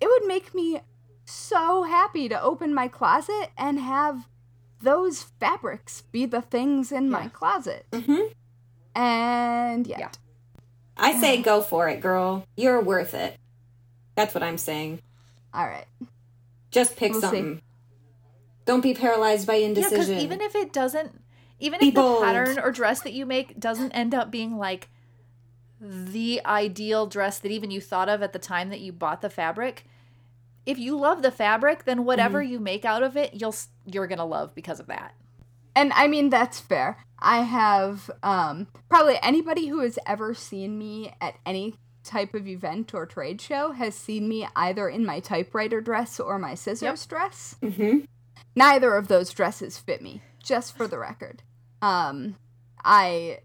it 0.01 0.09
would 0.09 0.27
make 0.27 0.55
me 0.55 0.81
so 1.25 1.83
happy 1.85 2.29
to 2.29 2.41
open 2.43 2.73
my 2.75 2.89
closet 2.89 3.51
and 3.57 3.79
have 3.79 4.29
those 4.83 5.23
fabrics 5.23 6.03
be 6.13 6.25
the 6.27 6.41
things 6.43 6.91
in 6.91 7.11
my 7.11 7.25
Yeah. 7.25 7.29
closet. 7.29 7.87
Mhm. 7.93 8.33
And 8.95 9.87
yeah, 9.87 9.99
Yeah. 10.01 10.11
I 10.97 11.19
say 11.21 11.41
go 11.43 11.63
for 11.63 11.89
it, 11.89 12.01
girl. 12.01 12.45
You're 12.57 12.81
worth 12.81 13.15
it. 13.15 13.37
That's 14.15 14.35
what 14.35 14.43
I'm 14.43 14.59
saying. 14.59 15.01
all 15.53 15.67
right. 15.67 15.87
Just 16.71 16.97
pick 16.97 17.11
We'll 17.13 17.21
see. 17.23 17.27
something. 17.27 17.63
Don't 18.67 18.83
be 18.83 18.95
paralyzed 18.95 19.47
by 19.49 19.57
yeah 19.57 19.67
indecision. 19.67 19.99
because 19.99 20.11
even 20.11 20.41
if 20.41 20.55
it 20.55 20.73
doesn't 20.73 21.21
even 21.59 21.81
Be 21.81 21.89
if 21.89 21.95
the 21.95 22.21
pattern 22.21 22.59
or 22.59 22.71
dress 22.71 23.01
that 23.03 23.13
you 23.13 23.27
make 23.27 23.59
doesn't 23.59 23.91
end 23.93 24.15
up 24.15 24.31
being 24.31 24.57
like 24.59 24.89
the 25.81 26.41
ideal 26.47 27.07
dress 27.07 27.39
that 27.41 27.51
even 27.51 27.71
you 27.71 27.81
thought 27.81 28.09
of 28.09 28.23
at 28.23 28.33
the 28.33 28.39
time 28.39 28.69
that 28.71 28.81
you 28.81 28.93
bought 28.93 29.23
the 29.23 29.31
fabric 29.31 29.85
if 30.71 30.79
you 30.79 30.97
love 30.97 31.23
the 31.23 31.31
fabric 31.31 31.85
then 31.85 32.05
whatever 32.05 32.41
Mm-hmm. 32.43 32.53
you 32.53 32.61
make 32.61 32.85
out 32.85 33.03
of 33.03 33.17
it 33.17 33.31
you'll 33.35 33.55
you're 33.85 34.07
gonna 34.07 34.25
love 34.25 34.55
because 34.55 34.81
of 34.81 34.87
that 34.87 35.15
And 35.77 35.93
I 35.95 36.07
mean 36.09 36.31
that's 36.31 36.59
fair. 36.61 36.97
I 37.19 37.39
have 37.43 38.11
um 38.23 38.67
probably 38.89 39.17
anybody 39.23 39.65
who 39.69 39.81
has 39.87 39.99
ever 40.07 40.35
seen 40.35 40.79
me 40.79 40.95
at 41.21 41.35
any 41.47 41.75
type 42.03 42.33
of 42.35 42.49
event 42.49 42.95
or 42.95 43.05
trade 43.07 43.41
show 43.41 43.73
has 43.73 43.95
seen 43.95 44.29
me 44.29 44.49
either 44.57 44.89
in 44.89 45.05
my 45.05 45.21
typewriter 45.21 45.81
dress 45.81 46.19
or 46.19 46.39
my 46.39 46.55
scissors 46.55 47.07
dress. 47.07 47.57
Mhm. 47.63 48.07
Neither 48.57 48.95
of 48.97 49.07
those 49.09 49.33
dresses 49.39 49.79
fit 49.79 50.01
me, 50.03 50.23
just 50.43 50.77
for 50.77 50.87
the 50.89 50.99
record. 50.99 51.43
Um 51.83 52.37
I 52.83 53.41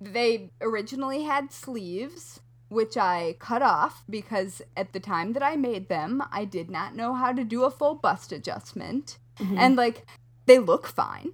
they 0.00 0.50
originally 0.60 1.22
had 1.24 1.52
sleeves 1.52 2.40
which 2.68 2.96
I 2.96 3.36
cut 3.38 3.62
off 3.62 4.04
because 4.08 4.62
at 4.76 4.92
the 4.92 5.00
time 5.00 5.32
that 5.32 5.42
I 5.42 5.56
made 5.56 5.88
them, 5.88 6.22
I 6.30 6.44
did 6.44 6.70
not 6.70 6.94
know 6.94 7.14
how 7.14 7.32
to 7.32 7.44
do 7.44 7.64
a 7.64 7.70
full 7.70 7.94
bust 7.94 8.32
adjustment. 8.32 9.18
Mm-hmm. 9.38 9.58
And 9.58 9.76
like 9.76 10.06
they 10.46 10.58
look 10.58 10.86
fine. 10.86 11.32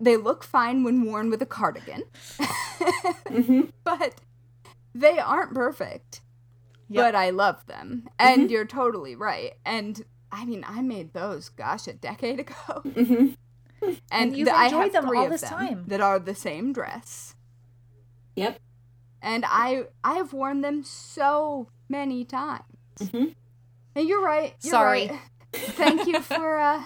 They 0.00 0.16
look 0.16 0.44
fine 0.44 0.82
when 0.84 1.04
worn 1.04 1.30
with 1.30 1.40
a 1.42 1.46
cardigan. 1.46 2.04
Mm-hmm. 2.38 3.62
But 3.84 4.20
they 4.94 5.18
aren't 5.18 5.54
perfect. 5.54 6.20
Yep. 6.88 7.04
But 7.04 7.14
I 7.14 7.30
love 7.30 7.66
them. 7.66 8.08
And 8.18 8.42
mm-hmm. 8.42 8.50
you're 8.50 8.66
totally 8.66 9.16
right. 9.16 9.54
And 9.64 10.04
I 10.30 10.44
mean, 10.44 10.64
I 10.66 10.82
made 10.82 11.12
those, 11.12 11.48
gosh, 11.48 11.86
a 11.86 11.92
decade 11.92 12.40
ago. 12.40 12.82
Mhm. 12.84 13.36
And, 13.82 14.00
And 14.10 14.36
you've 14.36 14.48
th- 14.48 14.56
I 14.56 14.64
enjoyed 14.66 14.94
have 14.94 15.04
them 15.04 15.16
all 15.16 15.24
of 15.24 15.30
this 15.30 15.42
them 15.42 15.50
time. 15.50 15.84
that 15.88 16.00
are 16.00 16.18
the 16.18 16.34
same 16.34 16.72
dress. 16.72 17.34
Yep. 18.34 18.58
And 19.24 19.44
I 19.48 19.86
I 20.04 20.14
have 20.14 20.32
worn 20.34 20.60
them 20.60 20.84
so 20.84 21.68
many 21.88 22.24
times. 22.24 22.62
Mhm. 23.00 23.34
And 23.96 24.08
you're 24.08 24.22
right. 24.22 24.54
You're 24.62 24.70
Sorry. 24.70 25.06
right. 25.08 25.18
Thank 25.52 26.06
you 26.06 26.20
for 26.20 26.58
uh 26.58 26.84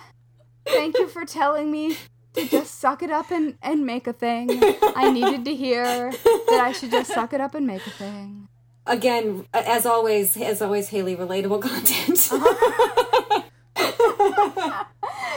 thank 0.64 0.96
you 0.98 1.08
for 1.08 1.24
telling 1.24 1.72
me 1.72 1.96
to 2.34 2.44
just 2.46 2.78
suck 2.78 3.02
it 3.02 3.10
up 3.10 3.30
and, 3.32 3.56
and 3.62 3.84
make 3.84 4.06
a 4.06 4.12
thing. 4.12 4.48
I 4.94 5.10
needed 5.10 5.44
to 5.46 5.54
hear 5.54 6.12
that 6.12 6.60
I 6.62 6.72
should 6.72 6.90
just 6.92 7.12
suck 7.12 7.32
it 7.32 7.40
up 7.40 7.54
and 7.54 7.66
make 7.66 7.84
a 7.86 7.90
thing. 7.90 8.48
Again, 8.86 9.46
as 9.52 9.84
always, 9.84 10.36
as 10.36 10.62
always, 10.62 10.88
Haley, 10.90 11.16
relatable 11.16 11.60
content. 11.68 12.28
Uh-huh. 12.32 13.42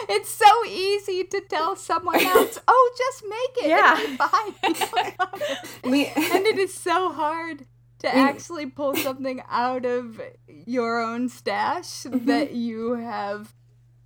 It's 0.09 0.29
so 0.29 0.65
easy 0.65 1.20
to 1.31 1.41
tell 1.49 1.75
someone 1.75 2.19
else, 2.21 2.59
"Oh, 2.67 2.93
just 2.97 3.23
make 3.27 3.65
it. 3.65 3.69
Yeah. 3.69 3.99
It'll 3.99 4.27
fine." 4.27 4.53
It. 4.63 5.57
we, 5.85 6.05
and 6.07 6.45
it 6.45 6.57
is 6.57 6.73
so 6.73 7.11
hard 7.11 7.65
to 7.99 8.15
actually 8.15 8.65
pull 8.65 8.95
something 8.95 9.41
out 9.49 9.85
of 9.85 10.19
your 10.47 10.99
own 11.01 11.29
stash 11.29 12.03
Mm-hmm. 12.03 12.25
that 12.25 12.53
you 12.53 12.93
have 12.93 13.53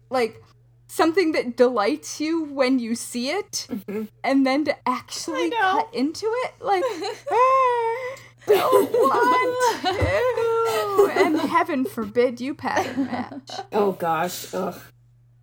like 0.10 0.42
something 0.88 1.32
that 1.34 1.56
delights 1.58 2.20
you 2.22 2.44
when 2.44 2.80
you 2.80 2.94
see 2.96 3.30
it 3.30 3.68
and 4.24 4.46
then 4.46 4.64
to 4.66 4.76
actually 4.88 5.50
cut 5.52 5.90
into 5.94 6.26
it 6.46 6.54
like 6.62 6.84
"Ah, 7.32 8.16
don't 8.48 8.92
want 8.92 9.58
to 9.82 11.12
and 11.26 11.40
heaven 11.40 11.86
forbid 11.86 12.40
you 12.40 12.54
pattern 12.54 13.06
match 13.06 13.52
oh 13.74 13.94
gosh, 13.94 14.54
ugh. 14.54 14.80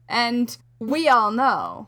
and 0.08 0.56
we 0.82 1.08
all 1.08 1.30
know 1.30 1.86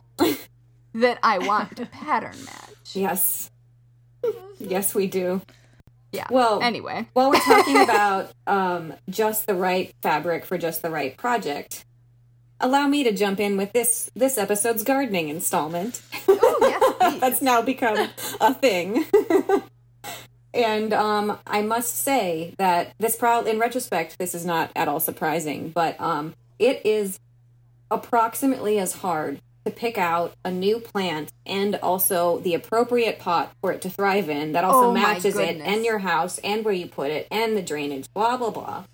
that 0.94 1.18
i 1.22 1.38
want 1.38 1.76
to 1.76 1.84
pattern 1.86 2.36
match 2.44 2.94
yes, 2.94 3.50
yes, 4.58 4.94
we 4.94 5.06
do. 5.08 5.42
yeah 6.12 6.26
Well, 6.30 6.62
anyway 6.62 7.08
While 7.12 7.30
we're 7.30 7.40
talking 7.40 7.80
about 7.82 8.30
um, 8.46 8.94
just 9.10 9.46
the 9.48 9.54
right 9.54 9.92
fabric 10.00 10.44
for 10.44 10.56
just 10.58 10.80
the 10.82 10.90
right 10.90 11.16
project, 11.16 11.84
allow 12.60 12.86
me 12.86 13.02
to 13.02 13.12
jump 13.12 13.40
in 13.40 13.56
with 13.56 13.72
this 13.72 14.10
this 14.14 14.38
episode's 14.38 14.84
gardening 14.84 15.28
installment. 15.28 16.00
oh 16.28 16.58
yes. 16.62 16.80
That's 17.20 17.42
now 17.42 17.62
become 17.62 18.08
a 18.40 18.54
thing. 18.54 19.04
and 20.54 20.92
um, 20.92 21.38
I 21.46 21.62
must 21.62 21.96
say 21.96 22.54
that 22.58 22.94
this 22.98 23.16
probably, 23.16 23.50
in 23.50 23.58
retrospect, 23.58 24.18
this 24.18 24.34
is 24.34 24.46
not 24.46 24.70
at 24.76 24.86
all 24.88 25.00
surprising, 25.00 25.70
but 25.70 26.00
um, 26.00 26.34
it 26.58 26.80
is 26.86 27.18
approximately 27.90 28.78
as 28.78 28.94
hard 28.94 29.40
to 29.64 29.70
pick 29.70 29.96
out 29.96 30.34
a 30.44 30.50
new 30.50 30.78
plant 30.78 31.32
and 31.46 31.76
also 31.76 32.38
the 32.40 32.54
appropriate 32.54 33.18
pot 33.18 33.50
for 33.60 33.72
it 33.72 33.80
to 33.82 33.88
thrive 33.90 34.28
in 34.28 34.52
that 34.52 34.62
also 34.64 34.90
Oh 34.90 34.92
matches 34.92 35.36
it 35.38 35.56
and 35.60 35.84
your 35.84 35.98
house 35.98 36.38
and 36.38 36.64
where 36.64 36.74
you 36.74 36.86
put 36.86 37.10
it 37.10 37.26
and 37.30 37.56
the 37.56 37.62
drainage, 37.62 38.06
blah 38.12 38.36
blah 38.36 38.50
blah. 38.50 38.84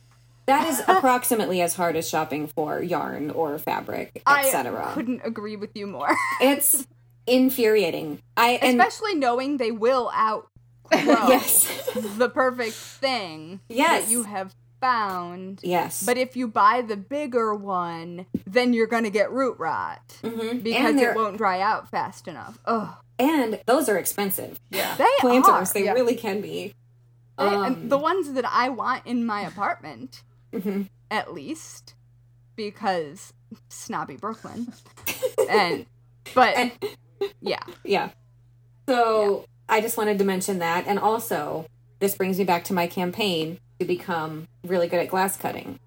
That 0.47 0.69
is 0.69 0.81
approximately 0.89 1.61
as 1.61 1.75
hard 1.75 1.97
as 1.97 2.09
shopping 2.09 2.47
for 2.49 2.83
yarn 2.83 3.31
or 3.31 3.59
fabric, 3.59 4.23
etc. 4.27 4.89
I 4.91 4.95
couldn't 4.95 5.23
agree 5.25 5.57
with 5.57 5.71
you 5.75 5.87
more. 5.87 6.15
It's 6.41 6.87
infuriating. 7.27 8.21
I 8.37 8.53
and 8.63 8.81
Especially 8.81 9.15
knowing 9.15 9.57
they 9.57 9.71
will 9.71 10.11
outgrow 10.15 10.49
yes. 10.93 11.69
the 12.17 12.29
perfect 12.29 12.75
thing 12.75 13.61
Yes. 13.69 14.05
that 14.05 14.11
you 14.11 14.23
have 14.25 14.55
found. 14.81 15.61
Yes. 15.63 16.05
But 16.05 16.17
if 16.19 16.37
you 16.37 16.49
buy 16.49 16.83
the 16.83 16.97
bigger 16.97 17.55
one, 17.55 18.27
then 18.47 18.73
you're 18.73 18.87
gonna 18.87 19.11
get 19.11 19.31
root 19.31 19.59
rot 19.59 20.01
Mhm. 20.23 20.63
because 20.63 20.97
it 20.97 21.15
won't 21.15 21.37
dry 21.37 21.61
out 21.61 21.89
fast 21.91 22.27
enough. 22.29 22.59
Oh, 22.67 22.99
and 23.19 23.61
those 23.67 23.89
are 23.89 23.99
expensive. 23.99 24.59
Yeah. 24.71 24.97
they 24.97 25.07
Planters, 25.21 25.71
are. 25.71 25.75
they 25.75 25.85
yeah. 25.85 25.93
really 25.93 26.17
can 26.17 26.41
be. 26.41 26.75
Um, 27.39 27.89
the 27.89 27.99
ones 27.99 28.33
that 28.33 28.45
I 28.45 28.69
want 28.69 29.07
in 29.07 29.25
my 29.25 29.41
apartment, 29.43 30.23
mhm. 30.53 30.89
at 31.11 31.33
least, 31.33 31.95
because 32.57 33.33
snobby 33.69 34.17
Brooklyn, 34.17 34.73
and 35.49 35.87
but 36.35 36.57
And- 36.57 36.73
yeah, 37.41 37.63
Yeah. 37.85 38.11
So 38.89 39.45
I 39.69 39.81
just 39.81 39.97
wanted 39.97 40.19
to 40.19 40.25
mention 40.25 40.59
that. 40.59 40.87
And 40.87 40.99
also, 40.99 41.67
this 42.01 42.15
brings 42.15 42.39
me 42.39 42.45
back 42.45 42.65
to 42.65 42.73
my 42.73 42.87
campaign 42.87 43.59
to 43.79 43.85
become 43.87 44.47
really 44.67 44.89
good 44.89 45.01
at 45.01 45.09
glass 45.09 45.37
cutting. 45.37 45.79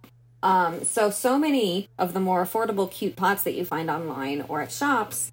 Um, 0.42 0.84
so, 0.84 1.10
so 1.10 1.38
many 1.40 1.90
of 1.98 2.14
the 2.14 2.20
more 2.20 2.44
affordable 2.44 2.90
cute 2.90 3.16
pots 3.16 3.44
that 3.44 3.54
you 3.54 3.64
find 3.66 3.90
online 3.90 4.42
or 4.48 4.62
at 4.62 4.72
shops 4.72 5.32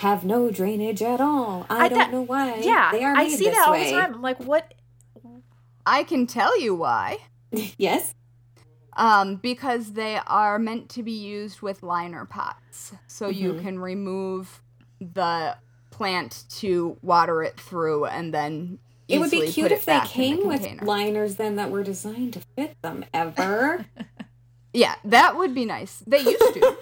have 0.00 0.24
no 0.24 0.50
drainage 0.50 1.02
at 1.02 1.20
all. 1.20 1.66
I, 1.70 1.84
I 1.84 1.88
don't 1.88 1.98
thought- 1.98 2.12
know 2.12 2.22
why. 2.22 2.56
Yeah. 2.56 2.90
they 2.92 3.04
are 3.04 3.14
I 3.16 3.28
see 3.28 3.44
this 3.44 3.54
that 3.56 3.66
all 3.66 3.72
way. 3.72 3.90
the 3.92 3.98
time. 4.00 4.14
I'm 4.14 4.22
like, 4.22 4.42
what? 4.42 4.72
I 5.86 6.04
can 6.04 6.26
tell 6.26 6.58
you 6.60 6.74
why. 6.74 7.18
yes. 7.78 8.14
Um, 8.96 9.36
because 9.36 9.92
they 9.92 10.18
are 10.26 10.58
meant 10.58 10.88
to 10.90 11.02
be 11.02 11.12
used 11.12 11.62
with 11.62 11.82
liner 11.82 12.24
pots, 12.24 12.92
so 13.06 13.28
you 13.28 13.52
Mhm. 13.54 13.62
can 13.62 13.78
remove 13.78 14.60
the 15.00 15.56
plant 15.90 16.44
to 16.58 16.98
water 17.02 17.42
it 17.42 17.58
through, 17.58 18.06
and 18.06 18.34
then 18.34 18.78
It 19.10 19.18
would 19.20 19.30
be 19.30 19.48
cute 19.50 19.66
put 19.68 19.72
if 19.72 19.84
they 19.84 19.92
back 19.92 20.16
in 20.16 20.36
the 20.36 20.36
came 20.42 20.46
with 20.48 20.82
liners 20.82 21.36
then 21.36 21.56
that 21.56 21.70
were 21.70 21.82
designed 21.82 22.32
to 22.34 22.40
fit 22.56 22.80
them 22.82 23.04
ever. 23.12 23.84
Yeah, 24.72 24.94
that 25.06 25.36
would 25.36 25.52
be 25.52 25.64
nice. 25.64 26.00
They 26.06 26.20
used 26.20 26.38
to. 26.38 26.76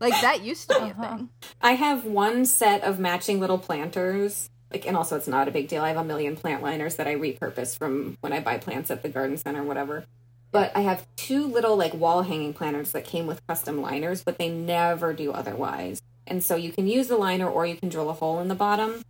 like 0.00 0.12
that 0.20 0.42
used 0.42 0.68
to 0.68 0.74
be 0.78 0.90
Uh-huh. 0.90 1.02
a 1.02 1.16
thing. 1.16 1.28
I 1.62 1.72
have 1.72 2.04
one 2.04 2.44
set 2.44 2.82
of 2.84 2.98
matching 2.98 3.40
little 3.40 3.56
planters. 3.56 4.50
Like, 4.70 4.86
and 4.86 4.98
also, 4.98 5.16
it's 5.16 5.26
not 5.28 5.48
a 5.48 5.50
big 5.50 5.66
deal. 5.68 5.82
I 5.82 5.88
have 5.88 5.96
a 5.96 6.04
million 6.04 6.36
plant 6.36 6.62
liners 6.62 6.96
that 6.96 7.06
I 7.06 7.14
repurpose 7.14 7.76
from 7.78 8.18
when 8.20 8.34
I 8.34 8.40
buy 8.40 8.58
plants 8.58 8.90
at 8.90 9.02
the 9.02 9.08
garden 9.08 9.38
center, 9.38 9.62
or 9.62 9.64
whatever. 9.64 10.04
But 10.50 10.76
I 10.76 10.80
have 10.82 11.06
two 11.16 11.46
little 11.46 11.74
like 11.76 11.94
wall 11.94 12.20
hanging 12.20 12.52
planters 12.52 12.92
that 12.92 13.06
came 13.06 13.26
with 13.26 13.46
custom 13.46 13.80
liners, 13.80 14.22
but 14.22 14.36
they 14.36 14.50
never 14.50 15.14
do 15.14 15.32
otherwise. 15.32 16.02
And 16.26 16.44
so 16.44 16.54
you 16.54 16.70
can 16.70 16.86
use 16.86 17.08
the 17.08 17.16
liner 17.16 17.48
or 17.48 17.64
you 17.64 17.76
can 17.76 17.88
drill 17.88 18.10
a 18.10 18.12
hole 18.12 18.40
in 18.40 18.48
the 18.48 18.54
bottom. 18.54 19.02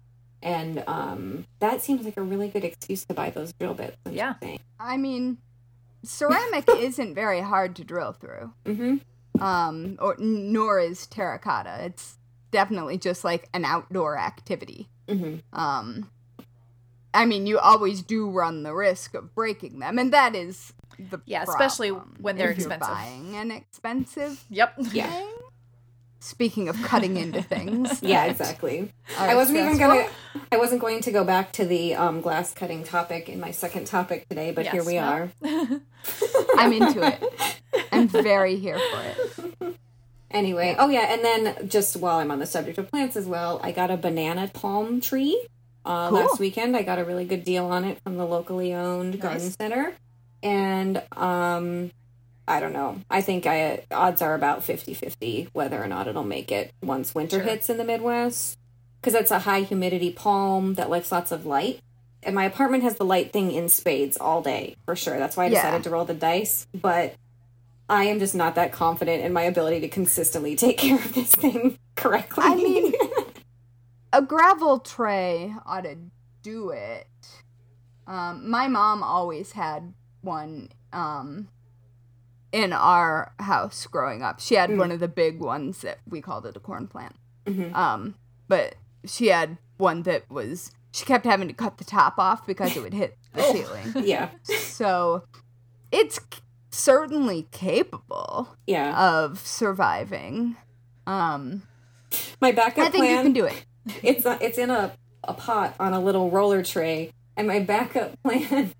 And 0.42 0.82
um, 0.86 1.46
that 1.60 1.82
seems 1.82 2.04
like 2.04 2.16
a 2.16 2.22
really 2.22 2.48
good 2.48 2.64
excuse 2.64 3.04
to 3.04 3.14
buy 3.14 3.30
those 3.30 3.52
drill 3.52 3.74
bits. 3.74 3.96
Yeah. 4.10 4.34
I 4.80 4.96
mean, 4.96 5.38
ceramic 6.02 6.64
isn't 6.76 7.14
very 7.14 7.40
hard 7.40 7.76
to 7.76 7.84
drill 7.84 8.12
through. 8.12 8.52
Mm-hmm. 8.64 9.42
Um, 9.42 9.96
or 10.00 10.16
nor 10.18 10.78
is 10.80 11.06
terracotta. 11.06 11.84
It's 11.84 12.18
definitely 12.50 12.98
just 12.98 13.24
like 13.24 13.48
an 13.54 13.64
outdoor 13.64 14.18
activity. 14.18 14.88
Mm-hmm. 15.08 15.58
Um, 15.58 16.10
I 17.14 17.24
mean, 17.24 17.46
you 17.46 17.58
always 17.58 18.02
do 18.02 18.28
run 18.30 18.62
the 18.62 18.74
risk 18.74 19.14
of 19.14 19.34
breaking 19.34 19.78
them, 19.78 19.98
and 19.98 20.12
that 20.12 20.34
is 20.34 20.72
the 20.98 21.18
Yeah, 21.24 21.42
especially 21.44 21.90
when 21.90 22.36
they're 22.36 22.50
if 22.50 22.58
you're 22.58 22.68
expensive. 22.72 22.94
buying 22.94 23.36
an 23.36 23.50
expensive 23.50 24.44
Yep. 24.50 24.74
Yeah. 24.92 25.10
thing. 25.10 25.31
Speaking 26.24 26.68
of 26.68 26.80
cutting 26.84 27.16
into 27.16 27.42
things, 27.42 28.00
Yeah, 28.02 28.26
exactly. 28.26 28.92
I 29.18 29.34
wasn't 29.34 29.58
even 29.58 29.76
gonna. 29.76 30.06
I 30.52 30.56
wasn't 30.56 30.80
going 30.80 31.00
to 31.00 31.10
go 31.10 31.24
back 31.24 31.50
to 31.54 31.64
the 31.64 31.96
um, 31.96 32.20
glass 32.20 32.54
cutting 32.54 32.84
topic 32.84 33.28
in 33.28 33.40
my 33.40 33.50
second 33.50 33.88
topic 33.88 34.28
today, 34.28 34.52
but 34.52 34.68
here 34.68 34.84
we 34.84 34.94
well. 34.94 35.12
are. 35.12 35.30
I'm 36.56 36.72
into 36.72 37.02
it. 37.04 37.60
I'm 37.90 38.06
very 38.06 38.54
here 38.54 38.78
for 38.78 39.02
it. 39.64 39.76
Anyway, 40.30 40.76
oh 40.78 40.88
yeah, 40.90 41.12
and 41.12 41.24
then 41.24 41.68
just 41.68 41.96
while 41.96 42.18
I'm 42.20 42.30
on 42.30 42.38
the 42.38 42.46
subject 42.46 42.78
of 42.78 42.88
plants 42.88 43.16
as 43.16 43.26
well, 43.26 43.58
I 43.60 43.72
got 43.72 43.90
a 43.90 43.96
banana 43.96 44.48
palm 44.54 45.00
tree 45.00 45.44
uh, 45.84 46.08
Cool. 46.08 46.20
last 46.20 46.38
weekend. 46.38 46.76
I 46.76 46.82
got 46.84 47.00
a 47.00 47.04
really 47.04 47.24
good 47.24 47.42
deal 47.42 47.66
on 47.66 47.82
it 47.82 47.98
from 48.04 48.16
the 48.16 48.24
locally 48.24 48.72
owned 48.72 49.20
garden 49.20 49.50
center, 49.50 49.92
and 50.40 51.02
um, 51.16 51.90
I 52.48 52.60
don't 52.60 52.72
know. 52.72 53.00
I 53.10 53.20
think 53.20 53.46
I 53.46 53.84
odds 53.90 54.20
are 54.22 54.34
about 54.34 54.60
50-50 54.60 55.48
whether 55.52 55.82
or 55.82 55.86
not 55.86 56.08
it'll 56.08 56.24
make 56.24 56.50
it 56.50 56.72
once 56.82 57.14
winter 57.14 57.36
Sure. 57.36 57.44
hits 57.44 57.70
in 57.70 57.76
the 57.76 57.84
Midwest, 57.84 58.58
because 59.00 59.14
it's 59.14 59.30
a 59.30 59.40
high 59.40 59.60
humidity 59.62 60.10
palm 60.12 60.74
that 60.74 60.90
likes 60.90 61.12
lots 61.12 61.30
of 61.32 61.46
light. 61.46 61.80
And 62.24 62.34
my 62.34 62.44
apartment 62.44 62.82
has 62.84 62.96
the 62.96 63.04
light 63.04 63.32
thing 63.32 63.50
in 63.52 63.68
spades 63.68 64.16
all 64.16 64.42
day 64.42 64.76
for 64.86 64.94
sure. 64.96 65.18
That's 65.18 65.36
why 65.36 65.44
I 65.44 65.48
Yeah. 65.48 65.62
decided 65.62 65.84
to 65.84 65.90
roll 65.90 66.04
the 66.04 66.14
dice, 66.14 66.66
but. 66.74 67.14
I 67.88 68.04
am 68.04 68.20
just 68.20 68.34
not 68.34 68.54
that 68.54 68.72
confident 68.72 69.22
in 69.22 69.34
my 69.34 69.42
ability 69.42 69.80
to 69.80 69.88
consistently 69.88 70.56
take 70.64 70.78
care 70.78 70.96
of 70.96 71.12
this 71.12 71.34
thing 71.34 71.76
correctly. 71.96 72.42
I 72.46 72.54
mean, 72.54 72.94
a 74.14 74.22
gravel 74.22 74.78
tray 74.78 75.54
ought 75.66 75.82
to 75.84 75.96
do 76.42 76.70
it. 76.70 77.06
Um, 78.06 78.48
my 78.48 78.66
mom 78.68 79.02
always 79.02 79.52
had 79.52 79.92
one 80.22 80.70
um, 80.94 81.48
in 82.52 82.72
our 82.72 83.32
house 83.38 83.86
growing 83.86 84.22
up. 84.22 84.38
She 84.40 84.54
had 84.54 84.70
Mm. 84.70 84.78
one 84.78 84.92
of 84.92 85.00
the 85.00 85.08
big 85.08 85.40
ones 85.40 85.80
that 85.80 85.98
we 86.08 86.20
called 86.20 86.44
it 86.46 86.56
a 86.56 86.60
corn 86.60 86.86
plant. 86.86 87.16
Mhm. 87.46 87.74
Um, 87.74 88.14
but 88.48 88.74
she 89.04 89.28
had 89.28 89.56
one 89.78 90.02
that 90.02 90.30
was 90.30 90.70
she 90.92 91.06
kept 91.06 91.24
having 91.24 91.48
to 91.48 91.54
cut 91.54 91.78
the 91.78 91.84
top 91.84 92.18
off 92.18 92.46
because 92.46 92.76
it 92.76 92.82
would 92.82 92.92
hit 92.92 93.16
the 93.32 93.42
Oh. 93.44 93.52
ceiling. 93.54 94.06
yeah, 94.06 94.28
So 94.44 95.22
it's 95.90 96.16
c- 96.16 96.40
certainly 96.70 97.48
capable 97.50 98.48
yeah. 98.66 98.94
of 99.22 99.38
surviving. 99.38 100.56
Um, 101.06 101.62
My 102.42 102.48
I 102.48 102.52
backup 102.52 102.92
think 102.92 103.04
plan. 103.04 103.16
you 103.16 103.22
can 103.22 103.32
do 103.32 103.46
it. 103.46 103.64
It's 104.02 104.26
a, 104.26 104.38
it's 104.44 104.58
in 104.58 104.70
a 104.70 104.92
a 105.24 105.32
pot 105.34 105.74
on 105.80 105.92
a 105.94 106.00
little 106.00 106.30
roller 106.30 106.62
tray, 106.62 107.10
and 107.36 107.46
my 107.48 107.60
backup 107.60 108.20
plan, 108.24 108.72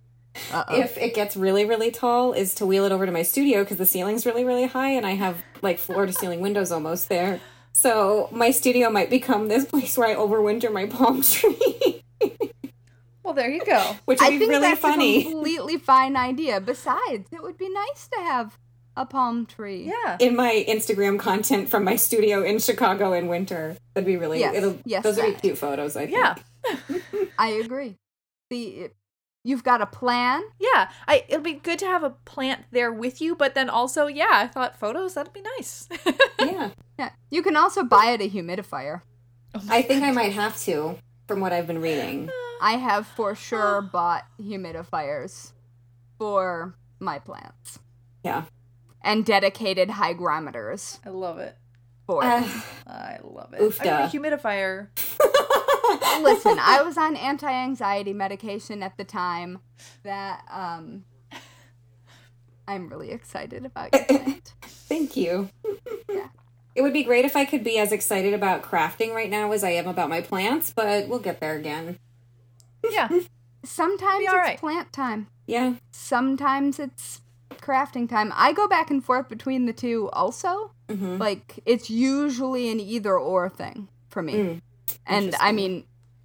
Uh-oh. 0.52 0.76
if 0.80 0.96
it 0.98 1.14
gets 1.14 1.36
really 1.36 1.64
really 1.64 1.90
tall, 1.90 2.32
is 2.32 2.54
to 2.56 2.66
wheel 2.66 2.84
it 2.84 2.92
over 2.92 3.06
to 3.06 3.12
my 3.12 3.22
studio 3.22 3.62
because 3.62 3.76
the 3.78 3.86
ceiling's 3.86 4.24
really 4.26 4.44
really 4.44 4.66
high, 4.66 4.90
and 4.90 5.06
I 5.06 5.12
have 5.12 5.42
like 5.62 5.78
floor 5.78 6.06
to 6.06 6.12
ceiling 6.12 6.40
windows 6.40 6.72
almost 6.72 7.08
there. 7.08 7.40
So 7.74 8.28
my 8.32 8.50
studio 8.50 8.90
might 8.90 9.08
become 9.10 9.48
this 9.48 9.64
place 9.64 9.96
where 9.96 10.08
I 10.08 10.14
overwinter 10.14 10.70
my 10.72 10.86
palm 10.86 11.22
tree, 11.22 12.02
Well, 13.22 13.34
there 13.34 13.50
you 13.50 13.64
go. 13.64 13.96
which 14.04 14.20
would 14.20 14.26
I 14.26 14.30
be 14.30 14.38
think 14.38 14.50
really 14.50 14.60
that's 14.68 14.80
funny. 14.80 15.20
a 15.26 15.30
completely 15.30 15.78
fine 15.78 16.16
idea. 16.16 16.60
Besides, 16.60 17.28
it 17.32 17.42
would 17.42 17.56
be 17.56 17.68
nice 17.70 18.08
to 18.12 18.18
have 18.20 18.58
a 18.96 19.06
palm 19.06 19.46
tree. 19.46 19.84
Yeah. 19.90 20.16
in 20.20 20.36
my 20.36 20.64
Instagram 20.68 21.18
content 21.18 21.70
from 21.70 21.84
my 21.84 21.96
studio 21.96 22.42
in 22.42 22.58
Chicago 22.58 23.12
in 23.14 23.28
winter. 23.28 23.76
That'd 23.94 24.06
be 24.06 24.16
really 24.18 24.40
Yes, 24.40 24.54
it'll 24.56 24.78
yes, 24.84 25.02
those 25.02 25.16
would 25.16 25.34
be 25.36 25.40
cute 25.40 25.56
photos, 25.58 25.96
I 25.96 26.06
think. 26.06 26.18
Yeah. 26.18 26.34
I 27.38 27.48
agree. 27.50 27.96
The 28.50 28.90
you've 29.44 29.64
got 29.64 29.80
a 29.80 29.86
plan. 29.86 30.42
Yeah. 30.58 30.90
I 31.08 31.24
it'll 31.28 31.42
be 31.42 31.54
good 31.54 31.78
to 31.80 31.86
have 31.86 32.02
a 32.02 32.10
plant 32.10 32.64
there 32.70 32.92
with 32.92 33.20
you, 33.20 33.34
but 33.34 33.54
then 33.54 33.68
also, 33.70 34.06
yeah, 34.06 34.28
I 34.30 34.46
thought 34.46 34.78
photos, 34.78 35.14
that'd 35.14 35.32
be 35.32 35.42
nice. 35.58 35.88
Yeah. 36.40 36.70
Yeah. 36.98 37.10
You 37.30 37.42
can 37.42 37.56
also 37.56 37.84
buy 37.84 38.06
it 38.10 38.20
a 38.20 38.28
humidifier. 38.28 39.02
I 39.70 39.82
think 39.82 40.02
I 40.02 40.10
might 40.10 40.32
have 40.32 40.58
to, 40.62 40.98
from 41.28 41.40
what 41.40 41.52
I've 41.52 41.66
been 41.66 41.80
reading. 41.80 42.30
I 42.60 42.72
have 42.72 43.06
for 43.06 43.34
sure 43.34 43.80
bought 43.82 44.24
humidifiers 44.40 45.52
for 46.18 46.74
my 47.00 47.18
plants 47.18 47.78
Yeah. 48.24 48.44
and 49.02 49.24
dedicated 49.24 49.90
hygrometers 49.90 51.00
I 51.04 51.10
love 51.10 51.38
it. 51.38 51.56
for 52.06 52.24
Uh. 52.24 52.46
I 52.86 53.18
love 53.22 53.52
it. 53.54 53.60
Oofda. 53.60 53.80
I 53.92 54.12
mean, 54.12 54.26
a 54.26 54.36
humidifier. 54.36 54.88
Listen, 56.20 56.58
I 56.60 56.82
was 56.84 56.96
on 56.96 57.16
anti-anxiety 57.16 58.12
medication 58.12 58.82
at 58.82 58.96
the 58.96 59.04
time. 59.04 59.58
That 60.04 60.44
um, 60.50 61.04
I'm 62.68 62.88
really 62.88 63.10
excited 63.10 63.64
about 63.64 63.92
your 63.92 64.04
plant. 64.22 64.54
Thank 64.62 65.16
you. 65.16 65.50
Yeah. 66.08 66.28
It 66.74 66.82
would 66.82 66.92
be 66.92 67.02
great 67.04 67.24
if 67.24 67.36
I 67.36 67.44
could 67.44 67.62
be 67.64 67.78
as 67.78 67.92
excited 67.92 68.32
about 68.32 68.62
crafting 68.62 69.12
right 69.14 69.28
now 69.30 69.52
as 69.52 69.62
I 69.62 69.70
am 69.70 69.86
about 69.86 70.08
my 70.08 70.20
plants, 70.20 70.72
but 70.74 71.08
we'll 71.08 71.18
get 71.18 71.40
there 71.40 71.54
again. 71.56 71.98
Yeah. 72.88 73.08
Sometimes 73.64 74.22
it's 74.24 74.32
all 74.32 74.38
right. 74.38 74.58
plant 74.58 74.92
time. 74.92 75.28
Yeah. 75.46 75.74
Sometimes 75.92 76.78
it's 76.78 77.20
crafting 77.52 78.08
time. 78.08 78.32
I 78.34 78.52
go 78.52 78.66
back 78.66 78.90
and 78.90 79.04
forth 79.04 79.28
between 79.28 79.66
the 79.66 79.72
two 79.72 80.08
also. 80.12 80.72
hmm 80.90 81.18
Like 81.18 81.60
it's 81.66 81.90
usually 81.90 82.70
an 82.70 82.80
either 82.80 83.18
or 83.18 83.48
thing 83.48 83.88
for 84.08 84.22
me. 84.22 84.32
Mm. 84.34 84.60
And 85.06 85.34
I 85.40 85.52
mean, 85.52 85.84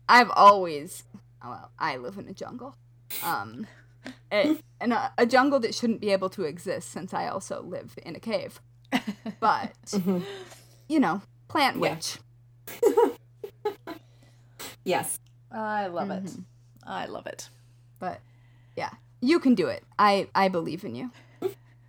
I've 0.10 0.32
always 0.36 1.04
well, 1.44 1.72
I 1.80 1.98
live 1.98 2.18
in 2.18 2.28
a 2.28 2.34
jungle. 2.34 2.76
Um 3.24 3.68
a, 4.32 4.58
and 4.82 4.94
a, 4.94 5.12
a 5.18 5.26
jungle 5.26 5.60
that 5.62 5.74
shouldn't 5.76 6.02
be 6.02 6.12
able 6.12 6.30
to 6.32 6.44
exist 6.44 6.90
since 6.92 7.14
I 7.14 7.28
also 7.28 7.62
live 7.62 7.96
in 8.06 8.16
a 8.16 8.20
cave. 8.20 8.62
But 9.40 9.74
Mhm. 9.88 10.24
you 10.88 11.00
know, 11.00 11.22
plant 11.48 11.76
Yeah. 11.78 11.82
witch. 11.96 12.18
Yes. 14.84 15.20
I 15.52 15.88
love 15.88 16.10
it. 16.12 16.24
Mhm. 16.26 16.44
I 16.84 17.06
love 17.06 17.28
it. 17.28 17.50
But 18.00 18.22
yeah. 18.76 18.92
You 19.22 19.40
can 19.40 19.56
do 19.56 19.68
it. 19.68 19.84
I 19.98 20.30
I 20.36 20.48
believe 20.48 20.84
in 20.84 20.96
you. 20.96 21.12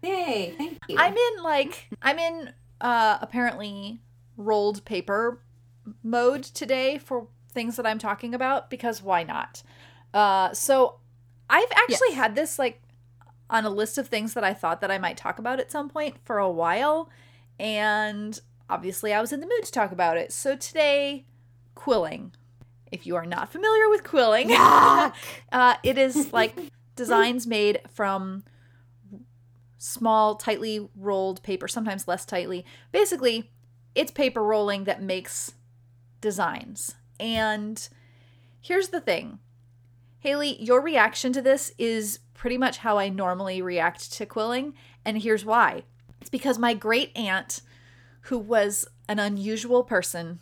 Yay! 0.03 0.55
Thank 0.57 0.79
you. 0.89 0.97
I'm 0.99 1.14
in 1.16 1.43
like 1.43 1.89
I'm 2.03 2.18
in 2.18 2.53
uh 2.81 3.18
apparently 3.20 4.01
rolled 4.37 4.85
paper 4.85 5.41
mode 6.03 6.43
today 6.43 6.99
for 6.99 7.28
things 7.53 7.76
that 7.76 7.86
I'm 7.86 7.99
talking 7.99 8.34
about 8.34 8.70
because 8.70 9.03
why 9.03 9.22
not? 9.22 9.62
Uh 10.14 10.53
so 10.53 10.97
I've 11.51 11.70
actually 11.72 12.09
Yes. 12.11 12.16
had 12.16 12.34
this 12.34 12.59
like 12.59 12.82
on 13.51 13.64
a 13.64 13.70
list 13.70 13.97
of 13.99 14.09
things 14.09 14.34
that 14.34 14.45
I 14.45 14.53
thought 14.53 14.80
that 14.82 14.91
I 14.91 14.99
might 14.99 15.16
talk 15.16 15.39
about 15.39 15.59
at 15.61 15.70
some 15.70 15.89
point 15.89 16.16
for 16.24 16.39
a 16.39 16.51
while 16.51 17.09
and 17.59 18.39
obviously 18.68 19.12
I 19.14 19.20
was 19.20 19.32
in 19.32 19.41
the 19.41 19.47
mood 19.47 19.64
to 19.64 19.72
talk 19.72 19.91
about 19.93 20.16
it. 20.18 20.32
So 20.32 20.55
today 20.57 21.24
quilling. 21.74 22.32
If 22.91 23.07
you 23.07 23.16
are 23.16 23.26
not 23.26 23.53
familiar 23.53 23.89
with 23.89 24.03
quilling, 24.05 24.51
uh, 24.53 25.11
it 25.82 25.99
is 25.99 26.32
like 26.32 26.55
designs 26.97 27.47
made 27.47 27.80
from 27.89 28.45
small, 29.78 30.34
tightly 30.34 30.89
rolled 30.97 31.43
paper, 31.43 31.68
sometimes 31.68 32.09
less 32.09 32.24
tightly. 32.24 32.64
Basically, 32.93 33.51
it's 33.95 34.11
paper 34.11 34.43
rolling 34.43 34.84
that 34.84 35.03
makes 35.03 35.53
designs. 36.21 36.95
And 37.21 37.89
here's 38.61 38.89
the 38.89 39.01
thing 39.01 39.39
Haley, 40.21 40.62
your 40.62 40.81
reaction 40.81 41.33
to 41.33 41.43
this 41.43 41.73
is 41.79 42.21
pretty 42.35 42.59
much 42.59 42.79
how 42.79 42.99
I 42.99 43.09
normally 43.09 43.62
react 43.62 44.12
to 44.12 44.27
quilling. 44.27 44.75
And 45.05 45.23
here's 45.23 45.45
why 45.45 45.85
it's 46.21 46.31
because 46.31 46.59
my 46.59 46.75
great 46.75 47.16
aunt, 47.16 47.61
who 48.23 48.39
was 48.39 48.87
an 49.09 49.19
unusual 49.19 49.85
person, 49.85 50.41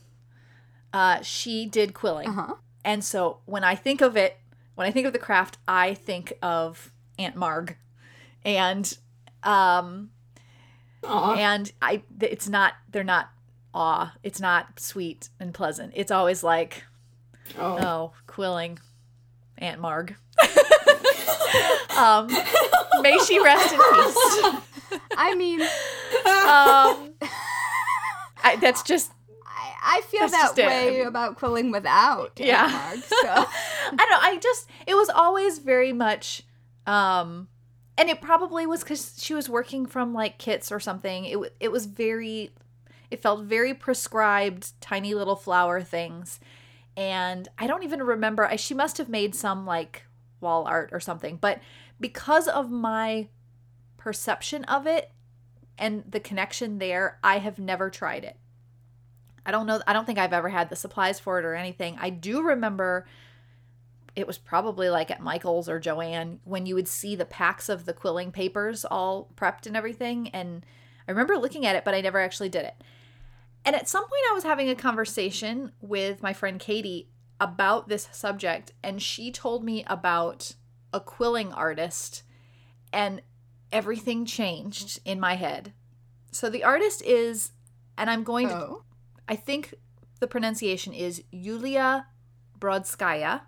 uh, 0.93 1.23
she 1.23 1.67
did 1.67 1.95
quilling. 1.95 2.29
Uh-huh. 2.29 2.55
And 2.85 3.05
so 3.05 3.41
when 3.45 3.65
I 3.65 3.75
think 3.75 4.01
of 4.01 4.17
it, 4.17 4.39
when 4.75 4.87
I 4.87 4.91
think 4.91 5.07
of 5.07 5.13
the 5.13 5.19
craft, 5.19 5.59
I 5.67 5.95
think 5.95 6.33
of 6.43 6.93
Aunt 7.19 7.37
Marg. 7.37 7.77
And 8.45 8.97
um 9.43 10.11
Aw. 11.05 11.35
and 11.35 11.73
I 11.81 12.03
it's 12.21 12.49
not 12.49 12.75
they're 12.91 13.05
not 13.05 13.31
aw, 13.77 14.13
it's 14.23 14.41
not 14.41 14.81
sweet 14.81 15.29
and 15.39 15.53
pleasant. 15.53 15.93
It's 15.95 16.11
always 16.11 16.43
like, 16.43 16.83
Oh. 17.59 17.79
oh, 17.81 18.13
quilling 18.27 18.79
Aunt 19.59 19.81
Marg. 19.81 20.17
um 21.97 22.27
may 23.03 23.19
she 23.27 23.39
rest 23.43 23.73
in 23.73 23.79
peace. 23.79 25.01
I 25.17 25.35
mean, 25.37 25.61
Um 25.63 27.15
I, 28.43 28.57
that's 28.61 28.83
just 28.83 29.13
I, 29.45 29.99
I 29.99 30.01
feel 30.03 30.21
that 30.29 30.31
just 30.31 30.59
it. 30.59 30.67
Way 30.67 31.01
about 31.03 31.37
quilling 31.37 31.71
without. 31.71 32.33
Yeah. 32.39 32.67
Marg, 32.71 32.99
so 33.03 33.17
I 33.29 33.97
don't 33.97 34.11
know. 34.11 34.19
I 34.21 34.39
just 34.43 34.69
it 34.87 34.95
was 34.95 35.09
always 35.09 35.59
very 35.59 35.93
much 35.93 36.43
um 36.87 37.49
and 37.99 38.09
it 38.11 38.21
probably 38.21 38.67
was 38.67 38.85
cuz 38.85 39.15
she 39.23 39.35
was 39.35 39.49
working 39.49 39.87
from 39.87 40.13
like 40.13 40.39
kits 40.39 40.71
or 40.73 40.81
something. 40.81 41.25
It 41.25 41.39
it 41.61 41.71
was 41.73 41.87
very 41.87 42.51
it 43.11 43.23
felt 43.23 43.45
very 43.45 43.75
prescribed 43.75 44.81
tiny 44.81 45.15
little 45.15 45.37
flower 45.37 45.83
things. 45.83 46.41
And 46.97 47.49
I 47.59 47.67
don't 47.67 47.85
even 47.85 48.03
remember 48.03 48.47
I, 48.47 48.57
she 48.57 48.75
must 48.75 48.99
have 48.99 49.09
made 49.09 49.35
some 49.35 49.67
like 49.67 50.05
wall 50.41 50.67
art 50.67 50.91
or 50.93 51.01
something, 51.01 51.37
but 51.41 51.61
because 52.01 52.49
of 52.49 52.71
my 52.71 53.29
perception 53.97 54.65
of 54.65 54.87
it 54.87 55.13
and 55.79 56.05
the 56.09 56.21
connection 56.21 56.79
there, 56.79 57.19
I 57.23 57.39
have 57.39 57.59
never 57.59 57.91
tried 57.91 58.25
it. 58.25 58.37
I 59.45 59.51
don't 59.51 59.67
know. 59.67 59.81
I 59.87 59.93
don't 59.93 60.05
think 60.05 60.19
I've 60.19 60.33
ever 60.33 60.49
had 60.49 60.71
the 60.71 60.77
supplies 60.77 61.21
for 61.21 61.39
it 61.39 61.45
or 61.45 61.55
anything. 61.55 61.97
I 62.01 62.11
do 62.11 62.43
remember 62.43 63.07
it 64.17 64.27
was 64.27 64.39
probably 64.39 64.89
like 64.89 65.11
at 65.11 65.21
Michael's 65.23 65.69
or 65.69 65.79
Joann 65.79 66.39
when 66.45 66.67
you 66.67 66.75
would 66.75 66.89
see 66.89 67.15
the 67.15 67.27
packs 67.27 67.69
of 67.69 67.85
the 67.85 67.93
quilling 67.93 68.33
papers 68.33 68.85
all 68.85 69.29
prepped 69.37 69.67
and 69.67 69.77
everything. 69.77 70.29
And 70.29 70.65
I 71.07 71.13
remember 71.13 71.37
looking 71.37 71.67
at 71.67 71.77
it, 71.77 71.85
but 71.85 71.95
I 71.95 72.01
never 72.01 72.19
actually 72.19 72.49
did 72.49 72.65
it. 72.65 72.83
And 73.67 73.75
at 73.77 73.89
some 73.89 74.05
point, 74.05 74.23
I 74.31 74.35
was 74.35 74.45
having 74.45 74.69
a 74.71 74.77
conversation 74.77 75.73
with 75.81 76.23
my 76.23 76.33
friend 76.33 76.59
Katie 76.61 77.11
about 77.41 77.89
this 77.89 78.09
subject, 78.13 78.73
and 78.83 79.03
she 79.03 79.31
told 79.33 79.65
me 79.65 79.85
about 79.89 80.55
a 80.93 81.01
quilling 81.01 81.53
artist, 81.53 82.23
and 82.93 83.21
everything 83.73 84.25
changed 84.25 85.01
in 85.05 85.19
my 85.21 85.35
head. 85.35 85.73
So 86.31 86.49
the 86.49 86.63
artist 86.65 87.03
is, 87.03 87.51
and 87.99 88.09
I'm 88.09 88.23
going 88.23 88.49
to 88.49 88.55
oh. 88.55 88.83
I 89.29 89.35
think 89.35 89.75
the 90.21 90.27
pronunciation 90.29 90.93
is 90.95 91.23
Yulia 91.33 92.07
Brodskaya. 92.59 93.43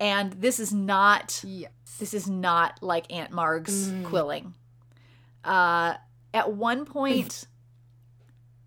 And 0.00 0.32
this 0.32 0.58
is 0.58 0.72
not 0.72 1.40
yes. 1.46 1.70
this 2.00 2.12
is 2.12 2.28
not 2.28 2.82
like 2.82 3.10
Aunt 3.12 3.30
Marg's 3.30 3.88
Mm. 3.88 4.04
quilling. 4.04 4.54
Uh 5.44 5.94
at 6.32 6.52
one 6.52 6.84
point 6.84 7.46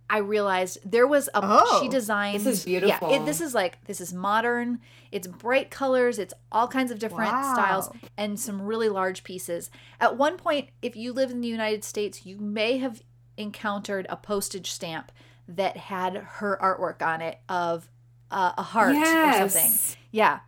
I 0.09 0.19
realized 0.19 0.77
there 0.85 1.05
was 1.07 1.27
a 1.33 1.39
Oh, 1.43 1.79
she 1.81 1.89
designed 1.89 2.41
this 2.41 2.59
is 2.59 2.67
Yeah, 2.67 2.79
beautiful. 2.79 3.13
it, 3.13 3.25
this 3.25 3.41
is 3.41 3.53
like 3.53 3.83
this 3.85 3.99
is 3.99 4.13
modern. 4.13 4.79
It's 5.11 5.27
bright 5.27 5.69
colors, 5.71 6.17
it's 6.19 6.33
all 6.51 6.67
kinds 6.67 6.91
of 6.91 6.99
different 6.99 7.29
styles 7.29 7.89
and 8.17 8.39
some 8.39 8.61
really 8.61 8.89
large 8.89 9.23
pieces. 9.23 9.69
At 9.99 10.17
one 10.17 10.37
point, 10.37 10.69
if 10.81 10.95
you 10.95 11.11
live 11.13 11.31
in 11.31 11.41
the 11.41 11.47
United 11.47 11.83
States, 11.83 12.25
you 12.25 12.37
may 12.37 12.77
have 12.77 13.01
encountered 13.37 14.05
a 14.09 14.15
postage 14.17 14.71
stamp 14.71 15.11
that 15.47 15.77
had 15.77 16.15
her 16.15 16.57
artwork 16.61 17.01
on 17.05 17.21
it 17.21 17.39
of 17.47 17.89
uh, 18.31 18.51
a 18.57 18.63
heart 18.63 18.95
or 18.95 19.49
something. 19.49 19.71
Yeah. 20.11 20.39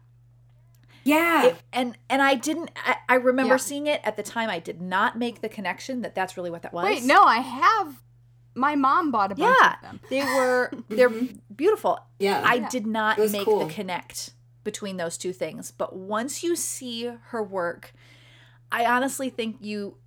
Yeah. 1.04 1.46
It- 1.46 1.56
and 1.72 1.98
and 2.10 2.22
I 2.22 2.36
didn't 2.36 2.72
I, 2.76 2.96
I 3.08 3.16
remember 3.16 3.54
Yeah. 3.56 3.58
seeing 3.58 3.88
it 3.88 4.02
at 4.04 4.18
the 4.18 4.24
time 4.24 4.50
I 4.50 4.60
did 4.60 4.82
not 4.82 5.18
make 5.18 5.42
the 5.42 5.50
connection 5.50 6.02
that 6.02 6.14
that's 6.16 6.36
really 6.38 6.50
what 6.52 6.62
that 6.64 6.74
was. 6.74 6.86
Wait, 6.86 7.04
no, 7.04 7.24
I 7.24 7.38
have. 7.38 8.02
My 8.56 8.76
mom 8.76 9.12
bought 9.12 9.32
a 9.32 9.36
bunch 9.36 9.56
Yeah. 9.62 9.74
of 9.76 9.82
them. 9.82 10.00
They 10.10 10.22
were 10.24 10.72
they're 10.90 11.12
beautiful. 11.56 12.00
yeah. 12.20 12.42
I 12.46 12.56
Yeah. 12.56 12.70
did 12.70 12.86
not 12.88 13.18
make 13.18 13.46
cool. 13.46 13.66
the 13.68 13.74
connect 13.74 14.32
between 14.64 14.98
those 14.98 15.18
two 15.18 15.34
things. 15.34 15.72
But 15.72 15.96
once 15.96 16.44
you 16.44 16.56
see 16.56 17.06
her 17.28 17.42
work, 17.44 17.94
I 18.72 18.86
honestly 18.86 19.30
think 19.30 19.58
you 19.62 19.98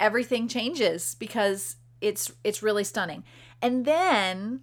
everything 0.00 0.48
changes 0.48 1.14
because 1.14 1.76
it's 2.00 2.32
it's 2.42 2.62
really 2.62 2.84
stunning. 2.84 3.24
And 3.62 3.84
then 3.84 4.60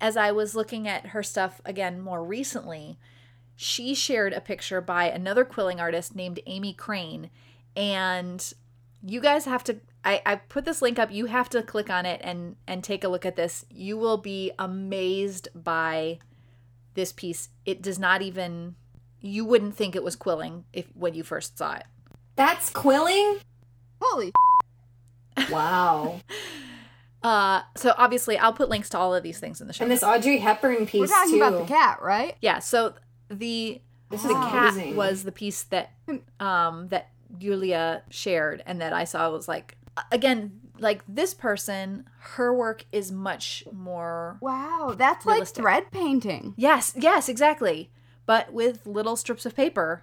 as 0.00 0.16
I 0.16 0.30
was 0.30 0.54
looking 0.54 0.86
at 0.86 1.08
her 1.08 1.22
stuff 1.22 1.60
again 1.64 2.00
more 2.00 2.22
recently, 2.24 2.98
she 3.56 3.94
shared 3.94 4.32
a 4.34 4.40
picture 4.40 4.80
by 4.82 5.04
another 5.08 5.44
quilling 5.44 5.80
artist 5.80 6.14
named 6.14 6.38
Amy 6.46 6.72
Crane. 6.74 7.30
And 7.74 8.52
you 9.02 9.20
guys 9.20 9.46
have 9.46 9.64
to 9.64 9.78
I, 10.06 10.22
I 10.24 10.36
put 10.36 10.64
this 10.64 10.80
link 10.80 10.98
up. 10.98 11.10
You 11.12 11.26
have 11.26 11.48
to 11.50 11.62
click 11.62 11.90
on 11.90 12.06
it 12.06 12.20
and 12.22 12.56
and 12.66 12.82
take 12.84 13.02
a 13.04 13.08
look 13.08 13.26
at 13.26 13.36
this. 13.36 13.64
You 13.70 13.98
will 13.98 14.16
be 14.18 14.52
amazed 14.58 15.48
by 15.54 16.20
this 16.94 17.12
piece. 17.12 17.48
It 17.64 17.82
does 17.82 17.98
not 17.98 18.22
even 18.22 18.76
you 19.20 19.44
wouldn't 19.44 19.76
think 19.76 19.96
it 19.96 20.04
was 20.04 20.14
quilling 20.16 20.64
if 20.72 20.86
when 20.94 21.14
you 21.14 21.22
first 21.24 21.58
saw 21.58 21.74
it. 21.74 21.84
That's 22.36 22.70
quilling? 22.70 23.38
Holy. 24.00 24.32
Wow. 25.50 26.20
Uh 27.22 27.62
so 27.74 27.92
obviously 27.96 28.38
I'll 28.38 28.52
put 28.52 28.68
links 28.68 28.88
to 28.90 28.98
all 28.98 29.12
of 29.14 29.22
these 29.24 29.40
things 29.40 29.60
in 29.60 29.66
the 29.66 29.72
show. 29.72 29.82
and 29.82 29.90
this 29.90 30.04
Audrey 30.04 30.36
Hepburn 30.38 30.86
piece 30.86 31.00
We're 31.00 31.06
talking 31.08 31.32
too. 31.32 31.42
about 31.42 31.58
the 31.58 31.64
cat, 31.66 31.98
right? 32.00 32.36
yeah, 32.40 32.60
so 32.60 32.94
the 33.28 33.80
This 34.10 34.22
the 34.22 34.28
is 34.28 34.34
cat 34.34 34.72
amazing. 34.74 34.94
was 34.96 35.24
the 35.24 35.32
piece 35.32 35.64
that 35.64 35.90
um 36.38 36.86
that 36.88 37.08
Julia 37.38 38.02
shared 38.10 38.62
and 38.66 38.80
that 38.80 38.92
I 38.92 39.04
saw 39.04 39.28
was 39.30 39.48
like 39.48 39.76
again 40.10 40.60
like 40.78 41.02
this 41.08 41.34
person 41.34 42.08
her 42.18 42.52
work 42.52 42.84
is 42.92 43.10
much 43.10 43.64
more 43.72 44.38
Wow, 44.40 44.94
that's 44.96 45.24
Realistic. 45.24 45.64
like 45.64 45.64
thread 45.64 45.90
painting. 45.90 46.54
Yes, 46.56 46.92
yes, 46.96 47.28
exactly. 47.28 47.90
But 48.26 48.52
with 48.52 48.86
little 48.86 49.16
strips 49.16 49.46
of 49.46 49.54
paper. 49.54 50.02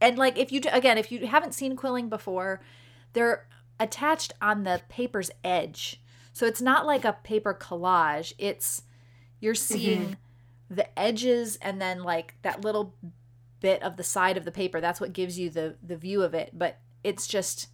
And 0.00 0.18
like 0.18 0.38
if 0.38 0.52
you 0.52 0.60
again, 0.70 0.98
if 0.98 1.10
you 1.12 1.26
haven't 1.26 1.54
seen 1.54 1.76
quilling 1.76 2.08
before, 2.08 2.60
they're 3.12 3.46
attached 3.78 4.32
on 4.40 4.64
the 4.64 4.80
paper's 4.88 5.30
edge. 5.42 6.00
So 6.32 6.46
it's 6.46 6.62
not 6.62 6.86
like 6.86 7.04
a 7.04 7.18
paper 7.24 7.54
collage. 7.54 8.32
It's 8.38 8.82
you're 9.40 9.54
mm-hmm. 9.54 9.74
seeing 9.74 10.16
the 10.70 10.98
edges 10.98 11.56
and 11.60 11.80
then 11.80 12.02
like 12.02 12.34
that 12.42 12.64
little 12.64 12.94
bit 13.60 13.82
of 13.82 13.96
the 13.96 14.04
side 14.04 14.36
of 14.36 14.44
the 14.44 14.52
paper. 14.52 14.80
That's 14.80 15.00
what 15.00 15.12
gives 15.12 15.38
you 15.38 15.50
the 15.50 15.76
the 15.82 15.96
view 15.96 16.22
of 16.22 16.34
it, 16.34 16.50
but 16.52 16.78
it's 17.02 17.26
just 17.26 17.68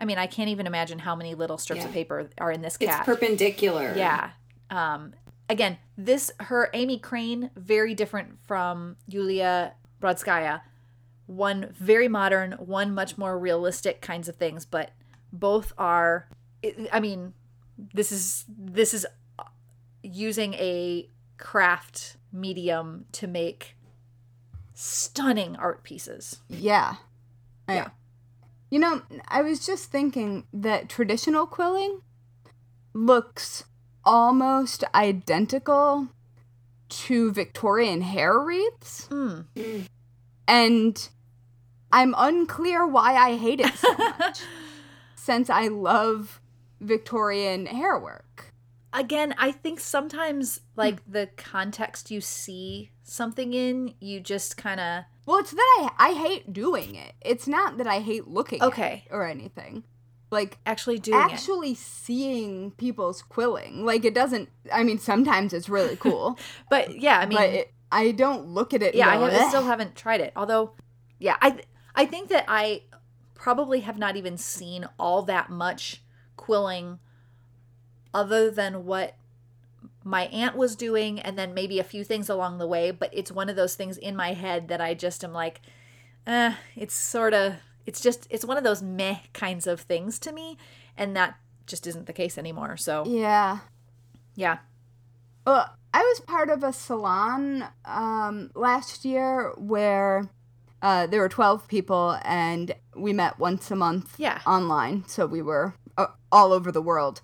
I 0.00 0.04
mean, 0.06 0.18
I 0.18 0.26
can't 0.26 0.48
even 0.48 0.66
imagine 0.66 0.98
how 0.98 1.14
many 1.14 1.34
little 1.34 1.58
strips 1.58 1.84
of 1.88 1.92
paper 1.92 2.30
are 2.38 2.50
in 2.50 2.62
this 2.62 2.76
cat. 2.76 3.00
It's 3.00 3.06
perpendicular. 3.06 3.92
Yeah. 3.96 4.30
Um 4.70 5.12
again, 5.48 5.78
this 5.98 6.30
her 6.40 6.70
Amy 6.72 6.98
Crane 6.98 7.50
very 7.54 7.94
different 7.94 8.38
from 8.46 8.96
Yulia 9.06 9.74
Brodskaya. 10.00 10.62
One 11.26 11.72
very 11.78 12.08
modern, 12.08 12.52
one 12.52 12.94
much 12.94 13.18
more 13.18 13.38
realistic 13.38 14.00
kinds 14.00 14.28
of 14.28 14.36
things, 14.36 14.64
but 14.64 14.90
both 15.32 15.72
are 15.76 16.28
I- 16.64 16.88
I 16.92 17.00
mean, 17.00 17.34
this 17.94 18.10
is 18.10 18.44
this 18.48 18.94
is 18.94 19.06
using 20.02 20.54
a 20.54 21.08
craft 21.36 22.16
medium 22.32 23.04
to 23.12 23.26
make 23.26 23.76
stunning 24.74 25.56
art 25.56 25.82
pieces. 25.82 26.40
Yeah. 26.48 26.96
Yeah. 27.68 27.88
You 28.70 28.78
know, 28.78 29.02
I 29.28 29.42
was 29.42 29.66
just 29.66 29.90
thinking 29.90 30.46
that 30.52 30.88
traditional 30.88 31.46
quilling 31.46 32.02
looks 32.94 33.64
almost 34.04 34.84
identical 34.94 36.08
to 36.88 37.32
Victorian 37.32 38.02
hair 38.02 38.38
wreaths. 38.38 39.08
Mm. 39.08 39.86
And 40.46 41.08
I'm 41.92 42.14
unclear 42.16 42.86
why 42.86 43.14
I 43.14 43.36
hate 43.36 43.60
it 43.60 43.74
so 43.74 43.92
much 44.18 44.40
since 45.14 45.50
I 45.50 45.68
love 45.68 46.40
Victorian 46.80 47.66
hair 47.66 47.98
work. 47.98 48.52
Again, 48.92 49.34
I 49.38 49.52
think 49.52 49.78
sometimes 49.78 50.60
like 50.74 50.98
the 51.06 51.28
context 51.36 52.10
you 52.10 52.20
see 52.20 52.90
something 53.04 53.52
in, 53.52 53.94
you 54.00 54.20
just 54.20 54.56
kind 54.56 54.80
of 54.80 55.04
Well, 55.30 55.38
it's 55.38 55.52
that 55.52 55.90
I 55.98 56.08
I 56.08 56.12
hate 56.14 56.52
doing 56.52 56.96
it. 56.96 57.12
It's 57.20 57.46
not 57.46 57.78
that 57.78 57.86
I 57.86 58.00
hate 58.00 58.26
looking 58.26 58.60
Okay. 58.60 59.04
at 59.06 59.12
it 59.12 59.14
or 59.14 59.24
anything. 59.24 59.84
Like 60.32 60.58
actually 60.66 60.98
doing 60.98 61.20
it. 61.20 61.32
actually 61.32 61.74
seeing 61.74 62.72
people's 62.72 63.22
quilling. 63.22 63.84
Like 63.84 64.04
it 64.04 64.12
doesn't 64.12 64.48
I 64.72 64.82
mean 64.82 64.98
sometimes 64.98 65.52
it's 65.52 65.68
really 65.68 65.94
cool, 65.94 66.36
But 66.68 67.00
yeah, 67.00 67.20
I 67.20 67.26
mean, 67.26 67.38
but 67.38 67.50
it, 67.50 67.72
I 67.92 68.10
don't 68.10 68.48
look 68.48 68.74
at 68.74 68.82
it 68.82 68.96
yeah, 68.96 69.08
I, 69.08 69.18
go, 69.18 69.26
have, 69.26 69.40
I 69.40 69.48
still 69.48 69.62
haven't 69.62 69.94
tried 69.94 70.20
it. 70.20 70.32
Although, 70.34 70.72
yeah, 71.20 71.36
I 71.40 71.60
I 71.94 72.06
think 72.06 72.28
that 72.30 72.46
I 72.48 72.82
probably 73.34 73.80
have 73.82 73.98
not 73.98 74.16
even 74.16 74.36
seen 74.36 74.88
all 74.98 75.22
that 75.22 75.48
much 75.48 76.02
quilling 76.36 76.98
other 78.12 78.50
than 78.50 78.84
what 78.84 79.14
my 80.04 80.22
aunt 80.26 80.56
was 80.56 80.76
doing 80.76 81.20
and 81.20 81.38
then 81.38 81.52
maybe 81.54 81.78
a 81.78 81.84
few 81.84 82.04
things 82.04 82.28
along 82.28 82.58
the 82.58 82.66
way, 82.66 82.90
but 82.90 83.10
it's 83.12 83.30
one 83.30 83.48
of 83.48 83.56
those 83.56 83.74
things 83.74 83.96
in 83.98 84.16
my 84.16 84.32
head 84.32 84.68
that 84.68 84.80
I 84.80 84.94
just 84.94 85.22
am 85.24 85.32
like, 85.32 85.60
eh, 86.26 86.54
it's 86.76 86.94
sort 86.94 87.34
of 87.34 87.54
it's 87.86 88.00
just 88.00 88.26
it's 88.30 88.44
one 88.44 88.56
of 88.56 88.64
those 88.64 88.82
meh 88.82 89.18
kinds 89.32 89.66
of 89.66 89.80
things 89.80 90.18
to 90.20 90.32
me 90.32 90.56
and 90.96 91.16
that 91.16 91.36
just 91.66 91.86
isn't 91.86 92.06
the 92.06 92.12
case 92.12 92.36
anymore. 92.38 92.76
So, 92.76 93.04
Yeah. 93.06 93.58
yeah. 94.34 94.58
Well, 95.46 95.74
I 95.92 96.02
was 96.02 96.20
part 96.20 96.50
of 96.50 96.62
a 96.62 96.72
salon 96.72 97.64
um, 97.84 98.50
last 98.54 99.04
year 99.04 99.52
where 99.56 100.28
uh, 100.82 101.06
there 101.06 101.20
were 101.20 101.28
12 101.28 101.68
people 101.68 102.18
and 102.24 102.74
we 102.96 103.12
met 103.12 103.38
once 103.38 103.70
a 103.70 103.76
month 103.76 104.14
Yeah. 104.18 104.40
online. 104.46 105.04
So 105.08 105.26
we 105.26 105.42
were 105.42 105.74
uh, 105.98 106.06
all 106.32 106.52
over 106.52 106.70
the 106.72 106.82
world. 106.82 107.22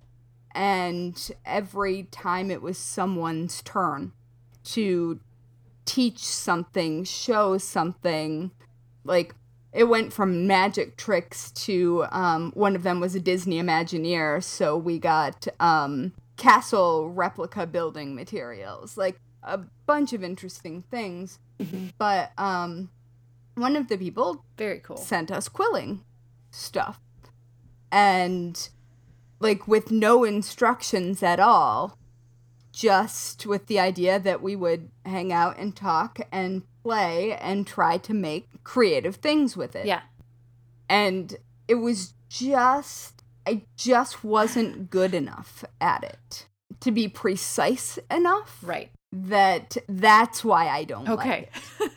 And 0.57 1.31
every 1.45 2.05
time 2.05 2.51
it 2.51 2.63
was 2.63 2.79
someone's 2.79 3.61
turn 3.61 4.13
to 4.65 5.21
teach 5.85 6.19
something, 6.21 7.05
show 7.05 7.59
something, 7.59 8.51
like 9.05 9.35
it 9.75 9.85
went 9.85 10.15
from 10.15 10.47
magic 10.47 10.97
tricks 10.97 11.51
to 11.53 12.07
um, 12.11 12.53
one 12.53 12.75
of 12.75 12.83
them 12.85 13.01
was 13.01 13.15
a 13.15 13.21
Disney 13.21 13.61
Imagineer. 13.61 14.43
So 14.43 14.79
we 14.79 14.99
got 14.99 15.47
um, 15.61 16.13
castle 16.39 17.11
replica 17.11 17.67
building 17.67 18.15
materials, 18.15 18.97
like 18.97 19.21
a 19.43 19.59
bunch 19.85 20.15
of 20.15 20.25
interesting 20.25 20.83
things. 20.91 21.39
But 21.99 22.33
um, 22.39 22.89
one 23.57 23.77
of 23.77 23.89
the 23.89 23.99
people 23.99 24.45
Very 24.57 24.81
cool. 24.81 24.97
sent 24.97 25.31
us 25.31 25.49
quilling 25.51 26.03
stuff. 26.51 26.99
And 27.93 28.69
like 29.41 29.67
with 29.69 29.91
no 29.91 30.25
instructions 30.25 31.23
at 31.23 31.39
all, 31.41 31.99
just 32.73 33.47
with 33.47 33.67
the 33.67 33.79
idea 33.81 34.19
that 34.19 34.43
we 34.43 34.55
would 34.57 34.91
hang 35.05 35.33
out 35.33 35.59
and 35.59 35.75
talk 35.77 36.19
and 36.33 36.63
play 36.83 37.33
and 37.35 37.67
try 37.67 37.99
to 37.99 38.15
make 38.15 38.49
creative 38.65 39.17
things 39.17 39.57
with 39.57 39.75
it. 39.77 39.87
Yeah. 39.87 40.03
And 40.89 41.37
it 41.69 41.77
was 41.77 42.15
just, 42.29 43.23
I 43.47 43.63
just 43.77 44.23
wasn't 44.25 44.91
good 44.91 45.15
enough 45.15 45.65
at 45.81 46.05
it 46.05 46.47
to 46.81 46.93
be 46.93 47.09
precise 47.09 47.99
enough 48.11 48.59
Right. 48.63 48.91
that 49.11 49.77
that's 49.89 50.45
why 50.45 50.69
I 50.69 50.85
don't 50.85 51.07
like 51.07 51.19
Okay. 51.19 51.49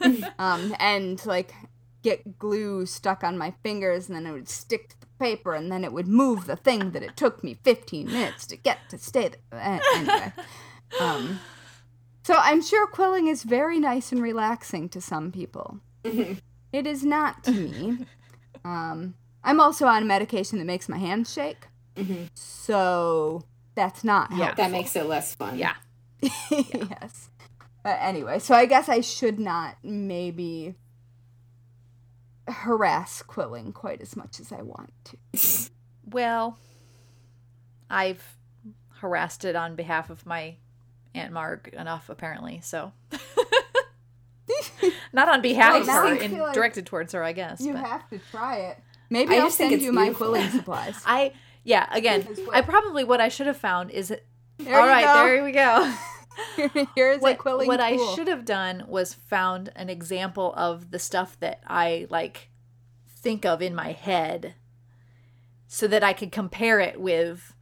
it 0.02 0.34
um, 0.40 0.74
and 0.80 1.24
like 1.26 1.54
get 2.02 2.38
glue 2.40 2.86
stuck 2.86 3.24
on 3.24 3.38
my 3.38 3.54
fingers, 3.64 4.08
and 4.08 4.16
then 4.16 4.26
it 4.26 4.32
would 4.32 4.50
stick 4.50 4.90
to 4.90 5.00
the 5.02 5.08
paper, 5.20 5.54
and 5.54 5.72
then 5.72 5.84
it 5.84 5.92
would 5.94 6.08
move 6.08 6.46
the 6.46 6.56
thing 6.56 6.92
that 6.92 7.04
it 7.04 7.18
took 7.18 7.44
me 7.44 7.56
15 7.64 8.08
minutes 8.08 8.46
to 8.48 8.56
get 8.58 8.80
to 8.90 8.98
stay 8.98 9.32
there. 9.52 9.82
Anyway, 9.96 10.34
um, 11.00 11.40
so 12.24 12.36
I'm 12.38 12.62
sure 12.62 12.88
quilling 12.88 13.28
is 13.28 13.44
very 13.44 13.80
nice 13.80 14.12
and 14.12 14.22
relaxing 14.22 14.88
to 14.90 15.02
some 15.02 15.32
people. 15.32 15.80
It 16.04 16.86
is 16.88 17.04
not 17.04 17.44
to 17.46 17.52
me. 17.52 18.06
Um, 18.64 19.16
I'm 19.44 19.60
also 19.60 19.86
on 19.88 20.04
a 20.04 20.06
medication 20.06 20.58
that 20.60 20.66
makes 20.66 20.88
my 20.90 20.98
hands 20.98 21.32
shake, 21.34 21.68
so 22.34 23.44
that's 23.76 24.04
not 24.04 24.30
Yeah. 24.32 24.38
helpful. 24.46 24.64
That 24.66 24.72
makes 24.72 24.96
it 24.96 25.06
less 25.06 25.36
fun. 25.36 25.58
yeah. 25.58 25.76
yes. 26.22 27.30
But 27.84 27.98
anyway, 28.02 28.40
so 28.40 28.54
I 28.54 28.66
guess 28.66 28.90
I 28.90 29.02
should 29.02 29.40
not 29.40 29.78
maybe 29.84 30.76
harass 32.52 33.22
quilling 33.22 33.74
quite 33.74 34.02
as 34.02 34.16
much 34.16 34.40
as 34.40 34.52
I 34.52 34.62
want 34.62 34.92
to. 35.06 35.70
Well, 36.12 36.58
I've 37.88 38.36
harassed 38.96 39.46
it 39.46 39.56
on 39.56 39.76
behalf 39.76 40.10
of 40.10 40.26
my 40.26 40.56
Aunt 41.14 41.32
Marg 41.32 41.68
enough, 41.74 42.10
apparently. 42.10 42.62
So, 42.64 42.94
not 45.14 45.30
on 45.30 45.42
behalf 45.42 45.74
Well, 45.74 45.82
of 45.82 45.88
her, 46.18 46.24
and 46.24 46.38
like 46.40 46.54
directed 46.54 46.86
towards 46.88 47.14
her, 47.14 47.24
I 47.24 47.34
guess. 47.34 47.62
You 47.62 47.74
but 47.74 47.86
have 47.86 48.10
to 48.10 48.20
try 48.32 48.56
it. 48.58 48.80
Maybe 49.12 49.36
I 49.36 49.40
I'll 49.40 49.46
just 49.48 49.58
think 49.60 49.72
send 49.72 49.82
you 49.84 49.92
my 49.92 50.06
beautiful. 50.06 50.28
quilling 50.30 50.50
supplies. 50.52 51.00
I, 51.06 51.34
yeah, 51.64 51.88
again, 51.92 52.28
I 52.54 52.62
probably 52.62 53.04
what 53.04 53.22
I 53.22 53.28
should 53.30 53.46
have 53.48 53.58
found 53.58 53.92
is 53.92 54.10
it. 54.12 54.26
There 54.58 54.80
all 54.80 54.88
right, 54.88 55.06
go. 55.06 55.14
there 55.26 55.44
we 55.44 55.52
go. 55.52 55.94
Here's 56.96 57.18
a 57.18 57.20
what, 57.22 57.38
quilling 57.38 57.68
what 57.68 57.80
I 57.82 57.98
should 58.16 58.28
have 58.28 58.46
done 58.46 58.86
was 58.88 59.14
found 59.14 59.72
an 59.76 59.90
example 59.90 60.54
of 60.56 60.92
the 60.92 61.00
stuff 61.00 61.38
that 61.40 61.62
I 61.68 62.08
like 62.10 62.50
think 63.08 63.46
of 63.46 63.62
in 63.62 63.76
my 63.76 63.92
head 63.92 64.56
so 65.68 65.88
that 65.88 66.04
I 66.04 66.14
could 66.14 66.32
compare 66.32 66.80
it 66.80 67.00
with 67.00 67.54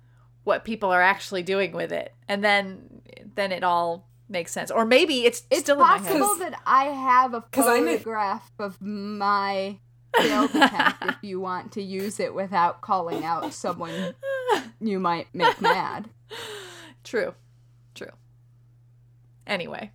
what 0.43 0.63
people 0.63 0.89
are 0.91 1.01
actually 1.01 1.43
doing 1.43 1.71
with 1.73 1.91
it. 1.91 2.13
And 2.27 2.43
then 2.43 3.01
then 3.35 3.51
it 3.51 3.63
all 3.63 4.07
makes 4.29 4.51
sense. 4.51 4.71
Or 4.71 4.85
maybe 4.85 5.25
it's, 5.25 5.43
It's 5.49 5.61
still 5.61 5.75
in 5.75 5.81
my 5.81 5.97
head. 5.97 6.19
possible 6.19 6.35
that 6.39 6.61
I 6.65 6.85
have 6.85 7.33
a 7.33 7.41
'Cause 7.41 7.67
I'm 7.67 7.87
a- 7.87 7.91
photograph 7.93 8.51
of 8.59 8.81
my 8.81 9.79
failed 10.17 10.49
attempt 10.55 11.03
if 11.05 11.15
you 11.21 11.39
want 11.39 11.71
to 11.73 11.81
use 11.81 12.19
it 12.19 12.33
without 12.33 12.81
calling 12.81 13.23
out 13.23 13.53
someone 13.53 14.13
you 14.79 14.99
might 14.99 15.27
make 15.33 15.59
mad. 15.61 16.09
true 17.03 17.21
true 17.21 17.33
anyway 19.47 19.91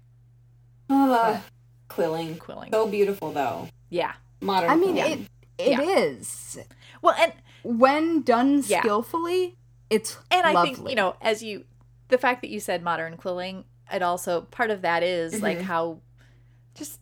Ah, 0.90 1.42
quilling. 1.88 2.36
quilling 2.38 2.70
So 2.72 2.86
beautiful 2.86 3.32
though. 3.32 3.68
yeah 3.90 4.14
Modern. 4.40 4.70
I 4.70 4.76
mean, 4.76 4.94
quilling. 4.94 5.28
it 5.58 5.78
it 5.78 5.80
is 5.80 6.56
Yeah. 6.58 6.64
well 7.00 7.14
and 7.18 7.32
when 7.62 8.22
done 8.22 8.62
Yeah. 8.66 8.80
skillfully. 8.80 9.56
It's 9.88 10.18
and 10.30 10.44
I 10.46 10.64
think 10.64 10.88
you 10.88 10.96
know, 10.96 11.14
as 11.20 11.42
you, 11.42 11.64
the 12.08 12.18
fact 12.18 12.40
that 12.42 12.48
you 12.50 12.58
said 12.60 12.82
modern 12.82 13.16
quilling, 13.16 13.64
it 13.92 14.02
also 14.02 14.40
part 14.40 14.70
of 14.70 14.82
that 14.82 15.02
is 15.04 15.40
like 15.42 15.58
Mm-hmm. 15.58 15.66
how, 15.66 15.98
just 16.74 16.98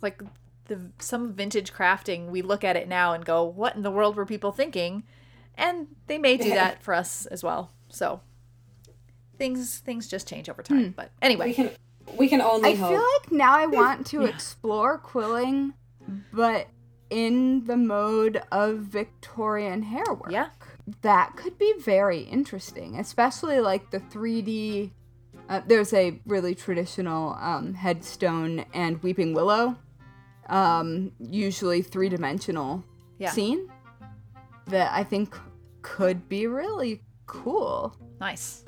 like 0.00 0.22
the 0.66 0.90
some 1.00 1.32
vintage 1.34 1.72
crafting, 1.72 2.28
we 2.30 2.40
look 2.40 2.64
at 2.64 2.76
it 2.76 2.88
now 2.88 3.12
and 3.12 3.24
go, 3.24 3.42
"What 3.44 3.74
in 3.76 3.82
the 3.82 3.90
world 3.90 4.16
were 4.16 4.24
people 4.24 4.52
thinking?" 4.52 5.02
And 5.56 5.88
they 6.06 6.16
may 6.18 6.36
do 6.38 6.50
that 6.50 6.82
for 6.82 6.94
us 6.94 7.26
as 7.26 7.42
well. 7.42 7.72
So 7.88 8.20
things 9.40 9.78
things 9.78 10.06
just 10.06 10.28
change 10.28 10.48
over 10.48 10.62
time. 10.62 10.84
Hmm. 10.84 10.90
But 10.90 11.10
we 11.20 11.26
anyway, 11.26 11.52
can 11.54 11.70
we 12.16 12.28
can 12.28 12.40
only 12.40 12.70
I 12.70 12.74
hope. 12.74 12.90
feel 12.90 13.06
like 13.22 13.32
now 13.32 13.56
I 13.56 13.66
want 13.66 14.06
to 14.08 14.24
explore 14.26 14.98
quilling, 14.98 15.72
but 16.32 16.68
in 17.08 17.64
the 17.64 17.76
mode 17.76 18.42
of 18.52 18.78
Victorian 18.80 19.82
hair 19.82 20.04
work. 20.10 20.30
yeah, 20.30 20.50
That 21.02 21.34
could 21.36 21.58
be 21.58 21.72
very 21.80 22.20
interesting, 22.20 22.98
especially 23.00 23.58
like 23.60 23.90
the 23.90 23.98
3D. 23.98 24.92
Uh, 25.48 25.60
there's 25.66 25.92
a 25.92 26.20
really 26.26 26.54
traditional 26.54 27.34
um, 27.40 27.74
headstone 27.74 28.64
and 28.72 29.02
weeping 29.02 29.32
willow, 29.34 29.76
um, 30.48 31.10
usually 31.18 31.82
three 31.82 32.08
dimensional 32.08 32.84
Yeah. 33.18 33.30
scene 33.32 33.68
that 34.66 34.92
I 34.92 35.02
think 35.02 35.34
could 35.82 36.28
be 36.28 36.46
really 36.46 37.00
cool 37.26 37.96
nice. 38.20 38.64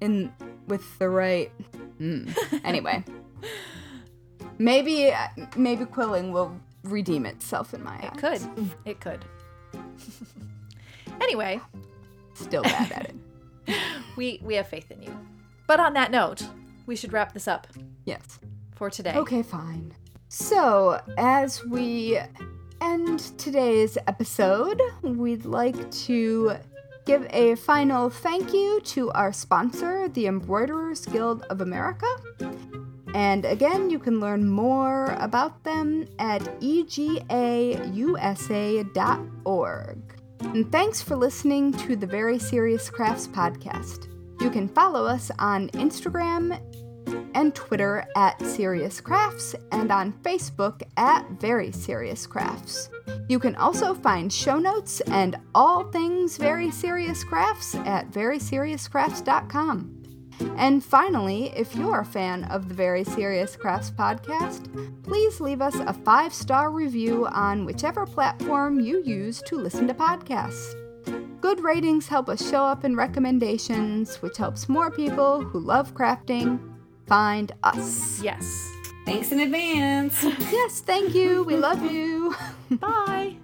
In 0.00 0.32
with 0.66 0.98
the 0.98 1.08
right 1.08 1.52
mm. 2.00 2.34
anyway 2.64 3.04
maybe 4.58 5.12
maybe 5.56 5.84
quilling 5.84 6.32
will 6.32 6.54
redeem 6.84 7.26
itself 7.26 7.74
in 7.74 7.82
my 7.82 7.96
eyes. 7.96 8.10
It 8.12 8.18
could. 8.18 8.70
It 8.84 9.00
could. 9.00 9.24
anyway, 11.20 11.60
still 12.34 12.62
bad 12.62 12.92
at 12.92 13.10
it 13.10 13.76
we 14.16 14.40
we 14.42 14.54
have 14.54 14.68
faith 14.68 14.90
in 14.90 15.02
you. 15.02 15.16
But 15.66 15.80
on 15.80 15.94
that 15.94 16.10
note, 16.10 16.42
we 16.86 16.96
should 16.96 17.12
wrap 17.12 17.32
this 17.32 17.48
up 17.48 17.66
yes 18.04 18.38
for 18.74 18.88
today. 18.90 19.14
okay 19.14 19.42
fine 19.42 19.92
so 20.28 21.00
as 21.18 21.64
we 21.66 22.18
end 22.80 23.18
today's 23.36 23.98
episode, 24.06 24.80
we'd 25.02 25.44
like 25.44 25.90
to 25.90 26.54
give 27.06 27.26
a 27.30 27.54
final 27.56 28.10
thank 28.10 28.52
you 28.52 28.80
to 28.82 29.10
our 29.12 29.32
sponsor, 29.32 30.08
the 30.08 30.26
Embroiderers 30.26 31.06
Guild 31.06 31.42
of 31.50 31.60
America. 31.60 32.06
And 33.14 33.44
again, 33.44 33.90
you 33.90 33.98
can 33.98 34.20
learn 34.20 34.48
more 34.48 35.16
about 35.18 35.64
them 35.64 36.06
at 36.18 36.42
egausa.org. 36.60 37.00
And 40.40 40.72
thanks 40.72 41.02
for 41.02 41.16
listening 41.16 41.72
to 41.72 41.96
the 41.96 42.06
Very 42.06 42.38
Serious 42.38 42.88
Crafts 42.88 43.26
podcast. 43.26 44.06
You 44.40 44.48
can 44.48 44.68
follow 44.68 45.04
us 45.04 45.30
on 45.38 45.68
Instagram 45.70 46.58
and 47.34 47.54
Twitter 47.54 48.04
at 48.16 48.40
Serious 48.42 49.00
Crafts 49.00 49.54
and 49.72 49.90
on 49.90 50.12
Facebook 50.22 50.82
at 50.96 51.28
Very 51.40 51.72
Serious 51.72 52.26
Crafts. 52.26 52.90
You 53.28 53.38
can 53.38 53.54
also 53.56 53.94
find 53.94 54.32
show 54.32 54.58
notes 54.58 55.00
and 55.02 55.36
all 55.54 55.84
things 55.84 56.36
Very 56.36 56.70
Serious 56.70 57.24
Crafts 57.24 57.74
at 57.74 58.10
veryseriouscrafts.com. 58.10 59.96
And 60.56 60.82
finally, 60.82 61.52
if 61.54 61.74
you're 61.76 62.00
a 62.00 62.04
fan 62.04 62.44
of 62.44 62.68
the 62.68 62.74
Very 62.74 63.04
Serious 63.04 63.56
Crafts 63.56 63.90
podcast, 63.90 65.02
please 65.02 65.40
leave 65.40 65.60
us 65.60 65.76
a 65.76 65.92
five 65.92 66.32
star 66.32 66.70
review 66.70 67.26
on 67.26 67.64
whichever 67.64 68.06
platform 68.06 68.80
you 68.80 69.02
use 69.02 69.42
to 69.42 69.56
listen 69.56 69.86
to 69.88 69.94
podcasts. 69.94 70.74
Good 71.40 71.60
ratings 71.60 72.08
help 72.08 72.28
us 72.28 72.48
show 72.48 72.64
up 72.64 72.84
in 72.84 72.96
recommendations, 72.96 74.16
which 74.22 74.36
helps 74.36 74.68
more 74.68 74.90
people 74.90 75.40
who 75.40 75.58
love 75.58 75.94
crafting 75.94 76.69
find 77.10 77.50
us. 77.64 78.22
Yes. 78.22 78.70
Thanks 79.04 79.32
in 79.32 79.40
advance. 79.40 80.22
Yes, 80.22 80.80
thank 80.80 81.12
you. 81.12 81.42
We 81.42 81.56
love 81.56 81.82
you. 81.90 82.36
Bye. 82.70 83.34